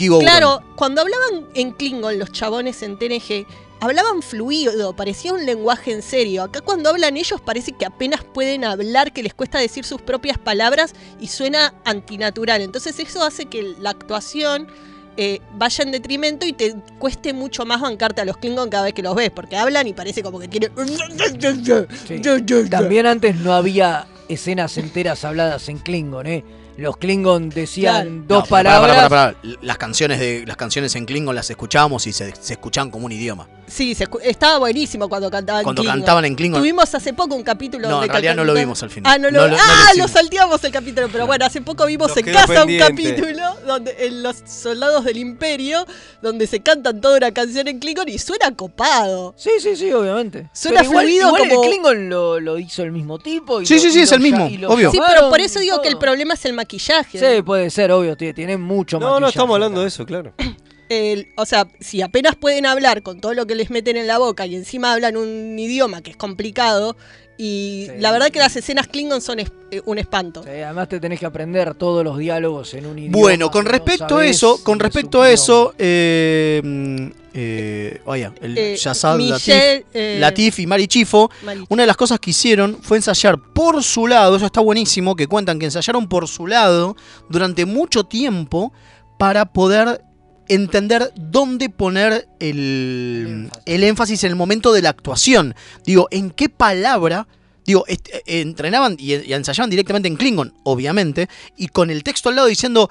y 0.00 0.08
Gowron. 0.08 0.26
Claro, 0.28 0.62
cuando 0.76 1.02
hablaban 1.02 1.46
en 1.54 1.70
Klingon 1.72 2.18
los 2.18 2.32
chabones 2.32 2.82
en 2.82 2.98
TNG, 2.98 3.46
hablaban 3.80 4.22
fluido, 4.22 4.94
parecía 4.94 5.32
un 5.32 5.44
lenguaje 5.46 5.92
en 5.92 6.02
serio. 6.02 6.42
Acá 6.42 6.60
cuando 6.60 6.90
hablan 6.90 7.16
ellos 7.16 7.40
parece 7.40 7.72
que 7.72 7.86
apenas 7.86 8.24
pueden 8.24 8.64
hablar, 8.64 9.12
que 9.12 9.22
les 9.22 9.34
cuesta 9.34 9.58
decir 9.58 9.84
sus 9.84 10.00
propias 10.02 10.38
palabras 10.38 10.94
y 11.20 11.28
suena 11.28 11.74
antinatural. 11.84 12.62
Entonces 12.62 12.98
eso 12.98 13.22
hace 13.24 13.46
que 13.46 13.74
la 13.78 13.90
actuación 13.90 14.68
eh, 15.16 15.40
vaya 15.54 15.82
en 15.84 15.92
detrimento 15.92 16.46
y 16.46 16.52
te 16.52 16.76
cueste 16.98 17.32
mucho 17.32 17.64
más 17.66 17.80
bancarte 17.80 18.20
a 18.20 18.24
los 18.24 18.36
Klingon 18.36 18.70
cada 18.70 18.84
vez 18.84 18.94
que 18.94 19.02
los 19.02 19.14
ves, 19.14 19.30
porque 19.30 19.56
hablan 19.56 19.86
y 19.86 19.92
parece 19.92 20.22
como 20.22 20.38
que 20.38 20.48
tienen... 20.48 20.72
También 22.70 23.06
antes 23.06 23.36
no 23.36 23.52
había 23.52 24.06
escenas 24.28 24.76
enteras 24.78 25.24
habladas 25.24 25.68
en 25.68 25.78
Klingon, 25.78 26.26
¿eh? 26.26 26.44
Los 26.76 26.96
Klingon 26.98 27.48
decían 27.48 28.28
dos 28.28 28.44
No, 28.44 28.48
palabras. 28.48 29.34
Las 29.62 29.78
canciones 29.78 30.20
de 30.20 30.44
las 30.46 30.56
canciones 30.56 30.94
en 30.94 31.06
Klingon 31.06 31.34
las 31.34 31.50
escuchábamos 31.50 32.06
y 32.06 32.12
se, 32.12 32.32
se 32.36 32.52
escuchaban 32.52 32.92
como 32.92 33.06
un 33.06 33.12
idioma. 33.12 33.48
Sí, 33.68 33.94
se 33.94 34.08
estaba 34.22 34.58
buenísimo 34.58 35.08
cuando 35.08 35.30
cantaban 35.30 35.62
Cuando 35.62 35.82
Klingon. 35.82 36.00
cantaban 36.00 36.24
en 36.24 36.34
Klingon. 36.34 36.60
Tuvimos 36.60 36.94
hace 36.94 37.12
poco 37.12 37.34
un 37.34 37.42
capítulo 37.42 37.86
No, 37.86 37.90
donde 37.96 38.06
en 38.06 38.12
realidad 38.12 38.34
no 38.36 38.44
lo 38.44 38.54
vimos 38.54 38.82
al 38.82 38.90
final. 38.90 39.12
Ah, 39.12 39.18
no 39.18 39.30
lo, 39.30 39.40
No 39.40 39.46
lo- 39.46 39.50
no 39.50 39.56
lo 39.56 39.62
ah, 39.62 39.82
lo 39.88 39.90
hicimos. 39.92 40.10
salteamos 40.10 40.64
el 40.64 40.72
capítulo, 40.72 41.08
pero 41.12 41.26
bueno, 41.26 41.44
hace 41.44 41.60
poco 41.60 41.84
vimos 41.86 42.08
Nos 42.08 42.16
en 42.16 42.24
casa 42.32 42.64
un 42.64 42.78
capítulo 42.78 43.42
donde 43.66 43.94
en 44.06 44.22
los 44.22 44.36
soldados 44.46 45.04
del 45.04 45.18
imperio 45.18 45.84
donde 46.22 46.46
se 46.46 46.60
cantan 46.60 47.00
toda 47.00 47.18
una 47.18 47.32
canción 47.32 47.68
en 47.68 47.78
Klingon 47.78 48.08
y 48.08 48.18
suena 48.18 48.54
copado. 48.56 49.34
Sí, 49.36 49.50
sí, 49.60 49.76
sí, 49.76 49.92
obviamente. 49.92 50.48
Suena 50.52 50.80
Pero 50.80 50.90
igual, 50.90 51.04
fluido 51.06 51.26
igual 51.28 51.48
como- 51.48 51.62
el 51.64 51.68
Klingon 51.70 52.08
lo, 52.08 52.40
lo 52.40 52.58
hizo 52.58 52.82
el 52.82 52.92
mismo 52.92 53.18
tipo. 53.18 53.60
Y 53.60 53.66
Sí, 53.66 53.74
lo- 53.74 53.80
sí, 53.80 53.90
sí, 53.92 53.98
y 53.98 54.02
es 54.02 54.10
lo 54.10 54.16
el 54.16 54.22
mismo, 54.22 54.48
lo 54.60 54.70
obvio. 54.70 54.90
Sí, 54.90 54.98
pero 55.06 55.28
por 55.28 55.40
eso 55.40 55.60
digo 55.60 55.80
que 55.82 55.88
el 55.88 55.98
problema 55.98 56.34
es 56.34 56.44
el 56.46 56.54
maquillaje. 56.54 57.18
Sí, 57.18 57.42
puede 57.42 57.70
ser, 57.70 57.92
obvio, 57.92 58.16
tiene, 58.16 58.34
tiene 58.34 58.56
mucho 58.56 58.98
No, 58.98 59.06
no, 59.06 59.12
maquillaje 59.14 59.30
estamos 59.30 59.54
hablando 59.54 59.82
de 59.82 59.88
eso, 59.88 60.06
claro. 60.06 60.32
El- 60.88 61.28
o 61.36 61.44
sea, 61.46 61.68
si 61.80 62.00
apenas 62.02 62.34
pueden 62.36 62.64
hablar 62.66 63.02
con 63.02 63.20
todo 63.20 63.34
lo 63.34 63.46
que 63.46 63.54
les 63.54 63.70
meten 63.70 63.96
en 63.96 64.06
la 64.06 64.18
boca 64.18 64.46
y 64.46 64.54
encima 64.54 64.92
hablan 64.92 65.16
un 65.16 65.58
idioma 65.58 66.00
que 66.02 66.10
es 66.12 66.16
complicado 66.16 66.96
y 67.40 67.86
Sí. 67.86 67.92
la 68.00 68.10
verdad 68.10 68.30
que 68.30 68.38
las 68.40 68.56
escenas 68.56 68.88
Klingon 68.88 69.20
son 69.20 69.38
es- 69.38 69.52
eh, 69.70 69.80
un 69.84 69.98
espanto. 69.98 70.42
Sí, 70.42 70.48
además 70.48 70.88
te 70.88 70.98
tenés 70.98 71.20
que 71.20 71.26
aprender 71.26 71.74
todos 71.74 72.02
los 72.02 72.18
diálogos 72.18 72.72
en 72.74 72.86
un 72.86 72.98
idioma. 72.98 73.16
Bueno, 73.18 73.50
con 73.50 73.64
no 73.64 73.70
respecto 73.70 74.16
a 74.18 74.26
eso, 74.26 74.60
con 74.64 74.80
respecto 74.80 75.22
a 75.22 75.30
eso, 75.30 75.74
eh, 75.78 76.60
mm, 76.64 77.06
eh, 77.34 78.00
vaya, 78.04 78.32
el 78.40 78.56
Eh, 78.58 78.76
Yazad 78.76 79.20
Latif, 79.20 79.54
eh, 79.94 80.16
Latif 80.18 80.58
y 80.58 80.66
Mari 80.66 80.88
Chifo, 80.88 81.30
Mari- 81.44 81.64
una 81.68 81.82
de 81.84 81.86
las 81.86 81.96
cosas 81.96 82.18
que 82.18 82.30
hicieron 82.30 82.78
fue 82.82 82.96
ensayar 82.96 83.38
por 83.38 83.84
su 83.84 84.06
lado, 84.08 84.34
eso 84.36 84.46
está 84.46 84.60
buenísimo, 84.60 85.14
que 85.14 85.28
cuentan 85.28 85.58
que 85.60 85.66
ensayaron 85.66 86.08
por 86.08 86.26
su 86.26 86.46
lado 86.48 86.96
durante 87.28 87.66
mucho 87.66 88.04
tiempo 88.04 88.72
para 89.18 89.44
poder 89.44 90.00
entender 90.48 91.12
dónde 91.16 91.70
poner 91.70 92.28
el, 92.40 93.50
el 93.66 93.84
énfasis 93.84 94.24
en 94.24 94.30
el 94.30 94.36
momento 94.36 94.72
de 94.72 94.82
la 94.82 94.90
actuación. 94.90 95.54
Digo, 95.84 96.08
en 96.10 96.30
qué 96.30 96.48
palabra 96.48 97.26
Digo, 97.68 97.84
eh, 97.86 97.98
entrenaban 98.24 98.96
y 98.98 99.12
ensayaban 99.12 99.68
directamente 99.68 100.08
en 100.08 100.16
Klingon, 100.16 100.54
obviamente, 100.62 101.28
y 101.54 101.68
con 101.68 101.90
el 101.90 102.02
texto 102.02 102.30
al 102.30 102.36
lado 102.36 102.48
diciendo, 102.48 102.88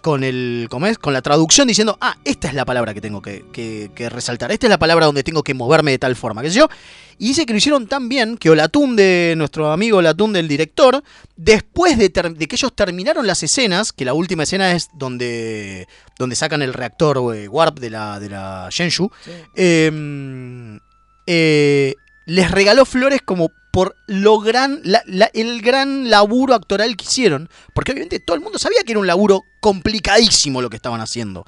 con 0.00 0.24
el, 0.24 0.66
¿cómo 0.70 0.86
es? 0.86 0.98
Con 0.98 1.12
la 1.12 1.22
traducción 1.22 1.68
diciendo, 1.68 1.96
ah, 2.00 2.16
esta 2.24 2.48
es 2.48 2.54
la 2.54 2.64
palabra 2.64 2.94
que 2.94 3.00
tengo 3.00 3.20
que, 3.22 3.44
que- 3.52 3.90
que 3.94 4.08
resaltar, 4.08 4.50
esta 4.52 4.66
es 4.66 4.70
la 4.70 4.78
palabra 4.78 5.06
donde 5.06 5.22
tengo 5.22 5.42
que 5.42 5.54
moverme 5.54 5.90
de 5.92 5.98
tal 5.98 6.16
forma, 6.16 6.42
qué 6.42 6.50
sé 6.50 6.56
yo. 6.58 6.68
Y 7.18 7.28
dice 7.28 7.44
que 7.44 7.52
lo 7.52 7.58
hicieron 7.58 7.86
tan 7.86 8.08
bien 8.08 8.38
que 8.38 8.48
Olatún 8.50 8.96
de 8.96 9.34
nuestro 9.36 9.70
amigo 9.72 9.98
Olatún 9.98 10.32
del 10.32 10.48
director, 10.48 11.02
después 11.36 11.98
de, 11.98 12.08
de 12.08 12.48
que 12.48 12.56
ellos 12.56 12.74
terminaron 12.74 13.26
las 13.26 13.42
escenas, 13.42 13.92
que 13.92 14.04
la 14.06 14.14
última 14.14 14.44
escena 14.44 14.72
es 14.72 14.88
donde, 14.94 15.86
donde 16.18 16.34
sacan 16.36 16.62
el 16.62 16.72
reactor 16.72 17.18
eh, 17.36 17.46
Warp 17.48 17.78
de 17.78 17.90
la, 17.90 18.18
de 18.20 18.30
la 18.30 18.68
Shenzhou, 18.70 19.10
eh, 19.54 20.78
eh, 21.26 21.94
les 22.26 22.50
regaló 22.50 22.84
flores 22.84 23.20
como 23.22 23.50
por 23.70 23.94
lo 24.06 24.40
gran, 24.40 24.80
la- 24.84 25.30
el 25.32 25.62
gran 25.62 26.10
laburo 26.10 26.54
actoral 26.54 26.96
que 26.96 27.04
hicieron, 27.04 27.48
porque 27.74 27.92
obviamente 27.92 28.18
todo 28.20 28.34
el 28.36 28.42
mundo 28.42 28.58
sabía 28.58 28.82
que 28.84 28.92
era 28.92 29.00
un 29.00 29.06
laburo 29.06 29.42
complicadísimo 29.60 30.60
lo 30.62 30.70
que 30.70 30.76
estaban 30.76 31.00
haciendo. 31.00 31.44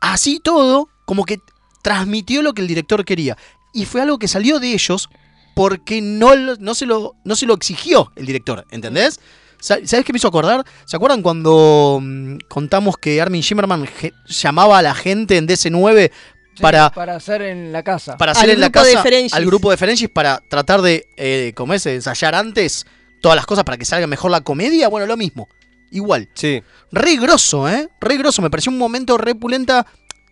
Así 0.00 0.40
todo, 0.40 0.88
como 1.04 1.24
que 1.24 1.38
transmitió 1.82 2.42
lo 2.42 2.54
que 2.54 2.62
el 2.62 2.68
director 2.68 3.04
quería. 3.04 3.36
Y 3.74 3.84
fue 3.86 4.02
algo 4.02 4.18
que 4.18 4.28
salió 4.28 4.60
de 4.60 4.72
ellos 4.72 5.08
porque 5.54 6.00
no, 6.00 6.34
no, 6.36 6.74
se, 6.74 6.86
lo, 6.86 7.14
no 7.24 7.36
se 7.36 7.46
lo 7.46 7.54
exigió 7.54 8.12
el 8.16 8.26
director, 8.26 8.64
¿entendés? 8.70 9.20
Sa- 9.60 9.78
¿Sabes 9.84 10.04
qué 10.04 10.12
me 10.12 10.16
hizo 10.16 10.28
acordar? 10.28 10.64
¿Se 10.86 10.96
acuerdan 10.96 11.22
cuando 11.22 12.00
mm, 12.02 12.36
contamos 12.48 12.96
que 12.96 13.20
Armin 13.20 13.42
Shimmerman 13.42 13.88
llamaba 14.26 14.78
a 14.78 14.82
la 14.82 14.94
gente 14.94 15.36
en 15.36 15.46
DC9 15.46 16.10
Sí, 16.54 16.62
para, 16.62 16.90
para 16.90 17.16
hacer 17.16 17.42
en 17.42 17.72
la 17.72 17.82
casa. 17.82 18.18
para 18.18 18.32
hacer 18.32 18.50
Al 18.50 18.50
en 18.50 18.60
la 18.60 18.68
grupo 18.68 18.84
de 18.84 18.92
casa 18.92 19.36
al 19.36 19.46
grupo 19.46 19.70
de 19.70 19.76
Ferengis 19.78 20.08
para 20.10 20.42
tratar 20.50 20.82
de, 20.82 21.06
eh, 21.16 21.52
como 21.54 21.72
es, 21.72 21.86
ensayar 21.86 22.34
antes 22.34 22.86
todas 23.22 23.36
las 23.36 23.46
cosas 23.46 23.64
para 23.64 23.78
que 23.78 23.86
salga 23.86 24.06
mejor 24.06 24.30
la 24.30 24.42
comedia? 24.42 24.88
Bueno, 24.88 25.06
lo 25.06 25.16
mismo. 25.16 25.48
Igual. 25.90 26.28
Sí. 26.34 26.62
Re 26.90 27.16
grosso, 27.16 27.68
¿eh? 27.68 27.88
Re 28.00 28.18
grosso. 28.18 28.42
Me 28.42 28.50
pareció 28.50 28.70
un 28.70 28.78
momento 28.78 29.16
repulenta 29.16 29.86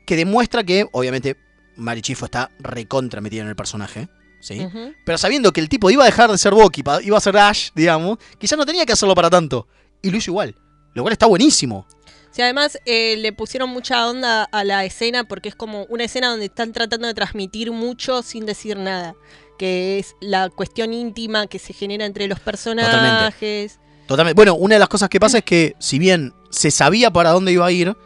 que 0.05 0.17
demuestra 0.17 0.65
que, 0.65 0.87
obviamente, 0.93 1.37
Marichifo 1.77 2.27
está 2.27 2.51
recontra 2.59 3.21
metido 3.21 3.43
en 3.43 3.49
el 3.49 3.57
personaje. 3.57 4.09
¿Sí? 4.41 4.67
Pero 5.05 5.19
sabiendo 5.19 5.53
que 5.53 5.61
el 5.61 5.69
tipo 5.69 5.91
iba 5.91 6.03
a 6.03 6.07
dejar 6.07 6.31
de 6.31 6.39
ser 6.39 6.55
Bucky, 6.55 6.83
iba 7.03 7.19
a 7.19 7.21
ser 7.21 7.37
Ash, 7.37 7.71
digamos, 7.75 8.19
quizás 8.39 8.59
no 8.59 8.65
tenía 8.65 8.87
que 8.87 8.93
hacerlo 8.93 9.15
para 9.15 9.29
tanto. 9.29 9.69
Y 10.01 10.11
lo 10.11 10.17
hizo 10.17 10.31
igual. 10.31 10.55
Lo 10.95 11.03
cual 11.03 11.13
está 11.13 11.27
buenísimo. 11.27 11.87
Sí, 12.31 12.43
además 12.43 12.79
eh, 12.87 13.17
le 13.19 13.33
pusieron 13.33 13.71
mucha 13.71 14.09
onda 14.09 14.45
a 14.45 14.65
la 14.65 14.85
escena 14.85 15.25
porque 15.25 15.49
es 15.49 15.55
como 15.55 15.85
una 15.85 16.05
escena 16.05 16.29
donde 16.29 16.47
están 16.47 16.73
tratando 16.73 17.09
de 17.09 17.15
transmitir 17.15 17.73
mucho 17.73 18.23
sin 18.23 18.47
decir 18.47 18.77
nada. 18.77 19.15
Que 19.59 19.99
es 19.99 20.15
la 20.21 20.49
cuestión 20.49 20.95
íntima 20.95 21.47
que 21.47 21.59
se 21.59 21.73
genera 21.73 22.07
entre 22.07 22.29
los 22.29 22.41
personajes. 22.41 23.79
Totalmente. 24.07 24.35
Bueno, 24.35 24.55
una 24.55 24.77
de 24.77 24.79
las 24.79 24.89
cosas 24.89 25.09
que 25.09 25.21
pasa 25.21 25.39
es 25.39 25.45
que, 25.45 25.75
si 25.79 25.99
bien 25.99 26.33
se 26.51 26.71
sabía 26.71 27.11
para 27.11 27.31
dónde 27.31 27.53
iba 27.53 27.67
a 27.67 27.73
ir, 27.73 27.97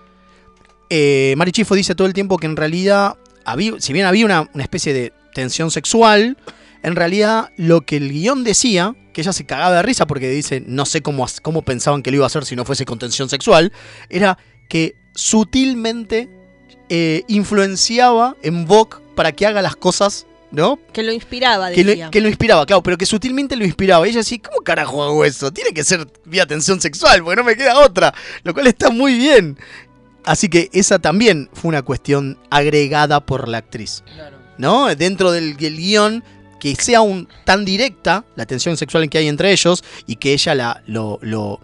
eh, 0.91 1.35
Mari 1.37 1.53
Chifo 1.53 1.75
dice 1.75 1.95
todo 1.95 2.07
el 2.07 2.13
tiempo 2.13 2.39
que 2.39 2.47
en 2.47 2.57
realidad, 2.57 3.17
había, 3.45 3.73
si 3.79 3.93
bien 3.93 4.07
había 4.07 4.25
una, 4.25 4.51
una 4.53 4.63
especie 4.63 4.93
de 4.93 5.13
tensión 5.33 5.71
sexual, 5.71 6.37
en 6.83 6.97
realidad 6.97 7.51
lo 7.57 7.83
que 7.83 7.97
el 7.97 8.11
guion 8.11 8.45
decía, 8.45 8.95
que 9.15 9.23
ella 9.23 9.33
se 9.33 9.47
cagaba 9.47 9.77
de 9.77 9.83
risa 9.83 10.07
porque 10.07 10.29
dice, 10.29 10.63
no 10.67 10.85
sé 10.85 11.01
cómo, 11.01 11.27
cómo 11.41 11.63
pensaban 11.63 12.03
que 12.03 12.11
lo 12.11 12.17
iba 12.17 12.27
a 12.27 12.29
hacer 12.29 12.45
si 12.45 12.55
no 12.55 12.67
fuese 12.67 12.85
con 12.85 12.99
tensión 12.99 13.31
sexual, 13.31 13.73
era 14.11 14.37
que 14.69 14.97
sutilmente 15.15 16.29
eh, 16.91 17.23
influenciaba 17.29 18.37
en 18.43 18.67
Vogue 18.67 18.97
para 19.15 19.33
que 19.33 19.47
haga 19.47 19.63
las 19.63 19.77
cosas, 19.77 20.27
¿no? 20.51 20.79
Que 20.93 21.03
lo 21.03 21.13
inspiraba, 21.13 21.71
Que 21.71 21.83
decía. 21.85 22.07
lo, 22.07 22.11
que 22.11 22.21
lo 22.21 22.29
inspiraba, 22.29 22.67
claro, 22.67 22.83
pero 22.83 22.99
que 22.99 23.07
sutilmente 23.07 23.57
lo 23.57 23.65
inspiraba. 23.65 24.07
Y 24.07 24.11
ella 24.11 24.21
así, 24.21 24.39
¿cómo 24.39 24.59
carajo 24.59 25.03
hago 25.03 25.25
eso? 25.25 25.53
Tiene 25.53 25.73
que 25.73 25.85
ser 25.85 26.07
vía 26.25 26.47
tensión 26.47 26.81
sexual, 26.81 27.23
porque 27.23 27.37
no 27.37 27.45
me 27.45 27.57
queda 27.57 27.79
otra. 27.81 28.13
Lo 28.43 28.53
cual 28.53 28.67
está 28.67 28.91
muy 28.91 29.17
bien. 29.17 29.57
Así 30.25 30.49
que 30.49 30.71
esa 30.73 30.99
también 30.99 31.51
fue 31.53 31.69
una 31.69 31.83
cuestión 31.83 32.39
agregada 32.51 33.25
por 33.25 33.49
la 33.49 33.59
actriz. 33.59 34.03
¿No? 34.57 34.95
Dentro 34.95 35.33
del, 35.33 35.57
del 35.57 35.77
guion, 35.77 36.25
que 36.73 36.75
sea 36.83 37.03
un, 37.03 37.29
tan 37.45 37.65
directa 37.65 38.25
la 38.37 38.47
tensión 38.47 38.77
sexual 38.77 39.09
que 39.11 39.19
hay 39.19 39.29
entre 39.29 39.53
ellos 39.53 39.85
y 40.07 40.17
que 40.17 40.33
ella 40.33 40.55
la, 40.55 40.83
lo, 40.87 41.19
lo, 41.21 41.61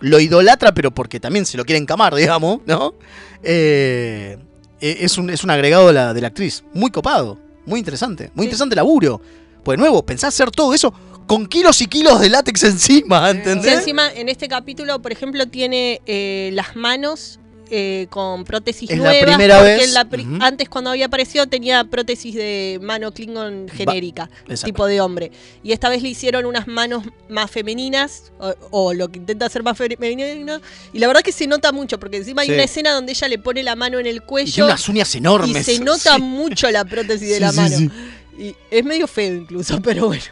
lo 0.00 0.20
idolatra, 0.20 0.74
pero 0.74 0.90
porque 0.90 1.20
también 1.20 1.46
se 1.46 1.56
lo 1.56 1.64
quiere 1.64 1.78
encamar, 1.78 2.14
digamos, 2.16 2.60
¿no? 2.66 2.94
Eh, 3.42 4.36
eh, 4.80 4.96
es, 5.00 5.18
un, 5.18 5.30
es 5.30 5.44
un 5.44 5.50
agregado 5.50 5.86
de 5.88 5.92
la, 5.92 6.14
de 6.14 6.20
la 6.20 6.28
actriz. 6.28 6.64
Muy 6.72 6.90
copado, 6.90 7.38
muy 7.66 7.78
interesante. 7.78 8.30
Muy 8.34 8.46
interesante 8.46 8.74
laburo. 8.74 9.20
Pues 9.62 9.78
de 9.78 9.80
nuevo, 9.80 10.04
pensás 10.04 10.34
hacer 10.34 10.50
todo 10.50 10.74
eso 10.74 10.92
con 11.26 11.46
kilos 11.46 11.80
y 11.80 11.86
kilos 11.86 12.20
de 12.20 12.28
látex 12.28 12.64
encima, 12.64 13.30
Sí, 13.30 13.36
¿entendés? 13.38 13.78
encima, 13.78 14.12
en 14.12 14.28
este 14.28 14.46
capítulo, 14.48 15.00
por 15.00 15.10
ejemplo, 15.12 15.46
tiene 15.46 16.02
eh, 16.04 16.50
las 16.52 16.76
manos 16.76 17.40
eh, 17.76 18.06
con 18.08 18.44
prótesis 18.44 18.88
Es 18.90 18.98
la 18.98 19.04
nuevas. 19.10 19.24
primera 19.24 19.60
vez. 19.62 19.92
la 19.92 20.04
pri- 20.04 20.22
Ujú. 20.24 20.38
antes, 20.40 20.68
cuando 20.68 20.90
había 20.90 21.06
aparecido, 21.06 21.46
tenía 21.48 21.82
prótesis 21.84 22.34
de 22.34 22.78
mano 22.80 23.10
Klingon 23.12 23.66
genérica, 23.68 24.30
exacto. 24.48 24.66
tipo 24.66 24.86
de 24.86 25.00
hombre. 25.00 25.32
Y 25.62 25.72
esta 25.72 25.88
vez 25.88 26.02
le 26.02 26.08
hicieron 26.10 26.44
unas 26.46 26.66
manos 26.68 27.02
más 27.28 27.50
femeninas, 27.50 28.32
o, 28.38 28.54
o 28.70 28.94
lo 28.94 29.08
que 29.08 29.18
intenta 29.18 29.46
hacer 29.46 29.62
más 29.62 29.76
fe- 29.76 29.88
femenino. 29.98 30.60
Y 30.92 30.98
la 31.00 31.06
verdad 31.08 31.22
que 31.22 31.32
se 31.32 31.46
nota 31.46 31.72
mucho, 31.72 31.98
porque 31.98 32.18
encima 32.18 32.42
hay 32.42 32.50
una 32.50 32.62
escena 32.64 32.92
donde 32.92 33.12
ella 33.12 33.26
le 33.28 33.38
pone 33.38 33.62
la 33.62 33.74
mano 33.74 33.98
en 33.98 34.06
el 34.06 34.16
Y 34.16 34.20
cuello. 34.20 34.52
tiene 34.52 34.66
unas 34.68 34.88
uñas 34.88 35.14
enormes. 35.14 35.68
Y 35.68 35.74
se 35.76 35.80
nota 35.84 36.14
Sí. 36.16 36.22
mucho 36.22 36.70
la 36.70 36.84
prótesis 36.84 37.28
de 37.28 37.34
Sí, 37.34 37.40
la 37.40 37.52
mano. 37.52 37.76
sí. 37.76 37.90
Y 38.38 38.56
es 38.70 38.84
medio 38.84 39.06
feo 39.06 39.34
incluso, 39.34 39.80
pero 39.82 40.06
bueno. 40.06 40.22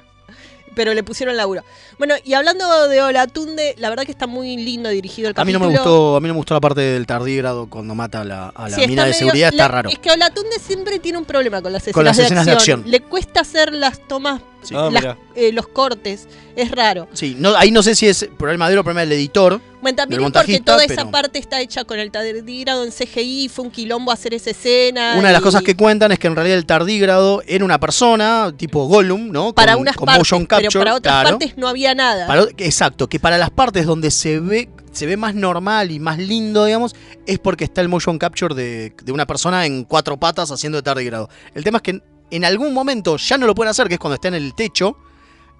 Pero 0.74 0.94
le 0.94 1.02
pusieron 1.02 1.36
laburo. 1.36 1.62
Bueno, 1.98 2.14
y 2.24 2.34
hablando 2.34 2.88
de 2.88 3.02
Olatunde, 3.02 3.74
la 3.78 3.90
verdad 3.90 4.04
que 4.04 4.12
está 4.12 4.26
muy 4.26 4.56
lindo 4.56 4.88
dirigido 4.88 5.28
el 5.28 5.34
A 5.36 5.44
mí 5.44 5.52
no 5.52 5.58
capítulo. 5.58 5.70
me 5.70 5.76
gustó, 5.90 6.16
a 6.16 6.20
mí 6.20 6.28
no 6.28 6.34
me 6.34 6.38
gustó 6.38 6.54
la 6.54 6.60
parte 6.60 6.80
del 6.80 7.06
tardígrado 7.06 7.68
cuando 7.68 7.94
mata 7.94 8.22
a 8.22 8.24
la, 8.24 8.48
a 8.48 8.68
la 8.68 8.76
Sí, 8.76 8.86
mina 8.86 9.02
de 9.04 9.10
medio- 9.10 9.18
seguridad, 9.18 9.50
está 9.50 9.68
raro. 9.68 9.90
Es 9.90 9.98
que 9.98 10.10
Olatunde 10.10 10.58
siempre 10.58 10.98
tiene 10.98 11.18
un 11.18 11.24
problema 11.24 11.60
con 11.62 11.72
las 11.72 11.82
escenas, 11.82 11.94
Con 11.94 12.04
las 12.04 12.16
de, 12.16 12.22
escenas 12.24 12.46
de 12.46 12.52
acción. 12.52 12.80
acción. 12.80 12.90
Le 12.90 13.00
cuesta 13.00 13.40
hacer 13.40 13.72
las 13.74 13.98
tomas, 14.08 14.40
Sí. 14.62 14.74
Ah, 14.76 14.88
las- 14.92 15.16
eh, 15.34 15.52
los 15.52 15.66
cortes. 15.68 16.28
Es 16.54 16.70
raro. 16.70 17.08
Sí, 17.12 17.34
no, 17.38 17.56
ahí 17.56 17.70
no 17.70 17.82
sé 17.82 17.94
si 17.94 18.06
es 18.06 18.28
problema 18.38 18.68
de 18.68 18.74
él 18.74 18.78
o 18.78 18.84
problema 18.84 19.00
del 19.00 19.12
editor. 19.12 19.60
Bueno, 19.80 19.96
también 19.96 20.22
es 20.22 20.30
porque 20.30 20.60
toda 20.60 20.78
pero 20.86 20.92
esa 20.92 21.10
parte 21.10 21.38
está 21.38 21.60
hecha 21.60 21.84
con 21.84 21.98
el 21.98 22.10
tardígrado 22.12 22.84
en 22.84 22.92
CGI, 22.92 23.48
fue 23.48 23.64
un 23.64 23.70
quilombo 23.70 24.12
hacer 24.12 24.34
esa 24.34 24.50
escena. 24.50 25.14
Una 25.18 25.28
de 25.28 25.32
las 25.32 25.42
cosas 25.42 25.62
que 25.62 25.74
cuentan 25.74 26.12
es 26.12 26.18
que 26.18 26.26
en 26.28 26.36
realidad 26.36 26.56
el 26.58 26.66
tardígrado 26.66 27.42
era 27.46 27.64
una 27.64 27.80
persona, 27.80 28.52
tipo 28.56 28.86
Gollum, 28.86 29.32
¿no? 29.32 29.52
Para 29.54 29.72
con, 29.72 29.82
unas 29.82 29.96
con 29.96 30.06
partes, 30.06 30.20
motion 30.20 30.46
capture, 30.46 30.68
pero 30.70 30.80
para 30.80 30.94
otras 30.94 31.14
claro. 31.22 31.38
partes 31.38 31.56
no 31.58 31.66
había 31.68 31.94
nada. 31.94 32.26
Para- 32.26 32.46
exacto, 32.58 33.08
que 33.08 33.18
para 33.18 33.38
las 33.38 33.50
partes 33.50 33.86
donde 33.86 34.10
se 34.10 34.38
ve 34.38 34.68
se 34.92 35.06
ve 35.06 35.16
más 35.16 35.34
normal 35.34 35.90
y 35.90 35.98
más 35.98 36.18
lindo, 36.18 36.66
digamos, 36.66 36.94
es 37.26 37.38
porque 37.38 37.64
está 37.64 37.80
el 37.80 37.88
motion 37.88 38.18
capture 38.18 38.54
de, 38.54 38.94
de 39.02 39.10
una 39.12 39.26
persona 39.26 39.64
en 39.64 39.84
cuatro 39.84 40.18
patas 40.20 40.50
haciendo 40.50 40.76
de 40.76 40.82
tardígrado. 40.82 41.30
El 41.54 41.64
tema 41.64 41.78
es 41.78 41.82
que 41.82 42.02
en, 42.32 42.44
algún 42.44 42.72
momento 42.74 43.16
ya 43.16 43.38
no 43.38 43.46
lo 43.46 43.54
pueden 43.54 43.70
hacer, 43.70 43.86
que 43.88 43.94
es 43.94 44.00
cuando 44.00 44.14
está 44.16 44.28
en 44.28 44.34
el 44.34 44.54
techo, 44.54 44.96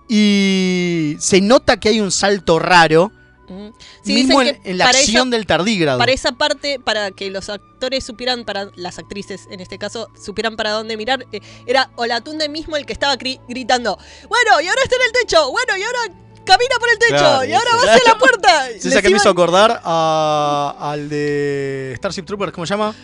y 0.09 1.17
se 1.21 1.41
nota 1.41 1.79
que 1.79 1.89
hay 1.91 2.01
un 2.01 2.11
salto 2.11 2.59
raro. 2.59 3.11
Sí, 4.03 4.15
mismo 4.15 4.41
en, 4.41 4.59
la 4.79 4.87
acción 4.87 5.29
esa- 5.29 5.37
del 5.37 5.47
tardígrado. 5.47 5.99
Para 5.99 6.13
esa 6.13 6.33
parte, 6.33 6.79
para 6.81 7.11
que 7.11 7.29
los 7.31 7.51
actores 7.51 8.03
supieran, 8.03 8.45
para 8.47 8.71
las 8.77 8.99
actrices 8.99 9.47
en 9.51 9.61
este 9.61 9.77
caso, 9.79 10.09
supieran 10.23 10.57
para 10.57 10.71
dónde 10.71 10.97
mirar, 10.97 11.27
eh, 11.33 11.41
era 11.67 11.91
Olatunde 11.97 12.49
mismo 12.49 12.77
el 12.79 12.87
que 12.87 12.95
estaba 12.95 13.15
gri- 13.19 13.41
gritando, 13.49 13.99
bueno, 14.31 14.59
y 14.63 14.69
ahora 14.69 14.81
está 14.83 14.97
en 14.97 15.03
el 15.03 15.13
techo, 15.13 15.51
bueno, 15.51 15.77
y 15.77 15.83
ahora 15.83 15.99
camina 16.47 16.77
por 16.81 16.89
el 16.89 16.99
techo, 16.99 17.11
Claro, 17.19 17.45
y 17.45 17.53
ahora 17.53 17.71
va 17.77 17.93
hacia 17.93 18.13
la 18.13 18.19
puerta. 18.19 18.67
¿Sí 18.81 18.89
esa 18.89 19.03
que 19.03 19.11
me 19.11 19.17
hizo 19.19 19.29
acordar 19.29 19.83
a- 19.85 20.75
al 20.81 21.11
de 21.11 21.93
Starship 21.99 22.23
Troopers, 22.25 22.53
¿cómo 22.53 22.65
se 22.67 22.73
llama? 22.73 22.95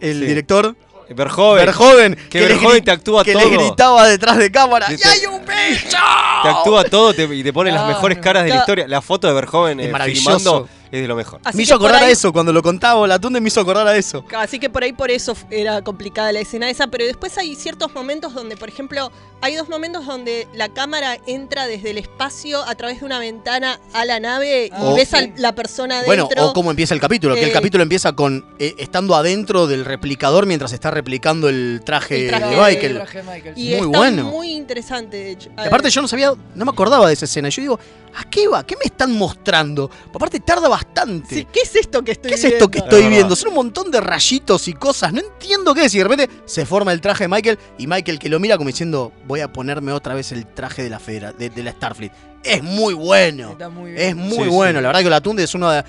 El 0.00 0.20
Sí. 0.20 0.26
director. 0.26 0.74
Verhoeven. 1.14 1.66
Verhoeven. 1.66 2.16
Que 2.30 2.48
gri- 2.58 2.84
te 2.84 2.90
actúa 2.90 3.24
que 3.24 3.32
todo. 3.32 3.42
le 3.48 3.56
gritaba 3.56 4.06
detrás 4.06 4.36
de 4.38 4.50
cámara. 4.50 4.86
Te- 4.86 4.94
¡Y 4.94 4.98
hay 5.08 5.26
un 5.26 5.40
bicho! 5.44 5.96
Te 6.42 6.48
actúa 6.48 6.84
todo 6.84 7.12
te- 7.14 7.24
y 7.34 7.42
te 7.42 7.52
pone 7.52 7.70
las 7.72 7.82
Ah, 7.82 7.88
mejores 7.88 8.18
caras 8.18 8.44
de 8.44 8.50
la 8.50 8.56
historia. 8.56 8.86
La 8.88 9.00
foto 9.02 9.26
de 9.28 9.34
Verhoeven 9.34 9.80
Es 9.80 9.86
eh, 9.86 9.90
maravilloso. 9.92 10.28
filmando 10.38 10.68
es 10.92 11.00
de 11.02 11.08
lo 11.08 11.16
mejor. 11.16 11.40
Así 11.44 11.56
me 11.56 11.62
hizo 11.62 11.74
acordar 11.74 12.02
a 12.02 12.08
eso. 12.10 12.32
Cuando 12.32 12.52
lo 12.52 12.62
contaba 12.62 12.96
Olatunde 13.00 13.40
me 13.40 13.48
hizo 13.48 13.60
acordar 13.60 13.86
a 13.86 13.96
eso. 13.96 14.24
Así 14.36 14.58
que 14.58 14.68
por 14.70 14.82
ahí 14.82 14.92
por 14.92 15.10
eso 15.10 15.36
era 15.50 15.82
complicada 15.82 16.32
la 16.32 16.40
escena 16.40 16.68
esa, 16.70 16.88
pero 16.88 17.04
después 17.04 17.36
hay 17.38 17.54
ciertos 17.54 17.94
momentos 17.94 18.34
donde, 18.34 18.56
por 18.56 18.68
ejemplo, 18.68 19.10
hay 19.40 19.54
dos 19.56 19.68
momentos 19.68 20.04
donde 20.06 20.46
la 20.54 20.68
cámara 20.68 21.16
entra 21.26 21.66
desde 21.66 21.90
el 21.90 21.98
espacio 21.98 22.62
a 22.66 22.74
través 22.74 23.00
de 23.00 23.06
una 23.06 23.18
ventana 23.18 23.78
a 23.92 24.04
la 24.04 24.20
nave 24.20 24.66
y 24.66 24.70
O- 24.82 24.94
ves 24.94 25.14
a 25.14 25.20
la 25.36 25.54
persona 25.54 26.02
Bueno, 26.04 26.24
adentro. 26.24 26.50
o 26.50 26.52
cómo 26.52 26.70
empieza 26.70 26.94
el 26.94 27.00
capítulo. 27.00 27.34
Que 27.34 27.44
el 27.44 27.50
Eh, 27.50 27.52
capítulo 27.52 27.82
empieza 27.82 28.12
con 28.14 28.44
eh, 28.58 28.74
estando 28.78 29.14
adentro 29.14 29.66
del 29.66 29.84
replicador 29.84 30.46
mientras 30.46 30.72
está 30.72 30.90
replicando 30.90 31.48
el 31.48 31.82
traje, 31.84 32.24
el 32.24 32.28
traje 32.28 32.44
de 32.46 32.56
Michael. 32.56 32.86
el 32.92 32.96
traje 32.96 33.18
de 33.18 33.24
Michael, 33.24 33.54
sí. 33.54 33.60
Muy 33.62 33.70
Y 33.70 33.74
está 33.74 33.86
bueno. 33.98 34.24
muy 34.24 34.50
interesante, 34.52 35.16
de 35.16 35.30
hecho. 35.30 35.50
Y 35.56 35.66
aparte 35.66 35.88
yo 35.90 36.02
no 36.02 36.08
sabía, 36.08 36.32
no 36.54 36.64
me 36.64 36.70
acordaba 36.70 37.06
de 37.06 37.14
esa 37.14 37.24
escena. 37.24 37.48
Yo 37.48 37.62
digo, 37.62 37.80
¿a 38.14 38.28
qué 38.28 38.48
va? 38.48 38.64
¿Qué 38.66 38.76
me 38.76 38.84
están 38.84 39.12
mostrando? 39.12 39.90
Aparte 40.12 40.40
tarda 40.40 40.68
bastante. 40.68 41.34
Sí, 41.34 41.46
¿Qué 41.52 41.60
es 41.60 41.76
esto 41.76 42.02
que 42.02 42.12
estoy 42.12 42.30
¿Qué 42.30 42.34
es 42.36 42.44
esto 42.44 42.68
que 42.70 42.78
viendo? 42.80 42.96
estoy 42.96 43.10
viendo? 43.10 43.36
Son 43.36 43.48
un 43.50 43.54
montón 43.56 43.90
de 43.90 44.00
rayitos 44.00 44.68
y 44.68 44.72
cosas. 44.74 45.12
No 45.12 45.20
entiendo 45.20 45.74
qué 45.74 45.84
es. 45.86 45.94
Y 45.94 45.98
de 45.98 46.04
repente 46.04 46.30
se 46.44 46.66
forma 46.66 46.92
el 46.92 47.00
traje 47.00 47.24
de 47.24 47.28
Michael. 47.28 47.58
Y 47.78 47.86
Michael 47.86 48.18
que 48.18 48.28
lo 48.28 48.40
mira 48.40 48.56
como 48.56 48.68
diciendo, 48.68 49.12
voy 49.26 49.40
a 49.40 49.52
ponerme 49.52 49.92
otra 49.92 50.14
vez 50.14 50.32
el 50.32 50.46
traje 50.46 50.82
de 50.82 50.90
la 50.90 50.98
federa, 50.98 51.32
de, 51.32 51.50
de 51.50 51.62
la 51.62 51.72
Starfleet. 51.72 52.12
Es 52.42 52.62
muy 52.62 52.94
bueno. 52.94 53.56
Es 53.96 54.16
muy 54.16 54.44
Sí, 54.44 54.48
bueno. 54.50 54.78
sí. 54.78 54.82
La 54.82 54.88
verdad 54.88 55.02
que 55.02 55.10
la 55.10 55.20
Tunde 55.20 55.44
es 55.44 55.54
uno 55.54 55.70
de... 55.70 55.84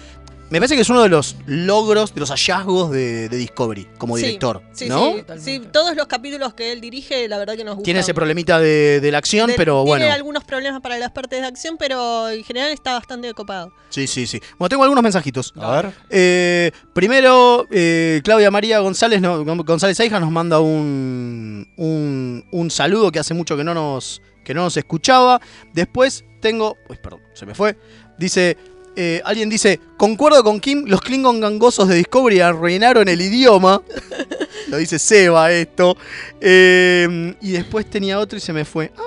Me 0.51 0.59
parece 0.59 0.75
que 0.75 0.81
es 0.81 0.89
uno 0.89 1.01
de 1.01 1.07
los 1.09 1.37
logros, 1.47 2.13
de 2.13 2.19
los 2.19 2.29
hallazgos 2.29 2.91
de, 2.91 3.29
de 3.29 3.37
Discovery 3.37 3.87
como 3.97 4.17
Sí, 4.17 4.23
director. 4.25 4.61
Sí, 4.73 4.89
¿no? 4.89 5.13
sí, 5.13 5.23
sí, 5.39 5.61
todos 5.71 5.95
los 5.95 6.07
capítulos 6.07 6.53
que 6.53 6.73
él 6.73 6.81
dirige, 6.81 7.27
la 7.29 7.37
verdad 7.37 7.55
que 7.55 7.63
nos 7.63 7.75
gustan. 7.75 7.85
Tiene 7.85 8.01
ese 8.01 8.13
problemita 8.13 8.59
de, 8.59 8.99
de 8.99 9.11
la 9.11 9.17
acción, 9.17 9.47
De- 9.47 9.53
pero 9.55 9.83
Tiene 9.85 9.99
bueno. 10.03 10.13
algunos 10.13 10.43
problemas 10.43 10.81
para 10.81 10.99
las 10.99 11.11
partes 11.11 11.39
de 11.41 11.47
acción, 11.47 11.77
pero 11.79 12.29
en 12.29 12.43
general 12.43 12.69
está 12.71 12.91
bastante 12.93 13.33
copado. 13.33 13.71
Sí, 13.89 14.07
sí, 14.07 14.27
sí. 14.27 14.41
Bueno, 14.59 14.67
tengo 14.69 14.83
algunos 14.83 15.01
mensajitos. 15.01 15.53
A 15.55 15.71
ver. 15.81 15.93
Eh, 16.09 16.71
primero, 16.93 17.65
eh, 17.71 18.19
Claudia 18.23 18.51
María 18.51 18.79
González, 18.79 19.21
no, 19.21 19.45
González 19.63 19.97
Aija 20.01 20.19
nos 20.19 20.31
manda 20.31 20.59
un, 20.59 21.65
un, 21.77 22.45
un 22.51 22.71
saludo 22.71 23.09
que 23.11 23.19
hace 23.19 23.33
mucho 23.33 23.55
que 23.55 23.63
no 23.63 23.73
nos, 23.73 24.21
que 24.43 24.53
no 24.53 24.63
nos 24.63 24.75
escuchaba. 24.75 25.39
Después 25.73 26.25
tengo. 26.41 26.75
Uy, 26.89 26.97
perdón, 27.01 27.21
se 27.33 27.45
me 27.45 27.55
fue. 27.55 27.77
Dice. 28.19 28.57
Eh, 28.95 29.21
alguien 29.25 29.49
dice, 29.49 29.79
concuerdo 29.97 30.43
con 30.43 30.59
Kim, 30.59 30.85
los 30.87 31.01
Klingon 31.01 31.39
gangosos 31.39 31.87
de 31.87 31.95
Discovery 31.95 32.39
arruinaron 32.41 33.07
el 33.07 33.21
idioma. 33.21 33.81
Lo 34.67 34.77
dice 34.77 34.99
Seba 34.99 35.51
esto. 35.51 35.97
Eh, 36.39 37.35
y 37.41 37.51
después 37.51 37.85
tenía 37.89 38.19
otro 38.19 38.37
y 38.37 38.41
se 38.41 38.53
me 38.53 38.63
fue. 38.65 38.91
Ah, 38.97 39.01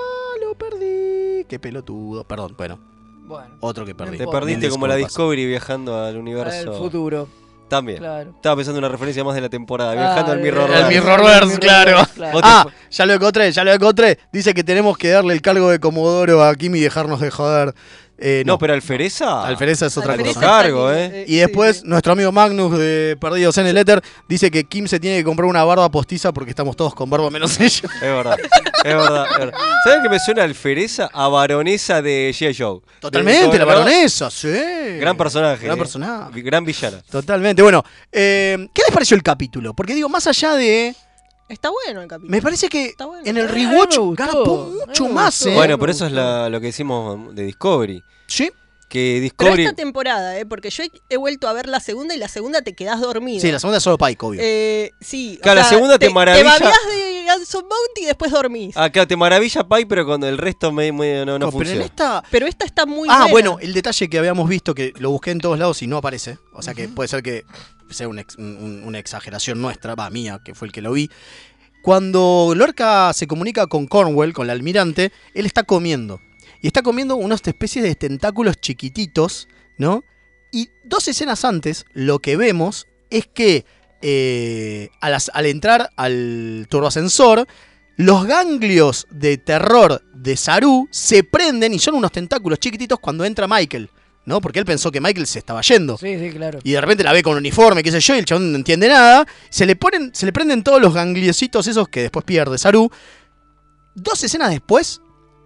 lo 0.45 0.55
perdí. 0.55 1.45
Qué 1.49 1.59
pelotudo. 1.59 2.24
Perdón, 2.24 2.55
bueno. 2.57 2.78
Bueno. 3.26 3.55
Otro 3.61 3.87
que 3.87 3.95
perdí. 3.95 4.18
Te 4.18 4.26
perdiste 4.26 4.68
como 4.68 4.87
la. 4.87 4.97
Discovery 4.97 5.47
viajando 5.47 5.97
al 6.03 6.16
universo. 6.18 6.72
El 6.72 6.78
futuro. 6.78 7.28
También. 7.68 7.99
Claro. 7.99 8.30
Estaba 8.37 8.57
pensando 8.57 8.78
en 8.78 8.85
una 8.85 8.93
referencia 8.93 9.24
más 9.24 9.35
de 9.35 9.41
la 9.41 9.49
temporada. 9.49 9.93
Ah, 9.93 9.95
Viajando 9.95 10.32
al 10.32 10.41
Mirrorverse. 10.41 10.82
El 10.82 10.89
Mirrorverse, 10.89 11.59
claro. 11.59 12.07
Te- 12.14 12.20
Ah, 12.43 12.66
ya 12.91 13.07
lo 13.07 13.14
encontré, 13.14 13.51
ya 13.53 13.64
lo 13.64 13.72
encontré. 13.72 14.18
Dice 14.32 14.53
que 14.53 14.62
tenemos 14.62 14.99
que 14.99 15.09
darle 15.09 15.32
el 15.32 15.41
cargo 15.41 15.70
de 15.70 15.80
Comodoro 15.80 16.45
a 16.45 16.55
Kim 16.57 16.74
y 16.76 16.80
dejarnos 16.80 17.20
de 17.20 17.30
joder. 17.30 17.74
Eh, 18.17 18.45
No, 18.47 18.59
pero 18.59 18.73
Alfereza. 18.75 19.45
Alfereza 19.45 19.87
es 19.87 19.97
otra 19.99 20.12
Alfereza 20.12 20.35
cosa. 20.41 20.47
Cargo, 20.47 20.89
aquí, 20.89 20.99
¿eh? 21.01 21.25
Y 21.27 21.37
después, 21.37 21.85
nuestro 21.85 22.12
amigo 22.12 22.31
Magnus 22.31 22.79
de 22.79 23.17
Perdidos 23.21 23.59
en 23.59 23.67
el 23.67 23.77
Éter 23.77 24.01
dice 24.29 24.51
que 24.51 24.65
Kim 24.65 24.87
se 24.87 25.01
tiene 25.01 25.19
que 25.19 25.25
comprar 25.25 25.49
una 25.49 25.65
barba 25.65 25.91
postiza 25.91 26.33
porque 26.33 26.51
estamos 26.51 26.77
todos 26.77 26.95
con 26.95 27.11
barba 27.11 27.29
menos 27.31 27.59
ella. 27.61 27.89
Es 27.95 28.01
verdad, 28.01 28.37
es 28.39 28.95
verdad, 28.95 29.27
es 29.33 29.39
verdad. 29.39 29.59
¿Sabes 29.85 29.99
que 30.03 30.09
me 30.09 30.19
suena 30.21 30.43
Alfereza 30.45 31.11
a 31.12 31.29
baronesa 31.29 32.01
de 32.03 32.31
G.I. 32.33 32.55
Joe? 32.57 32.81
Totalmente, 33.01 33.49
De- 33.51 33.59
la 33.59 33.65
¿no? 33.65 33.67
baronesa, 33.73 34.31
sí. 34.31 34.49
Gran 35.01 35.17
personaje. 35.17 35.65
Gran 35.65 35.77
eh. 35.77 35.81
personaje. 35.81 36.43
Gran 36.43 36.65
villana. 36.65 37.03
Totalmente. 37.11 37.62
Bueno, 37.62 37.83
eh, 38.12 38.69
¿qué 38.73 38.83
les 38.87 38.93
pareció 38.93 39.17
el 39.17 39.23
capítulo? 39.23 39.75
Porque 39.75 39.95
digo, 39.95 40.09
más 40.09 40.27
allá 40.27 40.55
de. 40.55 40.95
Está 41.49 41.71
bueno 41.71 42.01
el 42.03 42.09
capítulo. 42.09 42.31
Me 42.31 42.41
parece 42.43 42.69
que 42.69 42.87
Está 42.87 43.07
bueno. 43.07 43.23
en 43.27 43.37
el 43.37 43.45
Eh, 43.45 43.49
rewatch 43.49 43.99
me 43.99 44.05
gustó, 44.05 44.25
garpó 44.25 44.73
mucho 44.87 45.09
más, 45.09 45.45
¿eh? 45.47 45.55
Bueno, 45.55 45.79
pero 45.79 45.93
eso 45.93 46.07
es 46.07 46.13
la- 46.13 46.49
lo 46.49 46.61
que 46.61 46.67
decimos 46.67 47.35
de 47.35 47.45
Discovery. 47.45 48.03
Sí. 48.27 48.51
Que 48.89 49.13
Pero 49.17 49.23
Discovery. 49.23 49.65
esta 49.65 49.77
temporada, 49.77 50.39
¿eh? 50.39 50.47
porque 50.47 50.71
yo 50.71 50.85
he, 50.85 50.91
he 51.09 51.17
vuelto 51.17 51.49
a 51.49 51.53
ver 51.53 51.69
la 51.69 51.81
segunda 51.81 52.15
y 52.15 52.19
la 52.19 52.29
segunda 52.29 52.63
te 52.63 52.75
quedás 52.75 53.01
dormido. 53.01 53.41
Sí, 53.41 53.51
la 53.51 53.59
segunda 53.59 53.79
es 53.79 53.83
solo 53.85 53.99
Pike, 53.99 54.25
obvio. 54.27 54.41
Eh, 54.43 54.93
sí. 55.01 55.37
o 55.39 55.43
Claro, 55.43 55.61
la 55.61 55.69
segunda 55.69 55.99
te 55.99 56.11
maravilla. 56.11 56.57
Te 56.59 56.65
de 57.35 57.39
Ganson 57.41 57.62
Bounty 57.62 58.03
y 58.03 58.07
después 58.07 58.30
dormís. 58.32 58.76
Ah, 58.76 58.91
claro, 58.91 59.07
te 59.09 59.16
maravilla 59.16 59.66
Pai, 59.68 59.85
pero 59.85 60.05
cuando 60.07 60.28
el 60.28 60.39
resto 60.39 60.72
me, 60.72 60.91
me- 60.93 61.24
no, 61.24 61.39
no 61.39 61.39
No, 61.39 61.47
pero 61.47 61.47
en 61.49 61.53
funciona. 61.53 61.85
esta. 61.85 62.22
Pero 62.30 62.47
esta 62.47 62.64
está 62.64 62.87
muy 62.87 63.09
Ah, 63.11 63.28
buena. 63.28 63.30
bueno, 63.32 63.59
el 63.61 63.72
detalle 63.74 64.09
que 64.09 64.18
habíamos 64.18 64.49
visto, 64.49 64.74
que 64.74 64.93
lo 64.99 65.11
busqué 65.11 65.30
en 65.32 65.39
todos 65.41 65.59
lados 65.59 65.82
y 65.82 65.87
no 65.87 65.97
aparece. 65.99 66.39
O 66.53 66.62
sea 66.62 66.74
que 66.74 66.89
puede 66.89 67.09
ser 67.09 67.22
que 67.22 67.45
sea 67.91 68.09
una, 68.09 68.22
ex- 68.22 68.37
un- 68.37 68.82
una 68.85 68.99
exageración 68.99 69.61
nuestra, 69.61 69.95
va, 69.95 70.09
mía, 70.11 70.41
que 70.45 70.55
fue 70.55 70.66
el 70.68 70.72
que 70.72 70.80
lo 70.82 70.93
vi. 70.93 71.11
Cuando 71.82 72.55
Lorca 72.57 73.12
se 73.12 73.26
comunica 73.26 73.66
con 73.66 73.87
Cornwell, 73.87 74.32
con 74.32 74.45
el 74.47 74.51
almirante, 74.51 75.12
él 75.35 75.45
está 75.47 75.64
comiendo. 75.64 76.20
Y 76.62 76.66
está 76.68 76.80
comiendo 76.82 77.16
unas 77.16 77.47
especies 77.47 77.85
de 77.85 77.95
tentáculos 77.95 78.57
chiquititos, 78.59 79.49
¿no? 79.76 80.03
Y 80.51 80.70
dos 80.85 81.09
escenas 81.09 81.45
antes, 81.45 81.85
lo 81.93 82.20
que 82.20 82.37
vemos 82.39 82.87
es 83.11 83.26
que 83.26 83.66
eh, 84.07 84.91
al, 85.01 85.47
entrar 85.47 85.91
al 85.97 86.67
turboascensor, 86.69 87.49
los 87.97 88.27
ganglios 88.27 89.07
de 89.11 89.39
terror 89.39 90.03
de 90.13 90.37
Saru 90.37 90.89
se 90.91 91.25
prenden 91.25 91.73
y 91.73 91.79
son 91.79 91.95
unos 91.95 92.13
tentáculos 92.13 92.59
chiquititos 92.59 93.01
cuando 93.01 93.25
entra 93.25 93.49
Michael, 93.49 93.89
¿no? 94.27 94.43
Porque 94.43 94.59
él 94.59 94.67
pensó 94.67 94.93
que 94.93 95.01
Michael 95.01 95.27
se 95.27 95.39
estaba 95.39 95.63
yendo. 95.63 95.97
Sí, 95.97 96.19
sí, 96.19 96.37
claro. 96.37 96.59
Y 96.63 96.73
de 96.73 96.83
repente 96.83 97.03
la 97.03 97.15
ve 97.15 97.23
con 97.23 97.35
uniforme, 97.35 97.83
qué 97.83 97.91
sé 97.91 98.01
yo, 98.01 98.15
y 98.15 98.19
el 98.19 98.27
chabón 98.27 98.53
no 98.53 98.59
entiende 98.59 98.89
nada. 98.89 99.27
Se 99.49 99.65
le 99.65 99.75
ponen, 99.75 100.15
se 100.15 100.27
le 100.27 100.35
prenden 100.35 100.63
todos 100.63 100.83
los 100.83 100.93
gangliositos 100.93 101.67
esos 101.67 101.89
que 101.89 102.03
después 102.03 102.27
pierde 102.27 102.59
Saru. 102.59 102.91
Dos 103.95 104.23
escenas 104.23 104.51
después, 104.51 105.01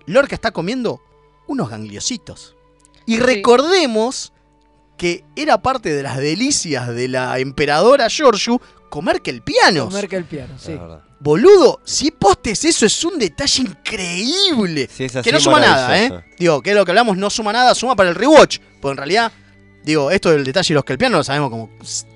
Lorca 0.06 0.34
está 0.34 0.50
comiendo 0.50 1.00
unos 1.46 1.70
gangliositos. 1.70 2.56
Y 3.06 3.20
recordemos 3.20 4.32
que 4.98 5.24
era 5.36 5.62
parte 5.62 5.94
de 5.94 6.02
las 6.02 6.18
delicias 6.18 6.88
de 6.88 7.08
la 7.08 7.38
emperadora 7.38 8.08
Giorgio 8.10 8.60
comer 8.90 9.22
que 9.22 9.30
el 9.30 9.40
piano. 9.42 9.86
Comer 9.86 10.08
que 10.08 10.16
el 10.16 10.24
piano, 10.24 10.54
sí. 10.58 10.78
Boludo, 11.20 11.80
si 11.84 12.10
postes 12.10 12.64
eso 12.64 12.84
es 12.86 13.04
un 13.04 13.18
detalle 13.18 13.62
increíble. 13.62 14.88
Sí, 14.92 15.04
es 15.04 15.16
así 15.16 15.24
que 15.24 15.32
no 15.32 15.40
suma 15.40 15.60
nada, 15.60 15.98
¿eh? 15.98 16.12
Digo, 16.38 16.60
que 16.62 16.70
es 16.70 16.76
lo 16.76 16.84
que 16.84 16.90
hablamos, 16.92 17.16
no 17.16 17.28
suma 17.30 17.52
nada, 17.52 17.74
suma 17.74 17.96
para 17.96 18.10
el 18.10 18.14
rewatch. 18.14 18.58
Porque 18.80 18.92
en 18.92 18.96
realidad, 18.98 19.32
digo, 19.84 20.10
esto 20.10 20.30
del 20.30 20.44
detalle 20.44 20.68
de 20.68 20.74
los 20.74 20.84
que 20.84 20.92
el 20.92 20.98
piano 20.98 21.16
lo 21.16 21.24
sabemos 21.24 21.50
como 21.50 21.70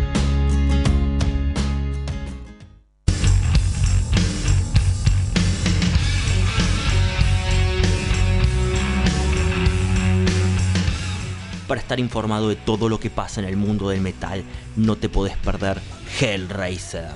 Para 11.69 11.81
estar 11.83 12.01
informado 12.01 12.49
de 12.49 12.57
todo 12.57 12.89
lo 12.89 12.99
que 12.99 13.11
pasa 13.11 13.43
en 13.43 13.47
el 13.47 13.59
mundo 13.59 13.91
del 13.91 14.01
metal, 14.01 14.43
no 14.75 14.97
te 14.97 15.11
podés 15.11 15.37
perder 15.37 15.79
Hellraiser. 16.19 17.13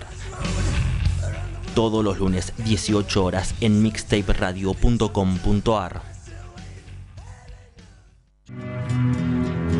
Todos 1.74 2.04
los 2.04 2.18
lunes, 2.18 2.52
18 2.58 3.24
horas, 3.24 3.54
en 3.62 3.82
mixtaperadio.com.ar. 3.82 6.02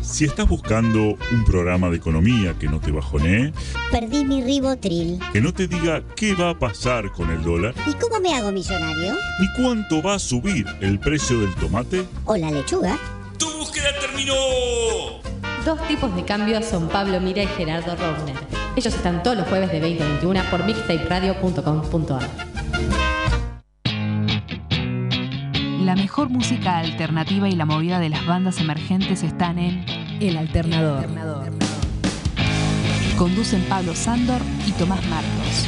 Si 0.01 0.25
estás 0.25 0.47
buscando 0.47 1.15
un 1.31 1.45
programa 1.45 1.89
de 1.89 1.97
economía 1.97 2.55
que 2.57 2.67
no 2.67 2.79
te 2.79 2.91
bajonee, 2.91 3.53
Perdí 3.91 4.23
mi 4.25 4.41
ribotril. 4.41 5.19
que 5.33 5.41
no 5.41 5.53
te 5.53 5.67
diga 5.67 6.01
qué 6.15 6.33
va 6.33 6.51
a 6.51 6.59
pasar 6.59 7.11
con 7.11 7.29
el 7.29 7.43
dólar, 7.43 7.73
¿Y 7.87 7.93
cómo 7.95 8.19
me 8.19 8.33
hago 8.33 8.51
millonario? 8.51 9.13
ni 9.39 9.47
cuánto 9.61 10.01
va 10.01 10.15
a 10.15 10.19
subir 10.19 10.65
el 10.81 10.99
precio 10.99 11.39
del 11.41 11.53
tomate, 11.55 12.05
¿O 12.25 12.35
la 12.37 12.49
lechuga? 12.51 12.97
¡Tu 13.37 13.45
búsqueda 13.57 13.89
terminó! 13.99 14.33
Dos 15.67 15.85
tipos 15.85 16.15
de 16.15 16.23
cambios 16.23 16.63
son 16.63 16.87
Pablo 16.87 17.19
Mira 17.19 17.43
y 17.43 17.47
Gerardo 17.47 17.93
Rovner. 17.97 18.37
Ellos 18.77 18.95
están 18.95 19.21
todos 19.21 19.35
los 19.35 19.45
jueves 19.49 19.69
de 19.69 19.81
20 19.81 20.01
a 20.01 20.07
21 20.07 20.41
por 20.49 20.65
mixtaperadio.com.ar. 20.65 22.21
La 25.83 25.97
mejor 25.97 26.29
música 26.29 26.77
alternativa 26.77 27.49
y 27.49 27.57
la 27.57 27.65
movida 27.65 27.99
de 27.99 28.07
las 28.07 28.25
bandas 28.25 28.61
emergentes 28.61 29.23
están 29.23 29.59
en 29.59 29.83
El 30.21 30.37
Alternador. 30.37 31.05
Conducen 33.17 33.61
Pablo 33.63 33.93
Sándor 33.93 34.41
y 34.65 34.71
Tomás 34.71 35.05
Marcos. 35.07 35.67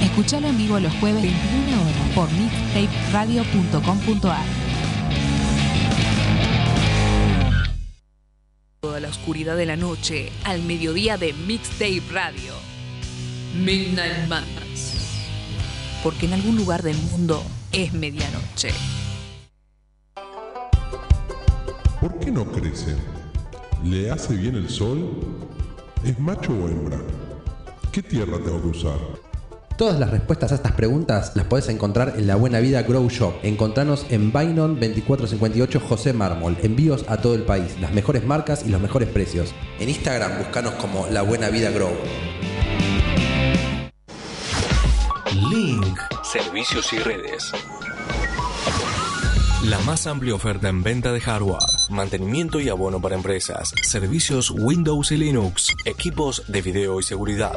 Escuchalo 0.00 0.46
en 0.46 0.56
vivo 0.56 0.80
los 0.80 0.94
jueves 0.94 1.22
21 1.22 1.82
horas 1.82 2.08
por 2.14 2.32
mixtaperadio.com.ar. 2.32 4.67
Toda 8.88 9.00
la 9.00 9.08
oscuridad 9.08 9.54
de 9.54 9.66
la 9.66 9.76
noche 9.76 10.32
al 10.44 10.62
mediodía 10.62 11.18
de 11.18 11.34
Mixtape 11.34 12.00
Radio. 12.10 12.54
Midnight 13.54 14.26
Madness. 14.28 14.94
porque 16.02 16.24
en 16.24 16.32
algún 16.32 16.56
lugar 16.56 16.82
del 16.82 16.96
mundo 16.96 17.42
es 17.70 17.92
medianoche. 17.92 18.70
¿Por 22.00 22.18
qué 22.18 22.30
no 22.30 22.50
crece? 22.50 22.96
¿Le 23.84 24.10
hace 24.10 24.34
bien 24.34 24.54
el 24.54 24.70
sol? 24.70 25.20
¿Es 26.02 26.18
macho 26.18 26.52
o 26.52 26.66
hembra? 26.66 26.98
¿Qué 27.92 28.02
tierra 28.02 28.38
tengo 28.42 28.62
que 28.62 28.68
usar? 28.68 29.27
Todas 29.78 30.00
las 30.00 30.10
respuestas 30.10 30.50
a 30.50 30.56
estas 30.56 30.72
preguntas 30.72 31.36
las 31.36 31.46
podés 31.46 31.68
encontrar 31.68 32.14
en 32.16 32.26
La 32.26 32.34
Buena 32.34 32.58
Vida 32.58 32.82
Grow 32.82 33.08
Shop. 33.08 33.34
Encontranos 33.44 34.06
en 34.10 34.32
Bainon 34.32 34.74
2458 34.74 35.78
José 35.78 36.12
Mármol. 36.12 36.56
Envíos 36.64 37.04
a 37.06 37.18
todo 37.18 37.36
el 37.36 37.44
país, 37.44 37.78
las 37.80 37.92
mejores 37.92 38.26
marcas 38.26 38.66
y 38.66 38.70
los 38.70 38.80
mejores 38.80 39.08
precios. 39.08 39.54
En 39.78 39.88
Instagram 39.88 40.36
buscanos 40.38 40.74
como 40.74 41.06
La 41.06 41.22
Buena 41.22 41.48
Vida 41.50 41.70
Grow. 41.70 41.92
Link. 45.48 45.96
Servicios 46.24 46.92
y 46.92 46.98
redes. 46.98 47.52
La 49.62 49.78
más 49.80 50.08
amplia 50.08 50.34
oferta 50.34 50.68
en 50.68 50.82
venta 50.82 51.12
de 51.12 51.20
hardware, 51.20 51.62
mantenimiento 51.88 52.58
y 52.58 52.68
abono 52.68 53.00
para 53.00 53.14
empresas, 53.14 53.72
servicios 53.82 54.50
Windows 54.50 55.12
y 55.12 55.18
Linux, 55.18 55.68
equipos 55.84 56.42
de 56.48 56.62
video 56.62 56.98
y 56.98 57.04
seguridad. 57.04 57.56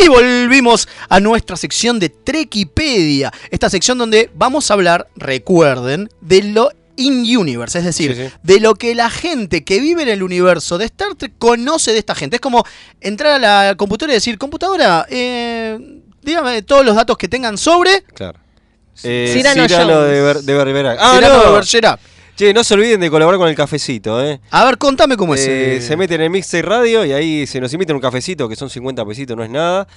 Y 0.00 0.06
volvimos 0.08 0.88
a 1.08 1.18
nuestra 1.20 1.56
sección 1.56 1.98
de 1.98 2.08
Trekipedia. 2.08 3.32
Esta 3.50 3.68
sección 3.68 3.98
donde 3.98 4.30
vamos 4.34 4.70
a 4.70 4.74
hablar, 4.74 5.08
recuerden, 5.16 6.08
de 6.20 6.42
lo 6.44 6.70
in-universe, 6.96 7.78
es 7.78 7.84
decir, 7.84 8.32
de 8.42 8.60
lo 8.60 8.74
que 8.74 8.94
la 8.94 9.10
gente 9.10 9.64
que 9.64 9.80
vive 9.80 10.02
en 10.02 10.08
el 10.08 10.22
universo 10.22 10.78
de 10.78 10.84
Star 10.86 11.14
Trek 11.16 11.32
conoce 11.38 11.92
de 11.92 11.98
esta 11.98 12.14
gente. 12.14 12.36
Es 12.36 12.40
como 12.40 12.64
entrar 13.00 13.34
a 13.34 13.38
la 13.68 13.74
computadora 13.76 14.12
y 14.14 14.16
decir, 14.16 14.38
computadora, 14.38 15.06
eh, 15.10 15.78
dígame 16.22 16.62
todos 16.62 16.84
los 16.84 16.94
datos 16.94 17.16
que 17.16 17.28
tengan 17.28 17.58
sobre... 17.58 18.02
Claro. 18.14 18.38
Eh, 19.04 19.30
Cyrano 19.32 19.68
Cyrano 19.68 20.00
de. 20.02 20.20
Ber- 20.20 20.42
de 20.42 20.54
Bergerac. 20.54 20.98
Ah, 21.00 21.14
Cyrano 21.14 21.36
no. 21.36 21.44
de 21.44 21.52
Bergerac. 21.52 22.00
Che, 22.38 22.54
no 22.54 22.62
se 22.62 22.74
olviden 22.74 23.00
de 23.00 23.10
colaborar 23.10 23.36
con 23.36 23.48
el 23.48 23.56
cafecito, 23.56 24.24
¿eh? 24.24 24.40
A 24.52 24.64
ver, 24.64 24.78
contame 24.78 25.16
cómo 25.16 25.34
es. 25.34 25.44
Eh, 25.44 25.80
se 25.82 25.96
meten 25.96 26.20
en 26.20 26.30
Mixtape 26.30 26.62
Radio 26.62 27.04
y 27.04 27.10
ahí 27.10 27.48
se 27.48 27.60
nos 27.60 27.72
invitan 27.72 27.96
un 27.96 28.00
cafecito 28.00 28.48
que 28.48 28.54
son 28.54 28.70
50 28.70 29.04
pesitos, 29.04 29.36
no 29.36 29.42
es 29.42 29.50
nada. 29.50 29.88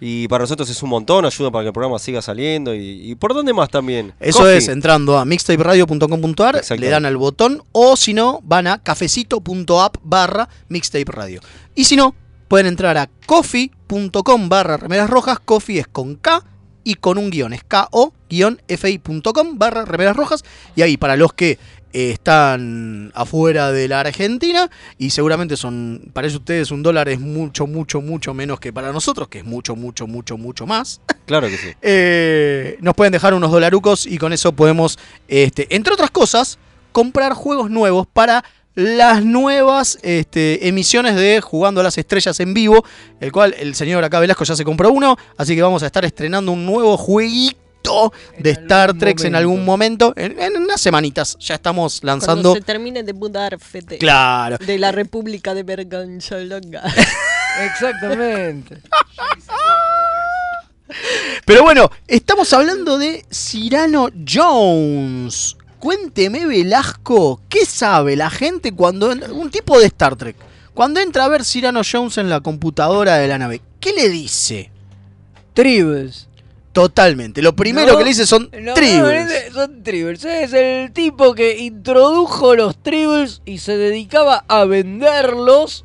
Y 0.00 0.26
para 0.28 0.44
nosotros 0.44 0.70
es 0.70 0.82
un 0.82 0.88
montón, 0.88 1.26
ayuda 1.26 1.50
para 1.50 1.64
que 1.64 1.66
el 1.66 1.72
programa 1.74 1.98
siga 1.98 2.22
saliendo. 2.22 2.74
¿Y, 2.74 3.10
y 3.10 3.14
por 3.16 3.34
dónde 3.34 3.52
más 3.52 3.68
también? 3.68 4.14
Eso 4.18 4.38
Coffee. 4.38 4.56
es 4.56 4.68
entrando 4.68 5.18
a 5.18 5.26
mixtaperadio.com.ar, 5.26 6.62
le 6.78 6.88
dan 6.88 7.04
al 7.04 7.18
botón 7.18 7.62
o 7.72 7.94
si 7.96 8.14
no, 8.14 8.40
van 8.44 8.66
a 8.66 8.82
cafecito.app 8.82 9.96
barra 10.02 10.48
mixtape 10.70 11.04
radio. 11.04 11.42
Y 11.74 11.84
si 11.84 11.96
no, 11.96 12.14
pueden 12.48 12.66
entrar 12.66 12.96
a 12.96 13.10
coffee.com 13.26 14.48
barra 14.48 14.78
remeras 14.78 15.10
rojas, 15.10 15.38
coffee 15.38 15.80
es 15.80 15.86
con 15.86 16.14
K 16.14 16.46
y 16.82 16.94
con 16.94 17.18
un 17.18 17.30
guion, 17.30 17.52
es 17.52 17.62
ko-fi.com 17.62 19.58
barra 19.58 19.84
remeras 19.84 20.16
rojas. 20.16 20.44
Y 20.74 20.82
ahí 20.82 20.96
para 20.96 21.16
los 21.16 21.32
que 21.34 21.58
eh, 21.92 22.10
están 22.10 23.10
afuera 23.14 23.72
de 23.72 23.88
la 23.88 24.00
Argentina 24.00 24.70
y 24.98 25.10
seguramente 25.10 25.56
son, 25.56 26.10
para 26.12 26.28
ustedes 26.28 26.70
un 26.70 26.82
dólar 26.82 27.08
es 27.08 27.20
mucho, 27.20 27.66
mucho, 27.66 28.00
mucho 28.00 28.34
menos 28.34 28.60
que 28.60 28.72
para 28.72 28.92
nosotros, 28.92 29.28
que 29.28 29.38
es 29.38 29.44
mucho, 29.44 29.76
mucho, 29.76 30.06
mucho, 30.06 30.36
mucho 30.36 30.66
más. 30.66 31.00
Claro 31.30 31.46
que 31.46 31.58
sí. 31.58 31.68
Eh, 31.80 32.76
nos 32.80 32.94
pueden 32.94 33.12
dejar 33.12 33.34
unos 33.34 33.52
dolarucos 33.52 34.04
y 34.04 34.18
con 34.18 34.32
eso 34.32 34.50
podemos, 34.50 34.98
este, 35.28 35.68
entre 35.70 35.92
otras 35.92 36.10
cosas, 36.10 36.58
comprar 36.90 37.34
juegos 37.34 37.70
nuevos 37.70 38.08
para 38.08 38.44
las 38.74 39.24
nuevas 39.24 39.98
este, 40.02 40.66
emisiones 40.66 41.14
de 41.14 41.40
Jugando 41.40 41.82
a 41.82 41.84
las 41.84 41.98
Estrellas 41.98 42.40
en 42.40 42.52
vivo, 42.52 42.84
el 43.20 43.30
cual 43.30 43.54
el 43.60 43.76
señor 43.76 44.02
acá 44.02 44.18
Velasco 44.18 44.42
ya 44.42 44.56
se 44.56 44.64
compró 44.64 44.90
uno, 44.90 45.16
así 45.36 45.54
que 45.54 45.62
vamos 45.62 45.84
a 45.84 45.86
estar 45.86 46.04
estrenando 46.04 46.50
un 46.50 46.66
nuevo 46.66 46.96
jueguito 46.96 47.69
de 48.38 48.50
Star 48.50 48.96
Trek 48.96 49.20
en 49.24 49.34
algún 49.34 49.64
momento, 49.64 50.12
en, 50.16 50.40
en 50.40 50.56
unas 50.56 50.80
semanitas, 50.80 51.36
ya 51.40 51.54
estamos 51.56 52.02
lanzando... 52.02 52.50
Cuando 52.50 52.54
se 52.54 52.60
termine 52.60 53.02
de 53.02 53.12
mudar 53.12 53.58
fete. 53.58 53.98
Claro. 53.98 54.58
De 54.58 54.78
la 54.78 54.92
República 54.92 55.54
de 55.54 55.62
Bergancholonga. 55.62 56.82
Exactamente. 57.64 58.80
Pero 61.44 61.62
bueno, 61.62 61.90
estamos 62.06 62.52
hablando 62.52 62.98
de 62.98 63.24
Cyrano 63.30 64.08
Jones. 64.26 65.56
Cuénteme, 65.78 66.46
Velasco, 66.46 67.40
¿qué 67.48 67.64
sabe 67.64 68.16
la 68.16 68.30
gente 68.30 68.72
cuando. 68.72 69.10
Un 69.10 69.50
tipo 69.50 69.78
de 69.78 69.86
Star 69.86 70.16
Trek. 70.16 70.36
Cuando 70.74 71.00
entra 71.00 71.24
a 71.24 71.28
ver 71.28 71.44
Cyrano 71.44 71.80
Jones 71.90 72.18
en 72.18 72.30
la 72.30 72.40
computadora 72.40 73.16
de 73.16 73.28
la 73.28 73.38
nave, 73.38 73.60
¿qué 73.80 73.92
le 73.92 74.08
dice? 74.08 74.70
Tribbles. 75.54 76.28
Totalmente. 76.72 77.42
Lo 77.42 77.54
primero 77.56 77.92
No, 77.92 77.98
que 77.98 78.04
le 78.04 78.10
dice 78.10 78.26
son 78.26 78.48
no, 78.60 78.74
tribbles. 78.74 79.52
son 79.52 79.82
tribbles. 79.82 80.24
Es 80.24 80.52
el 80.52 80.92
tipo 80.92 81.34
que 81.34 81.58
introdujo 81.58 82.54
los 82.54 82.80
tribbles 82.80 83.42
y 83.44 83.58
se 83.58 83.76
dedicaba 83.76 84.44
a 84.48 84.64
venderlos. 84.64 85.84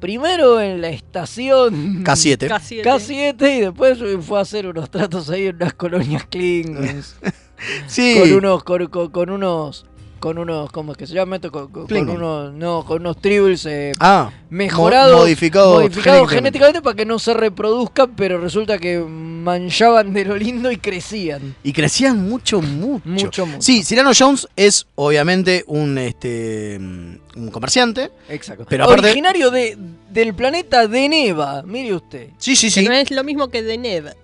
Primero 0.00 0.60
en 0.60 0.80
la 0.80 0.90
estación 0.90 2.04
K7. 2.04 2.48
K7 2.48 3.56
y 3.56 3.60
después 3.62 3.98
fue 4.24 4.38
a 4.38 4.42
hacer 4.42 4.66
unos 4.68 4.90
tratos 4.90 5.28
ahí 5.30 5.46
en 5.46 5.56
unas 5.56 5.74
colonias 5.74 6.24
Klingons. 6.30 7.16
Sí. 7.88 8.16
Con 8.18 8.32
unos, 8.32 8.62
con, 8.64 8.86
con- 8.86 9.10
con 9.10 9.30
unos, 9.30 9.86
con 10.18 10.38
unos, 10.38 10.70
¿cómo 10.72 10.92
es 10.92 10.98
que 10.98 11.06
se 11.06 11.14
llama 11.14 11.36
esto? 11.36 11.50
Con, 11.50 11.64
con- 11.68 11.72
con 11.72 11.86
Klingon. 11.86 12.16
unos, 12.16 12.52
no, 12.54 12.84
con 12.84 13.00
unos 13.00 13.20
tribbles 13.20 13.64
eh, 13.66 13.92
Ah, 14.00 14.30
mejorados, 14.50 15.12
mo- 15.12 15.18
modificados 15.20 15.74
modificados 15.74 16.28
genéticamente. 16.28 16.34
genéticamente 16.34 16.82
para 16.82 16.96
que 16.96 17.04
no 17.06 17.18
se 17.18 17.34
reproduzcan, 17.34 18.14
pero 18.16 18.38
resulta 18.40 18.78
que 18.78 18.98
manchaban 19.00 20.12
de 20.12 20.24
lo 20.24 20.36
lindo 20.36 20.70
y 20.72 20.76
crecían. 20.78 21.54
Y 21.62 21.72
crecían 21.72 22.28
mucho, 22.28 22.60
mucho. 22.60 23.02
Mucho, 23.08 23.46
mucho. 23.46 23.62
Sí, 23.62 23.82
Cyrano 23.84 24.10
Jones 24.16 24.48
es 24.56 24.86
obviamente 24.94 25.64
un, 25.66 25.96
este, 25.98 26.78
mm, 26.80 27.14
un 27.36 27.50
comerciante. 27.50 28.10
Exacto. 28.28 28.66
Pero 28.68 28.84
aparte. 28.84 29.06
Originario 29.06 29.50
de, 29.50 29.76
del 30.10 30.34
planeta 30.34 30.86
de 30.88 31.08
Neva, 31.08 31.62
mire 31.64 31.94
usted. 31.94 32.28
Sí, 32.38 32.56
sí, 32.56 32.70
Que 32.72 32.88
no 32.88 32.94
es 32.94 33.10
lo 33.10 33.24
mismo 33.24 33.48
que 33.48 33.62
de 33.62 33.78
Neve. 33.78 34.14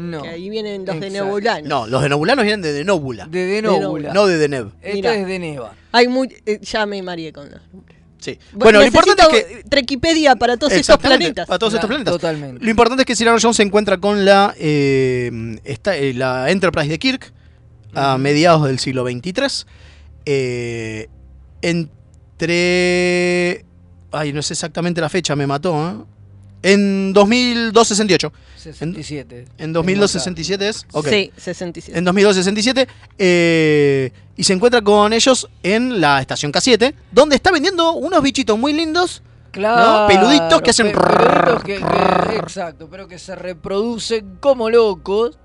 No. 0.00 0.22
Que 0.22 0.28
ahí 0.30 0.48
vienen 0.50 0.84
los 0.86 0.98
de 1.00 1.06
Exacto. 1.08 1.24
Nebulano. 1.26 1.68
No, 1.68 1.86
los 1.86 2.02
de 2.02 2.08
Nobulanos 2.08 2.44
vienen 2.44 2.62
de 2.62 2.72
Denóbula. 2.72 3.26
De 3.26 3.44
Denóbula. 3.46 4.12
No 4.14 4.26
de 4.26 4.38
Denev. 4.38 4.68
Este 4.80 4.94
Mira. 4.94 5.14
es 5.14 5.26
de 5.26 5.38
Neva. 5.38 5.74
Hay 5.92 6.08
muy, 6.08 6.34
eh, 6.46 6.58
ya 6.62 6.86
me 6.86 7.02
mareé 7.02 7.32
con 7.32 7.50
los 7.50 7.60
nombres. 7.72 7.98
Sí. 8.18 8.38
Bueno, 8.52 8.80
lo 8.80 8.86
importante 8.86 9.22
es 9.22 9.28
que. 9.44 9.64
Trequipedia 9.68 10.36
para 10.36 10.56
todos 10.56 10.72
estos 10.74 10.98
planetas. 10.98 11.46
Para 11.46 11.58
todos 11.58 11.72
estos 11.74 11.88
planetas. 11.88 12.12
Totalmente. 12.12 12.62
Lo 12.64 12.70
importante 12.70 13.02
es 13.02 13.06
que 13.06 13.16
Cyrano 13.16 13.38
Jones 13.40 13.56
se 13.56 13.62
encuentra 13.62 13.98
con 13.98 14.24
la, 14.26 14.54
eh, 14.58 15.58
esta- 15.64 15.96
eh, 15.96 16.12
la 16.14 16.50
Enterprise 16.50 16.88
de 16.90 16.98
Kirk 16.98 17.32
a 17.94 18.18
mediados 18.18 18.66
del 18.66 18.78
siglo 18.78 19.04
XXIII. 19.04 19.64
eh, 20.26 21.08
entre. 22.40 23.64
Ay, 24.12 24.32
no 24.32 24.42
sé 24.42 24.54
exactamente 24.54 25.00
la 25.00 25.08
fecha, 25.08 25.36
me 25.36 25.46
mató. 25.46 26.06
En 26.62 27.12
2268. 27.12 28.32
67. 28.56 29.46
En 29.58 29.72
2267 29.72 30.68
es. 30.68 30.86
Ok. 30.92 31.08
Sí, 31.08 31.32
67. 31.36 31.98
En 31.98 32.04
2267. 32.04 32.86
eh, 33.18 34.12
y 34.36 34.44
se 34.44 34.52
encuentra 34.54 34.80
con 34.82 35.12
ellos 35.12 35.48
en 35.62 36.00
la 36.00 36.20
estación 36.20 36.52
K7, 36.52 36.94
donde 37.12 37.36
está 37.36 37.50
vendiendo 37.50 37.92
unos 37.92 38.22
bichitos 38.22 38.58
muy 38.58 38.72
lindos. 38.72 39.22
Claro, 39.50 40.02
¿no? 40.02 40.06
Peluditos 40.08 40.62
que 40.62 40.70
hacen. 40.70 40.86
pe- 40.92 40.98
peluditos 40.98 41.62
que- 41.64 41.76
que- 41.78 42.36
exacto, 42.36 42.88
pero 42.90 43.08
que 43.08 43.18
se 43.18 43.34
reproducen 43.34 44.36
como 44.40 44.70
locos 44.70 45.38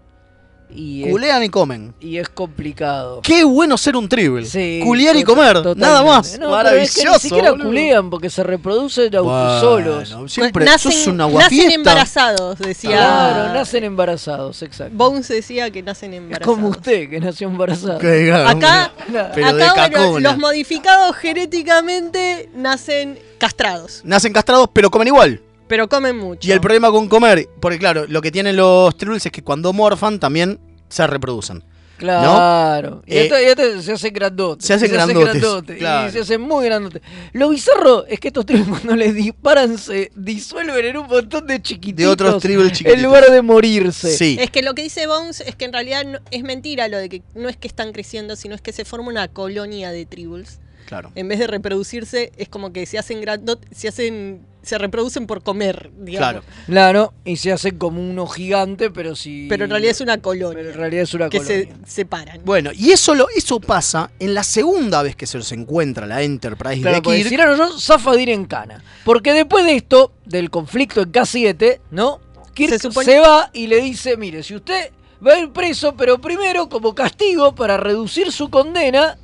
Y 0.74 1.04
es, 1.06 1.12
Culean 1.12 1.44
y 1.44 1.50
comen. 1.50 1.94
y 2.02 2.18
es 2.18 2.28
complicado. 2.28 3.22
Qué 3.22 3.44
bueno 3.46 3.78
ser 3.78 3.96
un 3.96 4.10
tribble. 4.10 4.46
Sí, 4.46 4.82
Culear 4.84 5.16
y 5.16 5.24
comer. 5.24 5.54
totalmente. 5.54 5.80
Nada 5.82 6.04
más. 6.04 6.38
No, 6.40 6.52
pero 6.58 6.70
es 6.78 6.94
que 6.94 7.04
Maravilloso. 7.04 7.14
ni 7.14 7.20
siquiera 7.20 7.52
boludo. 7.52 7.66
culean 7.68 8.10
porque 8.10 8.30
se 8.30 8.44
reproducen 8.44 9.16
autosolos. 9.16 10.10
Bueno, 10.12 10.28
siempre 10.28 10.66
nacen, 10.66 10.92
sos 10.92 11.08
un 11.08 11.18
nacen 11.18 11.72
embarazados, 11.72 12.60
decía. 12.60 12.90
Claro, 12.92 13.54
nacen 13.54 13.84
embarazados, 13.86 14.62
exacto. 14.64 14.94
Bones 14.98 15.28
decía 15.28 15.72
que 15.72 15.82
nacen 15.82 16.14
Es 16.14 16.18
embarazados. 16.18 16.56
como 16.56 16.70
usted 16.70 17.10
que 17.10 17.20
nació 17.20 17.48
embarazado. 17.48 18.00
Claro, 18.00 18.48
Acá, 18.50 18.92
Pero 19.34 19.54
de 19.54 19.64
acá 19.64 19.88
bueno, 19.90 20.20
los 20.20 20.38
modificados 20.38 21.16
genéticamente 21.16 22.50
nacen 22.54 23.18
castrados, 23.38 24.02
Nacen 24.04 24.34
castrados, 24.34 24.70
pero 24.74 24.90
comen 24.92 25.08
igual. 25.08 25.42
Pero 25.68 25.88
comen 25.90 26.18
mucho. 26.18 26.48
Y 26.48 26.52
el 26.52 26.62
problema 26.62 26.92
con 26.92 27.08
comer, 27.08 27.48
porque 27.60 27.78
claro, 27.80 28.06
lo 28.08 28.22
que 28.22 28.32
tienen 28.32 28.56
los 28.56 28.96
tribbles 28.98 29.26
es 29.26 29.32
que 29.32 29.44
cuando 29.44 29.74
morfan 29.74 30.20
también 30.20 30.60
se 30.90 31.06
reproducen. 31.08 31.64
Claro. 31.98 33.02
Y, 33.06 33.14
Eh, 33.14 33.24
esto, 33.24 33.40
y 33.42 33.46
esto 33.46 33.82
se 33.82 33.94
hace 33.94 34.10
grandote. 34.10 34.66
se 34.66 34.74
hacen 34.74 34.92
grandotes, 34.92 35.26
grandote, 35.42 35.78
claro. 35.78 36.10
Y 36.10 36.12
se 36.12 36.20
hacen 36.20 36.42
muy 36.42 36.66
grandote. 36.66 37.02
Lo 37.34 37.50
bizarro 37.50 38.06
es 38.08 38.20
que 38.20 38.28
estos 38.28 38.46
tribbles 38.46 38.68
cuando 38.82 38.96
les 38.96 39.14
disparan 39.16 39.78
se 39.78 40.12
disuelven 40.16 40.86
en 40.86 40.98
un 40.98 41.08
montón 41.08 41.48
de 41.48 41.62
chiquititos. 41.62 41.98
De 42.06 42.08
otros 42.08 42.42
tribbles 42.44 42.72
chiquititos. 42.74 42.98
En 42.98 43.04
lugar 43.04 43.30
de 43.32 43.42
morirse. 43.42 44.16
Sí. 44.16 44.38
Es 44.40 44.52
que 44.52 44.62
lo 44.62 44.74
que 44.76 44.84
dice 44.84 45.08
Bones 45.08 45.42
es 45.42 45.56
que 45.56 45.66
en 45.66 45.74
realidad 45.74 46.04
no- 46.06 46.20
es 46.32 46.44
mentira 46.44 46.88
lo 46.88 46.98
de 46.98 47.10
que 47.10 47.22
no 47.34 47.50
es 47.50 47.58
que 47.58 47.68
están 47.68 47.92
creciendo, 47.94 48.36
sino 48.36 48.56
es 48.56 48.62
que 48.62 48.74
se 48.74 48.86
forma 48.86 49.08
una 49.10 49.28
colonia 49.30 49.92
de 49.92 50.06
tribbles. 50.06 50.60
Claro. 50.88 51.12
En 51.16 51.28
vez 51.28 51.40
de 51.40 51.48
reproducirse, 51.48 52.32
es 52.38 52.48
como 52.48 52.72
que 52.72 52.86
se 52.86 53.00
hacen 53.00 53.20
grandot, 53.20 53.66
se 53.74 53.88
hacen, 53.88 54.42
se 54.66 54.78
reproducen 54.78 55.28
por 55.28 55.44
comer, 55.44 55.92
digamos. 55.98 56.44
Claro. 56.44 56.66
Claro, 56.66 57.14
y 57.24 57.38
se 57.38 57.52
hacen 57.52 57.78
como 57.78 58.02
uno 58.02 58.26
gigante, 58.28 58.90
pero 58.90 59.16
si. 59.16 59.46
Pero 59.48 59.66
en 59.66 59.70
realidad 59.70 59.92
es 59.92 60.02
una 60.02 60.22
colonia. 60.22 60.58
Pero 60.58 60.70
en 60.72 60.76
realidad 60.78 61.04
es 61.04 61.14
una 61.14 61.30
que 61.30 61.38
colonia. 61.38 61.76
se 61.86 61.92
separan. 61.92 62.42
Bueno, 62.44 62.72
y 62.74 62.92
eso, 62.92 63.14
lo, 63.14 63.28
eso 63.30 63.60
pasa 63.60 64.12
en 64.20 64.34
la 64.34 64.44
segunda 64.44 65.04
vez 65.04 65.16
que 65.16 65.28
se 65.28 65.38
los 65.38 65.52
encuentra 65.52 66.08
la 66.08 66.24
Enterprise 66.24 66.82
Claro, 66.82 67.02
de 67.02 67.18
Kirk. 67.18 67.30
Cyrano 67.30 67.56
Jones 67.56 67.84
zafa 67.84 68.14
de 68.14 68.24
ir 68.24 68.30
en 68.30 68.46
cana. 68.46 68.84
Porque 69.04 69.34
después 69.34 69.66
de 69.66 69.76
esto, 69.76 70.12
del 70.26 70.50
conflicto 70.50 71.02
en 71.02 71.12
K7, 71.12 71.80
¿no? 71.92 72.20
Kirk 72.54 72.80
Se 72.80 72.92
se, 72.92 73.20
va 73.20 73.52
y 73.54 73.68
le 73.68 73.82
dice, 73.82 74.18
mire, 74.18 74.42
si 74.42 74.56
usted 74.56 74.92
va 75.26 75.34
a 75.34 75.40
ir 75.40 75.52
preso, 75.52 75.96
pero 75.96 76.20
primero, 76.20 76.70
como 76.70 76.96
castigo, 76.96 77.54
para 77.54 77.78
reducir 77.78 78.32
su 78.32 78.50
condena, 78.50 79.18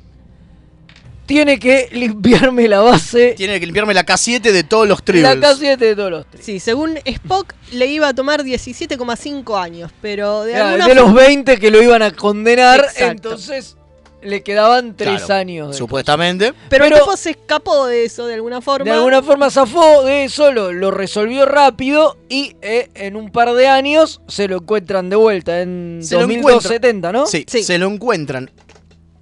tiene 1.26 1.58
que 1.58 1.88
limpiarme 1.92 2.68
la 2.68 2.80
base, 2.80 3.34
Tiene 3.36 3.58
que 3.60 3.66
limpiarme 3.66 3.94
la 3.94 4.04
K7 4.04 4.40
de 4.40 4.64
todos 4.64 4.86
los 4.88 4.98
la 5.00 5.04
tribbles. 5.04 5.36
K7 5.40 5.76
de 5.76 5.96
todos 5.96 6.10
los 6.10 6.26
tres. 6.26 6.44
Sí, 6.44 6.60
según 6.60 6.98
Spock 7.04 7.54
le 7.72 7.86
iba 7.86 8.08
a 8.08 8.14
tomar 8.14 8.42
17,5 8.44 9.60
años, 9.62 9.90
pero 10.00 10.42
de 10.44 10.52
Claro, 10.52 10.66
alguna 10.68 10.86
de 10.88 10.94
los 10.94 11.04
forma- 11.04 11.20
20 11.22 11.58
que 11.58 11.70
lo 11.70 11.82
iban 11.82 12.02
a 12.02 12.10
condenar, 12.12 12.80
Exacto. 12.80 13.10
entonces 13.10 13.76
le 14.24 14.42
quedaban 14.44 14.96
tres 14.96 15.24
Claro, 15.24 15.34
años. 15.40 15.68
de- 15.72 15.74
Supuestamente. 15.78 16.52
Pero, 16.68 16.84
pero- 16.84 16.96
el 16.96 17.02
tipo 17.02 17.16
se 17.16 17.30
escapó 17.30 17.86
de 17.86 18.04
eso 18.04 18.26
de 18.26 18.34
alguna 18.34 18.60
forma. 18.60 18.84
De 18.84 18.92
alguna 18.92 19.20
forma 19.22 19.50
zafó 19.50 20.04
de 20.04 20.24
eso, 20.24 20.52
lo, 20.52 20.72
lo 20.72 20.92
resolvió 20.92 21.44
rápido 21.44 22.16
y 22.28 22.54
eh, 22.62 22.88
en 22.94 23.16
un 23.16 23.30
par 23.32 23.52
de 23.54 23.66
años 23.66 24.20
se 24.28 24.46
lo 24.46 24.58
encuentran 24.58 25.10
de 25.10 25.16
vuelta 25.16 25.60
en 25.62 25.98
Se 26.02 26.14
lo 26.14 26.20
2270, 26.20 27.10
¿no? 27.10 27.26
Sí, 27.26 27.44
se 27.48 27.78
lo 27.78 27.88
encuentran 27.88 28.48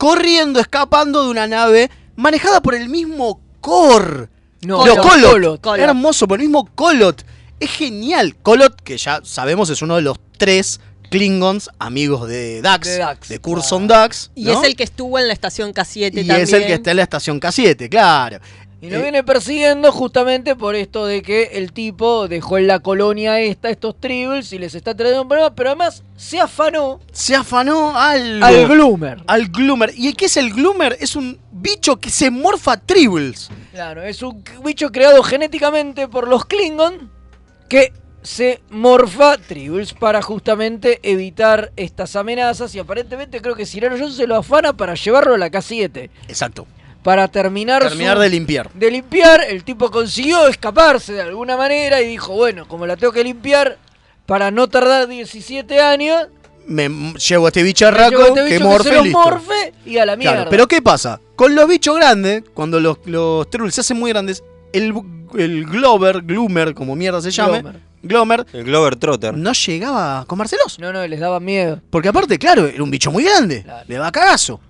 corriendo, 0.00 0.60
escapando 0.60 1.24
de 1.24 1.28
una 1.28 1.46
nave 1.46 1.90
manejada 2.16 2.62
por 2.62 2.74
el 2.74 2.88
mismo 2.88 3.38
Kor. 3.60 4.30
No, 4.62 4.86
No, 4.86 4.96
Colot. 4.96 5.02
Colot. 5.02 5.30
Colot. 5.30 5.60
Colot. 5.60 5.78
Hermoso, 5.78 6.26
por 6.26 6.40
el 6.40 6.46
mismo 6.46 6.66
Colot. 6.74 7.22
Es 7.60 7.70
genial. 7.70 8.34
Colot, 8.36 8.80
que 8.80 8.96
ya 8.96 9.20
sabemos 9.22 9.68
es 9.68 9.82
uno 9.82 9.96
de 9.96 10.02
los 10.02 10.16
tres 10.38 10.80
Klingons 11.10 11.68
amigos 11.78 12.26
de 12.28 12.62
Dax, 12.62 12.88
De 12.88 12.96
Dax, 12.96 13.28
de 13.28 13.40
Curson 13.40 13.86
Dax. 13.88 14.30
Y 14.34 14.44
¿no? 14.44 14.52
es 14.62 14.66
el 14.66 14.74
que 14.74 14.84
estuvo 14.84 15.18
en 15.18 15.26
la 15.26 15.34
estación 15.34 15.74
K7 15.74 16.06
Y 16.06 16.26
también. 16.26 16.40
es 16.40 16.52
el 16.54 16.66
que 16.66 16.74
está 16.74 16.92
en 16.92 16.96
la 16.96 17.02
estación 17.02 17.38
K7, 17.38 17.90
claro. 17.90 18.38
Y 18.82 18.88
lo 18.88 18.98
Eh, 18.98 19.02
viene 19.02 19.22
persiguiendo 19.22 19.92
justamente 19.92 20.56
por 20.56 20.74
esto 20.74 21.04
de 21.04 21.20
que 21.20 21.50
el 21.52 21.72
tipo 21.72 22.28
dejó 22.28 22.56
en 22.56 22.66
la 22.66 22.78
colonia 22.78 23.38
esta 23.40 23.68
estos 23.68 24.00
tribbles 24.00 24.52
y 24.54 24.58
les 24.58 24.74
está 24.74 24.94
trayendo 24.94 25.22
un 25.22 25.28
problema, 25.28 25.54
pero 25.54 25.70
además 25.70 26.02
se 26.16 26.40
afanó 26.40 26.98
Se 27.12 27.34
afanó 27.34 27.94
algo. 27.98 28.44
al 28.44 28.66
Gloomer. 28.66 29.22
Al 29.26 29.48
Gloomer. 29.48 29.92
¿Y 29.94 30.14
qué 30.14 30.24
es 30.26 30.36
el 30.38 30.52
Gloomer? 30.54 30.96
Es 30.98 31.14
un 31.14 31.38
bicho 31.52 31.96
que 31.96 32.08
se 32.10 32.30
morfa 32.30 32.72
a 32.72 32.80
tribbles. 32.80 33.50
Claro, 33.72 34.02
es 34.02 34.22
un 34.22 34.42
bicho 34.64 34.90
creado 34.90 35.22
genéticamente 35.22 36.08
por 36.08 36.26
los 36.26 36.46
Klingon 36.46 37.10
que 37.68 37.92
se 38.22 38.60
morfa 38.70 39.36
tribbles 39.38 39.94
para 39.94 40.20
justamente 40.22 41.00
evitar 41.02 41.72
estas 41.76 42.16
amenazas 42.16 42.74
y 42.74 42.78
aparentemente 42.78 43.40
creo 43.40 43.54
que 43.54 43.64
Cyrano 43.66 43.96
Jones 43.98 44.16
se 44.16 44.26
lo 44.26 44.36
afana 44.36 44.74
para 44.74 44.94
llevarlo 44.94 45.34
a 45.34 45.38
la 45.38 45.50
K7. 45.50 46.10
Exacto. 46.28 46.66
Para 47.02 47.28
terminar, 47.28 47.82
Terminar 47.82 48.16
su- 48.16 48.22
de 48.22 48.28
limpiar. 48.28 48.70
de 48.74 48.90
limpiar, 48.90 49.42
el 49.48 49.64
tipo 49.64 49.90
consiguió 49.90 50.46
escaparse 50.48 51.14
de 51.14 51.22
alguna 51.22 51.56
manera 51.56 52.00
y 52.02 52.06
dijo, 52.08 52.34
bueno, 52.34 52.68
como 52.68 52.86
la 52.86 52.96
tengo 52.96 53.12
que 53.12 53.24
limpiar 53.24 53.78
para 54.26 54.50
no 54.50 54.68
tardar 54.68 55.08
17 55.08 55.80
años, 55.80 56.26
Me 56.66 56.84
m- 56.84 57.14
llevo 57.14 57.46
a 57.46 57.48
este 57.48 57.60
me 57.60 57.64
bicharraco 57.64 58.10
llevo 58.10 58.22
a 58.22 58.28
este 58.28 58.44
que 58.44 58.54
bicho 58.58 58.64
morfe 58.68 58.88
se 58.90 58.94
los 58.96 59.04
listo. 59.04 59.18
morfe 59.18 59.72
y 59.86 59.96
a 59.96 60.04
la 60.06 60.16
mierda. 60.16 60.34
Claro, 60.34 60.50
pero 60.50 60.68
¿qué 60.68 60.82
pasa? 60.82 61.20
Con 61.36 61.54
los 61.54 61.66
bichos 61.66 61.96
grandes, 61.96 62.42
cuando 62.52 62.78
los, 62.80 62.98
los 63.06 63.48
tribbles 63.48 63.74
se 63.74 63.80
hacen 63.80 63.98
muy 63.98 64.10
grandes, 64.12 64.44
el, 64.74 64.92
el 65.38 65.64
Glover, 65.64 66.20
Gloomer, 66.22 66.74
como 66.74 66.94
mierda 66.96 67.22
se 67.22 67.30
llame, 67.30 67.60
Glomer. 67.62 67.80
Glomer, 68.02 68.46
El 68.52 68.64
Glover 68.64 68.96
Trotter. 68.96 69.36
no 69.36 69.52
llegaba 69.52 70.20
a 70.20 70.24
comérselos. 70.26 70.78
No, 70.78 70.92
no, 70.92 71.06
les 71.06 71.18
daba 71.18 71.40
miedo. 71.40 71.80
Porque 71.90 72.08
aparte, 72.08 72.38
claro, 72.38 72.66
era 72.66 72.82
un 72.82 72.90
bicho 72.90 73.10
muy 73.10 73.24
grande. 73.24 73.62
Claro. 73.62 73.84
Le 73.88 73.94
da 73.96 74.12
cagazo. 74.12 74.60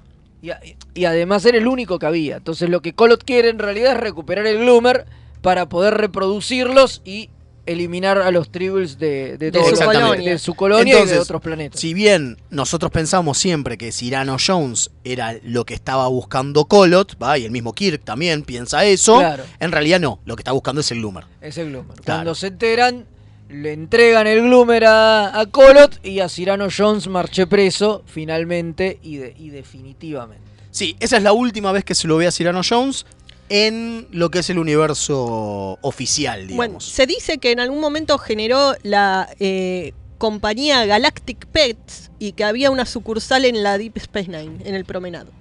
Y, 0.43 1.05
además 1.05 1.45
era 1.45 1.59
el 1.59 1.66
único 1.66 1.99
que 1.99 2.07
había. 2.07 2.36
Entonces 2.36 2.68
lo 2.68 2.80
que 2.82 2.95
Colot 2.95 3.24
quiere 3.24 3.49
en 3.51 3.59
realidad 3.59 3.93
es 3.93 4.01
recuperar 4.01 4.47
el 4.47 4.59
Gloomer 4.59 5.07
para 5.43 5.68
poder 5.68 5.95
reproducirlos 5.95 7.03
y 7.05 7.30
eliminar 7.66 8.18
a 8.18 8.30
los 8.30 8.51
tribbles 8.51 8.99
de, 8.99 9.36
de, 9.36 9.51
De 9.51 9.53
todos 9.53 9.78
su 9.78 9.84
colonia. 9.84 10.30
de 10.32 10.38
su 10.38 10.55
colonia 10.55 11.05
y 11.05 11.07
de 11.07 11.18
otros 11.18 11.41
planetas. 11.43 11.78
Si 11.80 11.95
bien 11.95 12.36
nosotros 12.49 12.91
pensamos 12.91 13.38
siempre 13.38 13.78
que 13.78 13.93
Cyrano 13.93 14.38
Jones 14.45 14.91
era 15.05 15.36
lo 15.45 15.64
que 15.64 15.74
estaba 15.74 16.09
buscando 16.09 16.64
Colot, 16.64 17.16
¿va? 17.22 17.38
y 17.38 17.45
el 17.45 17.51
mismo 17.53 17.72
Kirk 17.72 18.03
también 18.03 18.43
piensa 18.43 18.84
eso, 18.86 19.18
Claro. 19.18 19.45
en 19.61 19.72
realidad 19.72 20.01
no, 20.01 20.20
lo 20.24 20.36
que 20.36 20.41
está 20.41 20.53
buscando 20.53 20.80
es 20.80 20.91
el 20.91 20.99
Gloomer. 20.99 21.24
Es 21.41 21.59
el 21.59 21.68
Gloomer. 21.68 21.97
Claro. 21.99 22.18
Cuando 22.18 22.34
se 22.34 22.47
enteran, 22.49 23.05
le 23.51 23.72
entregan 23.72 24.26
el 24.26 24.42
Gloomer 24.42 24.84
a, 24.84 25.38
a 25.40 25.46
Colot 25.46 25.98
y 26.05 26.20
a 26.20 26.28
Cyrano 26.28 26.68
Jones 26.74 27.09
marche 27.09 27.46
preso 27.46 28.03
finalmente 28.07 28.98
y, 29.03 29.16
de- 29.16 29.34
y 29.38 29.51
definitivamente. 29.51 30.44
Sí, 30.70 30.96
esa 31.01 31.16
es 31.16 31.22
la 31.22 31.32
última 31.32 31.72
vez 31.72 31.84
que 31.84 31.94
se 31.94 32.07
lo 32.07 32.16
ve 32.16 32.26
a 32.26 32.32
Cyrano 32.32 32.61
Jones 32.68 33.07
en 33.48 34.07
lo 34.12 34.30
que 34.30 34.38
es 34.38 34.51
el 34.51 34.59
universo 34.61 35.78
oficial, 35.82 36.42
digamos. 36.46 36.57
Bueno, 36.57 36.80
se 36.80 37.07
dice 37.07 37.38
que 37.38 37.51
en 37.51 37.59
algún 37.61 37.80
momento 37.80 38.16
generó 38.18 38.74
la 38.84 39.28
eh, 39.40 39.92
compañía 40.18 40.86
Galactic 40.86 41.46
Pets 41.46 42.12
y 42.20 42.32
que 42.32 42.44
había 42.44 42.70
una 42.70 42.86
sucursal 42.86 43.44
en 43.44 43.64
la 43.64 43.76
Deep 43.78 43.96
Space 43.96 44.28
Nine, 44.28 44.59
en 44.64 44.74
el 44.76 44.84
promenado. 44.84 45.32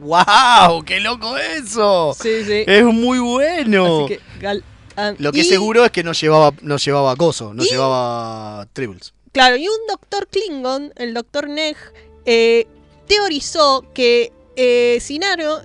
¡Wow! 0.00 0.84
¡Qué 0.86 1.00
loco 1.00 1.36
eso! 1.36 2.14
Sí, 2.18 2.44
sí. 2.46 2.64
Es 2.66 2.84
muy 2.84 3.18
bueno. 3.18 4.04
Así 4.06 4.14
que, 4.14 4.20
gal- 4.40 4.62
ah, 4.98 5.14
Lo 5.18 5.32
que 5.32 5.38
y- 5.38 5.40
es 5.42 5.48
seguro 5.48 5.84
es 5.84 5.90
que 5.90 6.02
no 6.02 6.12
llevaba, 6.12 6.52
no 6.62 6.76
llevaba 6.76 7.16
coso, 7.16 7.54
no 7.54 7.64
y- 7.64 7.68
llevaba 7.68 8.66
tribbles. 8.72 9.14
Claro, 9.32 9.56
y 9.56 9.68
un 9.68 9.86
doctor 9.88 10.26
Klingon, 10.26 10.92
el 10.96 11.14
doctor 11.14 11.48
Neg, 11.48 11.76
eh, 12.24 12.66
teorizó 13.06 13.84
que 13.94 14.32
eh, 14.56 14.98
Sinaro, 15.00 15.60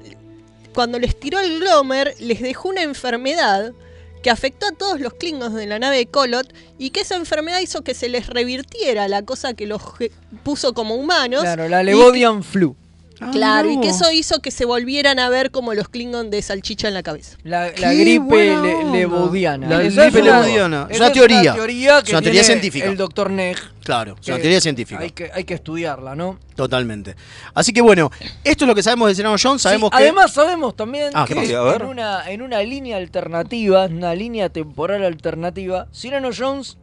cuando 0.74 1.00
les 1.00 1.20
tiró 1.20 1.40
el 1.40 1.60
Glomer, 1.60 2.14
les 2.20 2.42
dejó 2.42 2.70
una 2.70 2.84
enfermedad 2.84 3.74
que 4.22 4.30
afectó 4.30 4.68
a 4.68 4.72
todos 4.72 5.00
los 5.00 5.14
Klingons 5.16 5.54
de 5.54 5.68
la 5.68 5.80
nave 5.80 5.98
de 5.98 6.06
Colot 6.06 6.54
y 6.78 6.92
que 6.92 7.02
esa 7.02 7.16
enfermedad 7.16 7.60
hizo 7.60 7.82
que 7.82 7.94
se 7.94 8.08
les 8.08 8.28
revirtiera 8.28 9.08
la 9.08 9.24
cosa 9.24 9.54
que 9.54 9.68
los 9.68 9.82
puso 10.44 10.74
como 10.74 10.96
humanos. 10.96 11.42
Claro, 11.42 11.68
la 11.68 11.84
Levodian 11.84 12.44
Flu. 12.44 12.76
Ah, 13.28 13.32
Claro, 13.32 13.70
y 13.72 13.80
que 13.80 13.90
eso 13.90 14.12
hizo 14.12 14.40
que 14.40 14.52
se 14.52 14.66
volvieran 14.66 15.20
a 15.20 15.30
ver 15.30 15.52
como 15.52 15.74
los 15.74 15.90
Klingon 15.90 16.30
de 16.30 16.42
salchicha 16.42 16.88
en 16.88 16.94
la 16.94 17.04
cabeza. 17.04 17.38
La, 17.44 17.70
gripe 17.70 18.56
le-. 18.56 19.08
La 19.68 19.82
gripe 19.82 20.22
una-. 20.22 20.88
Es 20.90 21.00
una 21.00 21.12
teoría. 21.12 21.56
Es 21.56 22.04
que 22.04 22.12
una 22.12 22.22
teoría 22.22 22.22
tiene 22.22 22.44
científica. 22.44 22.86
El 22.86 22.98
doctor 22.98 23.30
Neg. 23.32 23.58
Claro, 23.84 24.16
es 24.22 24.28
una 24.28 24.38
que 24.38 24.42
teoría 24.44 24.62
científica. 24.62 25.02
Hay 25.02 25.12
que, 25.12 25.30
hay 25.34 25.44
que 25.44 25.54
estudiarla, 25.56 26.16
¿no? 26.16 26.40
Totalmente. 26.56 27.16
Así 27.54 27.74
que 27.74 27.82
bueno, 27.82 28.12
esto 28.44 28.64
es 28.64 28.68
lo 28.68 28.76
que 28.76 28.84
sabemos 28.84 29.10
de 29.10 29.16
Cyrano 29.16 29.36
Jones. 29.42 29.62
Sabemos 29.62 29.90
Sí, 29.92 29.98
que. 29.98 30.04
Además 30.04 30.34
sabemos 30.34 30.76
también 30.76 31.10
Ah, 31.14 31.26
¿qué 31.28 31.34
que 31.34 31.52
en 31.52 31.86
una, 31.86 32.30
en 32.32 32.42
una 32.42 32.62
línea 32.64 32.98
alternativa, 32.98 33.86
una 33.86 34.16
línea 34.16 34.50
temporal 34.50 35.04
alternativa, 35.04 35.88
Cyrano 35.94 36.30
Jones 36.38 36.78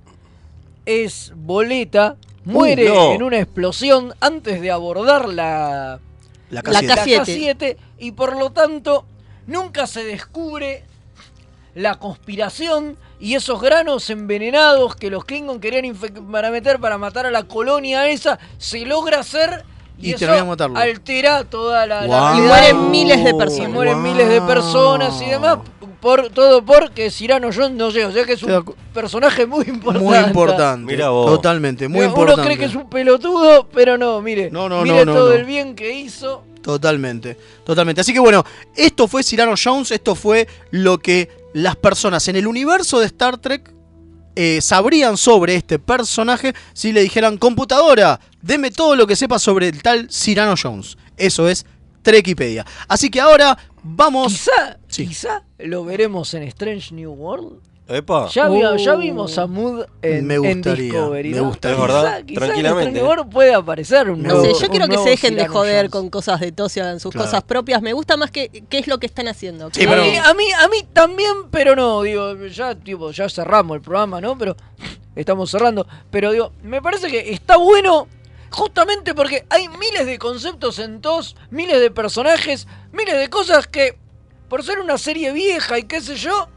es 0.86 1.32
boleta, 1.36 2.16
muere 2.44 2.88
no. 2.88 3.12
en 3.12 3.22
una 3.22 3.38
explosión 3.38 4.14
antes 4.20 4.60
de 4.60 4.70
abordar 4.70 5.28
la, 5.28 6.00
la 6.50 6.62
La 6.62 6.80
K7. 6.80 6.86
la 6.86 6.96
K7. 6.96 7.56
K7 7.58 7.76
y 7.98 8.12
por 8.12 8.36
lo 8.36 8.50
tanto 8.50 9.06
nunca 9.46 9.86
se 9.86 10.04
descubre 10.04 10.84
la 11.74 11.98
conspiración 11.98 12.96
y 13.20 13.34
esos 13.34 13.60
granos 13.60 14.10
envenenados 14.10 14.96
que 14.96 15.10
los 15.10 15.24
Klingon 15.24 15.60
querían 15.60 15.94
para 16.32 16.50
meter 16.50 16.80
para 16.80 16.98
matar 16.98 17.26
a 17.26 17.30
la 17.30 17.44
colonia 17.44 18.08
esa, 18.08 18.38
se 18.58 18.84
logra 18.86 19.20
hacer 19.20 19.64
y, 20.00 20.10
Y 20.10 20.12
eso 20.12 20.46
matarlo. 20.46 20.76
altera 20.78 21.44
toda 21.44 21.86
la. 21.86 22.06
Y 22.36 22.40
mueren 22.40 22.90
miles 22.90 23.24
de 23.24 23.34
personas. 23.34 23.68
Y 23.68 23.72
mueren 23.72 24.02
miles 24.02 24.28
de 24.28 24.40
personas 24.42 25.20
y 25.22 25.26
demás. 25.26 25.58
Por, 26.00 26.30
todo 26.30 26.64
porque 26.64 27.10
Cyrano 27.10 27.50
Jones 27.54 27.72
no 27.72 27.90
sé, 27.90 28.06
o 28.06 28.10
sea 28.10 28.24
que 28.24 28.32
es 28.32 28.42
un 28.42 28.74
personaje 28.94 29.44
muy 29.46 29.66
importante. 29.68 30.08
Muy 30.08 30.16
importante. 30.16 30.92
Mirá 30.92 31.10
vos. 31.10 31.26
Totalmente, 31.26 31.88
muy 31.88 32.00
Uno 32.00 32.08
importante. 32.08 32.42
cree 32.42 32.56
que 32.56 32.64
es 32.64 32.74
un 32.74 32.88
pelotudo, 32.88 33.68
pero 33.68 33.98
no, 33.98 34.22
mire. 34.22 34.50
No, 34.50 34.66
no, 34.66 34.80
mire 34.82 35.04
no, 35.04 35.12
todo 35.12 35.28
no. 35.28 35.34
el 35.34 35.44
bien 35.44 35.74
que 35.74 35.92
hizo. 35.92 36.42
Totalmente, 36.62 37.36
totalmente. 37.64 38.00
Así 38.00 38.14
que 38.14 38.20
bueno, 38.20 38.44
esto 38.76 39.08
fue 39.08 39.22
Cyrano 39.22 39.54
Jones, 39.62 39.90
esto 39.90 40.14
fue 40.14 40.48
lo 40.70 40.98
que 40.98 41.28
las 41.52 41.76
personas 41.76 42.26
en 42.28 42.36
el 42.36 42.46
universo 42.46 42.98
de 42.98 43.06
Star 43.06 43.36
Trek 43.36 43.70
eh, 44.42 44.62
sabrían 44.62 45.18
sobre 45.18 45.54
este 45.54 45.78
personaje 45.78 46.54
si 46.72 46.92
le 46.92 47.02
dijeran, 47.02 47.36
computadora, 47.36 48.18
deme 48.40 48.70
todo 48.70 48.96
lo 48.96 49.06
que 49.06 49.14
sepa 49.14 49.38
sobre 49.38 49.68
el 49.68 49.82
tal 49.82 50.08
Cyrano 50.10 50.54
Jones. 50.56 50.96
Eso 51.18 51.46
es 51.46 51.66
Trekipedia. 52.00 52.64
Así 52.88 53.10
que 53.10 53.20
ahora 53.20 53.58
vamos... 53.82 54.32
Quizá, 54.32 54.78
quizá 54.88 55.42
lo 55.58 55.84
veremos 55.84 56.32
en 56.32 56.44
Strange 56.44 56.94
New 56.94 57.12
World. 57.12 57.60
Epa. 57.90 58.28
Ya, 58.28 58.48
vi- 58.48 58.60
ya 58.84 58.94
Oh. 58.94 58.98
vimos 58.98 59.36
a 59.36 59.46
Mood 59.46 59.84
en, 60.00 60.26
Me 60.26 60.36
en 60.36 60.62
Discovery. 60.62 61.30
me 61.30 61.36
¿no? 61.38 61.44
gustaría. 61.48 61.76
Es 61.76 61.82
verdad, 61.82 62.02
Quizá- 62.18 62.26
quizá 62.26 62.40
tranquilamente. 62.46 63.02
World 63.02 63.30
puede 63.30 63.52
aparecer 63.54 64.08
un 64.10 64.22
No 64.22 64.34
nuevo- 64.34 64.44
sé, 64.56 64.62
yo 64.64 64.70
quiero 64.70 64.86
que 64.88 64.96
se 64.98 65.10
dejen 65.10 65.34
de 65.34 65.48
joder 65.48 65.76
Jones. 65.86 65.90
con 65.90 66.08
cosas 66.10 66.38
de 66.40 66.52
tos 66.52 66.76
y 66.76 66.80
hagan 66.80 67.00
sus 67.00 67.10
Claro. 67.12 67.26
cosas 67.26 67.42
propias. 67.42 67.82
Me 67.82 67.92
gusta 67.92 68.16
más 68.16 68.30
que 68.30 68.48
qué 68.68 68.78
es 68.78 68.86
lo 68.86 68.98
que 68.98 69.06
están 69.06 69.26
haciendo. 69.28 69.70
Sí, 69.72 69.80
Que- 69.80 69.88
pero- 69.88 70.02
a, 70.02 70.04
mí, 70.04 70.16
a 70.16 70.34
mí 70.34 70.44
a 70.52 70.68
mí 70.68 70.86
también, 70.92 71.32
pero 71.50 71.74
no, 71.74 72.02
digo, 72.02 72.34
ya 72.46 72.74
tipo, 72.76 73.10
ya 73.10 73.28
cerramos 73.28 73.74
el 73.76 73.82
programa, 73.82 74.20
¿no? 74.20 74.38
Pero 74.38 74.56
estamos 75.16 75.50
cerrando, 75.50 75.86
pero 76.10 76.30
digo, 76.30 76.52
me 76.62 76.80
parece 76.80 77.08
que 77.08 77.32
está 77.32 77.56
bueno 77.56 78.06
justamente 78.50 79.14
porque 79.14 79.44
hay 79.50 79.68
miles 79.68 80.06
de 80.06 80.18
conceptos 80.18 80.78
en 80.78 81.00
TOS, 81.00 81.34
miles 81.50 81.80
de 81.80 81.90
personajes, 81.90 82.66
miles 82.92 83.16
de 83.18 83.28
cosas 83.28 83.66
que 83.66 83.96
por 84.48 84.64
ser 84.64 84.80
una 84.80 84.96
serie 84.98 85.32
vieja 85.32 85.78
y 85.78 85.84
qué 85.84 86.00
sé 86.00 86.16
yo, 86.16 86.48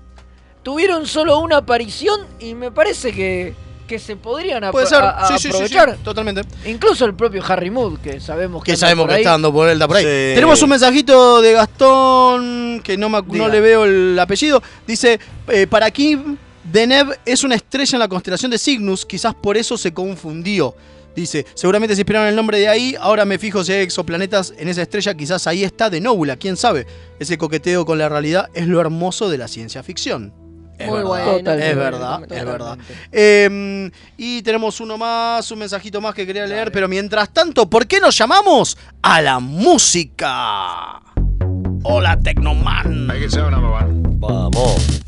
tuvieron 0.64 1.06
solo 1.06 1.40
una 1.40 1.58
aparición 1.58 2.22
y 2.40 2.54
me 2.56 2.72
parece 2.72 3.12
que 3.14 3.54
que 3.88 4.00
se 4.00 4.16
podrían 4.16 4.64
ap- 4.64 4.72
Puede 4.72 4.88
ser, 4.88 5.00
a- 5.04 5.10
a- 5.10 5.28
sí, 5.28 5.34
sí, 5.34 5.40
sí, 5.40 5.50
sí, 5.50 5.56
aprovechar. 5.76 5.98
totalmente. 5.98 6.42
Incluso 6.66 7.04
el 7.04 7.16
propio 7.16 7.44
Harry 7.46 7.70
Mood, 7.70 8.00
que 8.00 8.22
sabemos 8.22 8.64
que, 8.64 8.68
Que 8.68 8.72
anda 8.72 8.80
sabemos 8.80 9.04
por 9.04 9.10
que 9.10 9.16
ahí. 9.16 9.22
está 9.22 9.32
dando 9.32 9.52
vuelta 9.52 9.88
por 9.90 9.98
ahí. 9.98 10.04
Sí. 10.04 10.36
Tenemos 10.36 10.62
un 10.64 10.70
mensajito 10.70 11.42
de 11.42 11.52
Gastón, 11.52 12.82
que 12.82 12.98
no, 12.98 13.10
me, 13.10 13.22
no 13.22 13.50
le 13.50 13.60
veo 13.60 13.84
el 13.84 14.18
apellido. 14.18 14.64
Dice, 14.88 15.20
eh, 15.50 15.68
para 15.68 15.92
Kim, 15.92 16.38
Deneb 16.64 17.20
es 17.26 17.44
una 17.44 17.56
estrella 17.56 17.96
en 17.98 18.00
la 18.00 18.08
constelación 18.08 18.50
de 18.52 18.58
Cygnus, 18.58 19.06
quizás 19.06 19.36
por 19.36 19.58
eso 19.58 19.78
se 19.78 19.94
confundió. 19.94 20.74
Dice, 21.14 21.46
seguramente 21.54 21.94
se 21.94 22.02
inspiraron 22.02 22.30
el 22.30 22.36
nombre 22.38 22.58
de 22.60 22.70
ahí, 22.70 22.96
ahora 23.00 23.26
me 23.26 23.38
fijo 23.38 23.64
si 23.66 23.74
hay 23.74 23.82
exoplanetas 23.82 24.54
en 24.58 24.70
esa 24.70 24.82
estrella, 24.82 25.14
quizás 25.14 25.46
ahí 25.46 25.64
está 25.66 25.90
de 25.90 26.00
Nóbula, 26.00 26.38
quién 26.38 26.56
sabe. 26.56 26.88
Ese 27.20 27.38
coqueteo 27.38 27.86
con 27.86 27.98
la 28.00 28.08
realidad 28.10 28.50
es 28.54 28.66
lo 28.66 28.80
hermoso 28.80 29.30
de 29.30 29.38
la 29.38 29.48
ciencia 29.50 29.84
ficción. 29.84 30.34
Es 30.78 30.88
Muy 30.88 30.98
verdad, 30.98 31.08
bueno, 31.10 31.26
Totalmente, 31.38 31.70
es 31.70 31.76
verdad, 31.76 32.00
totalmente. 32.20 32.38
es 32.38 32.46
verdad. 32.46 32.78
Eh, 33.12 33.92
y 34.18 34.42
tenemos 34.42 34.80
uno 34.82 34.98
más, 34.98 35.50
un 35.52 35.60
mensajito 35.60 36.02
más 36.02 36.16
que 36.16 36.26
quería 36.26 36.48
leer, 36.48 36.72
pero 36.72 36.88
mientras 36.88 37.30
tanto, 37.32 37.70
¿por 37.70 37.86
qué 37.88 38.00
nos 38.00 38.18
llamamos 38.18 38.78
a 39.02 39.22
la 39.22 39.40
música? 39.40 41.00
Hola, 41.84 42.18
Tecnoman. 42.20 43.08
Vamos. 44.20 45.02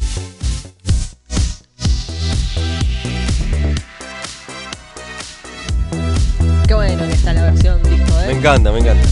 Qué 6.68 6.74
bueno 6.74 7.08
que 7.08 7.14
está 7.14 7.34
la 7.34 7.44
versión 7.52 7.82
disco, 7.84 8.16
Me 8.26 8.32
¿eh? 8.34 8.38
encanta, 8.38 8.72
me 8.72 8.80
encanta. 8.80 9.08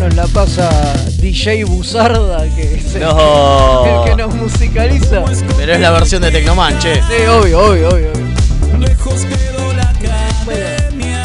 Nos 0.00 0.14
la 0.14 0.26
pasa 0.28 0.70
DJ 1.18 1.64
Buzarda, 1.64 2.44
que 2.56 2.76
es 2.76 2.94
el, 2.94 3.02
No. 3.02 3.84
el 3.84 4.10
que 4.10 4.16
nos 4.16 4.34
musicaliza. 4.34 5.22
Pero 5.58 5.74
es 5.74 5.80
la 5.80 5.90
versión 5.90 6.22
de 6.22 6.30
Tecnoman, 6.30 6.78
che. 6.78 6.94
Sí, 6.94 7.26
obvio, 7.28 7.60
obvio, 7.60 7.88
obvio. 7.90 8.10
obvio. 8.12 8.78
Lejos 8.78 9.26
quedó 9.26 9.72
la 9.74 9.82
academia. 9.90 11.24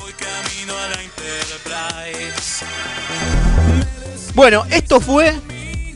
Voy 0.00 0.12
camino 0.12 0.72
a 0.72 0.88
la 0.88 1.02
Enterprise. 1.02 2.64
Bueno, 4.34 4.64
esto 4.70 4.98
fue. 5.00 5.34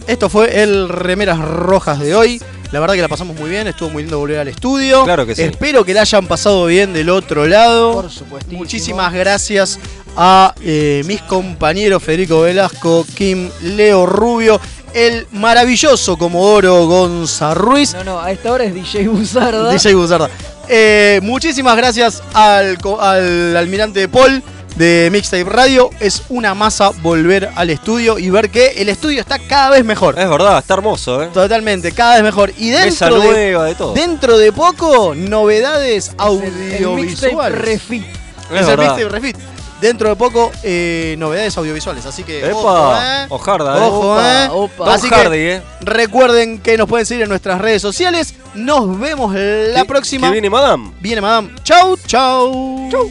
Esto 0.07 0.29
fue 0.29 0.63
el 0.63 0.89
Remeras 0.91 1.39
Rojas 1.39 1.99
de 2.01 2.15
hoy. 2.15 2.43
La 2.73 2.81
verdad 2.81 2.95
que 2.95 3.03
la 3.03 3.09
pasamos 3.09 3.39
muy 3.39 3.51
bien, 3.51 3.67
estuvo 3.67 3.91
muy 3.91 4.03
lindo 4.03 4.19
volver 4.19 4.39
al 4.39 4.49
estudio. 4.49 5.05
Claro 5.05 5.27
que 5.27 5.35
sí. 5.35 5.43
Espero 5.43 5.85
que 5.85 5.93
la 5.93 6.01
hayan 6.03 6.27
pasado 6.27 6.65
bien 6.67 6.93
del 6.95 7.11
otro 7.11 7.47
lado. 7.47 7.93
Por 8.03 8.11
supuestísimo. 8.11 8.59
Muchísimas 8.59 9.13
gracias 9.13 9.79
a 10.17 10.55
eh, 10.61 11.03
mis 11.07 11.21
compañeros 11.23 12.03
Federico 12.03 12.43
Velasco, 12.43 13.07
Kim, 13.15 13.51
Leo 13.63 14.07
Rubio, 14.07 14.61
el 14.95 15.27
maravilloso 15.33 16.17
Comodoro 16.17 16.87
Gonza 16.87 17.55
Ruiz. 17.55 17.95
No, 17.95 18.05
no, 18.05 18.21
a 18.21 18.31
esta 18.31 18.53
hora 18.53 18.65
es 18.65 18.75
DJ 18.75 19.09
Buzarda. 19.09 19.73
DJ 19.73 19.95
Buzarda. 19.95 20.29
Eh, 20.69 21.21
muchísimas 21.23 21.77
gracias 21.77 22.23
al, 22.35 22.79
al 23.01 23.57
almirante 23.57 24.09
Paul 24.09 24.43
de 24.77 25.09
Mixtape 25.13 25.45
Radio. 25.45 25.91
Es 26.01 26.23
una 26.29 26.55
masa 26.55 26.91
volver 27.03 27.51
al 27.55 27.71
estudio 27.71 28.19
y 28.19 28.31
ver 28.31 28.51
que 28.51 28.69
el 28.79 28.89
estudio 28.89 29.21
está 29.21 29.39
cada 29.39 29.71
vez 29.71 29.85
mejor. 29.85 30.19
Es 30.19 30.29
verdad, 30.29 30.59
está 30.59 30.75
hermoso, 30.75 31.23
¿eh? 31.23 31.29
Totalmente, 31.33 31.93
cada 31.93 32.15
vez 32.15 32.23
mejor. 32.23 32.53
Y 32.57 32.71
dentro 32.71 33.21
de, 33.21 33.29
nueva, 33.31 33.65
de 33.67 33.75
todo. 33.75 33.95
dentro 33.95 34.39
de 34.39 34.53
poco, 34.53 35.15
novedades 35.15 36.09
El 36.09 36.37
mixtape 36.39 36.85
audiovisuales. 36.85 37.59
refit. 37.61 38.05
Es 38.53 38.61
Es 38.61 38.69
el. 38.69 38.79
Mixtape 38.79 39.09
Refit. 39.09 39.37
Dentro 39.83 40.09
de 40.09 40.15
poco, 40.15 40.53
eh, 40.63 41.17
novedades 41.19 41.59
audiovisuales. 41.59 42.07
Así 42.07 42.23
que, 42.23 42.39
Epa, 42.47 42.57
ojo, 42.57 42.95
eh. 42.95 43.27
ojarda, 43.31 43.77
¿eh? 43.77 43.81
Ojo, 43.81 44.13
Opa, 44.13 44.45
eh. 44.45 44.49
opa. 44.53 44.95
Así 44.95 45.11
que 45.11 45.55
¿eh? 45.55 45.63
recuerden 45.81 46.61
que 46.61 46.77
nos 46.79 46.89
pueden 46.89 47.05
seguir 47.05 47.25
en 47.25 47.29
nuestras 47.29 47.61
redes 47.61 47.83
sociales. 47.83 48.37
Nos 48.55 48.97
vemos 49.01 49.35
la 49.35 49.85
próxima. 49.85 50.29
Que 50.29 50.35
viene 50.35 50.49
Madame. 50.49 50.93
Viene 51.01 51.21
Madame. 51.21 51.51
Chau, 51.65 51.97
chau. 52.07 52.89
Chau. 52.93 53.11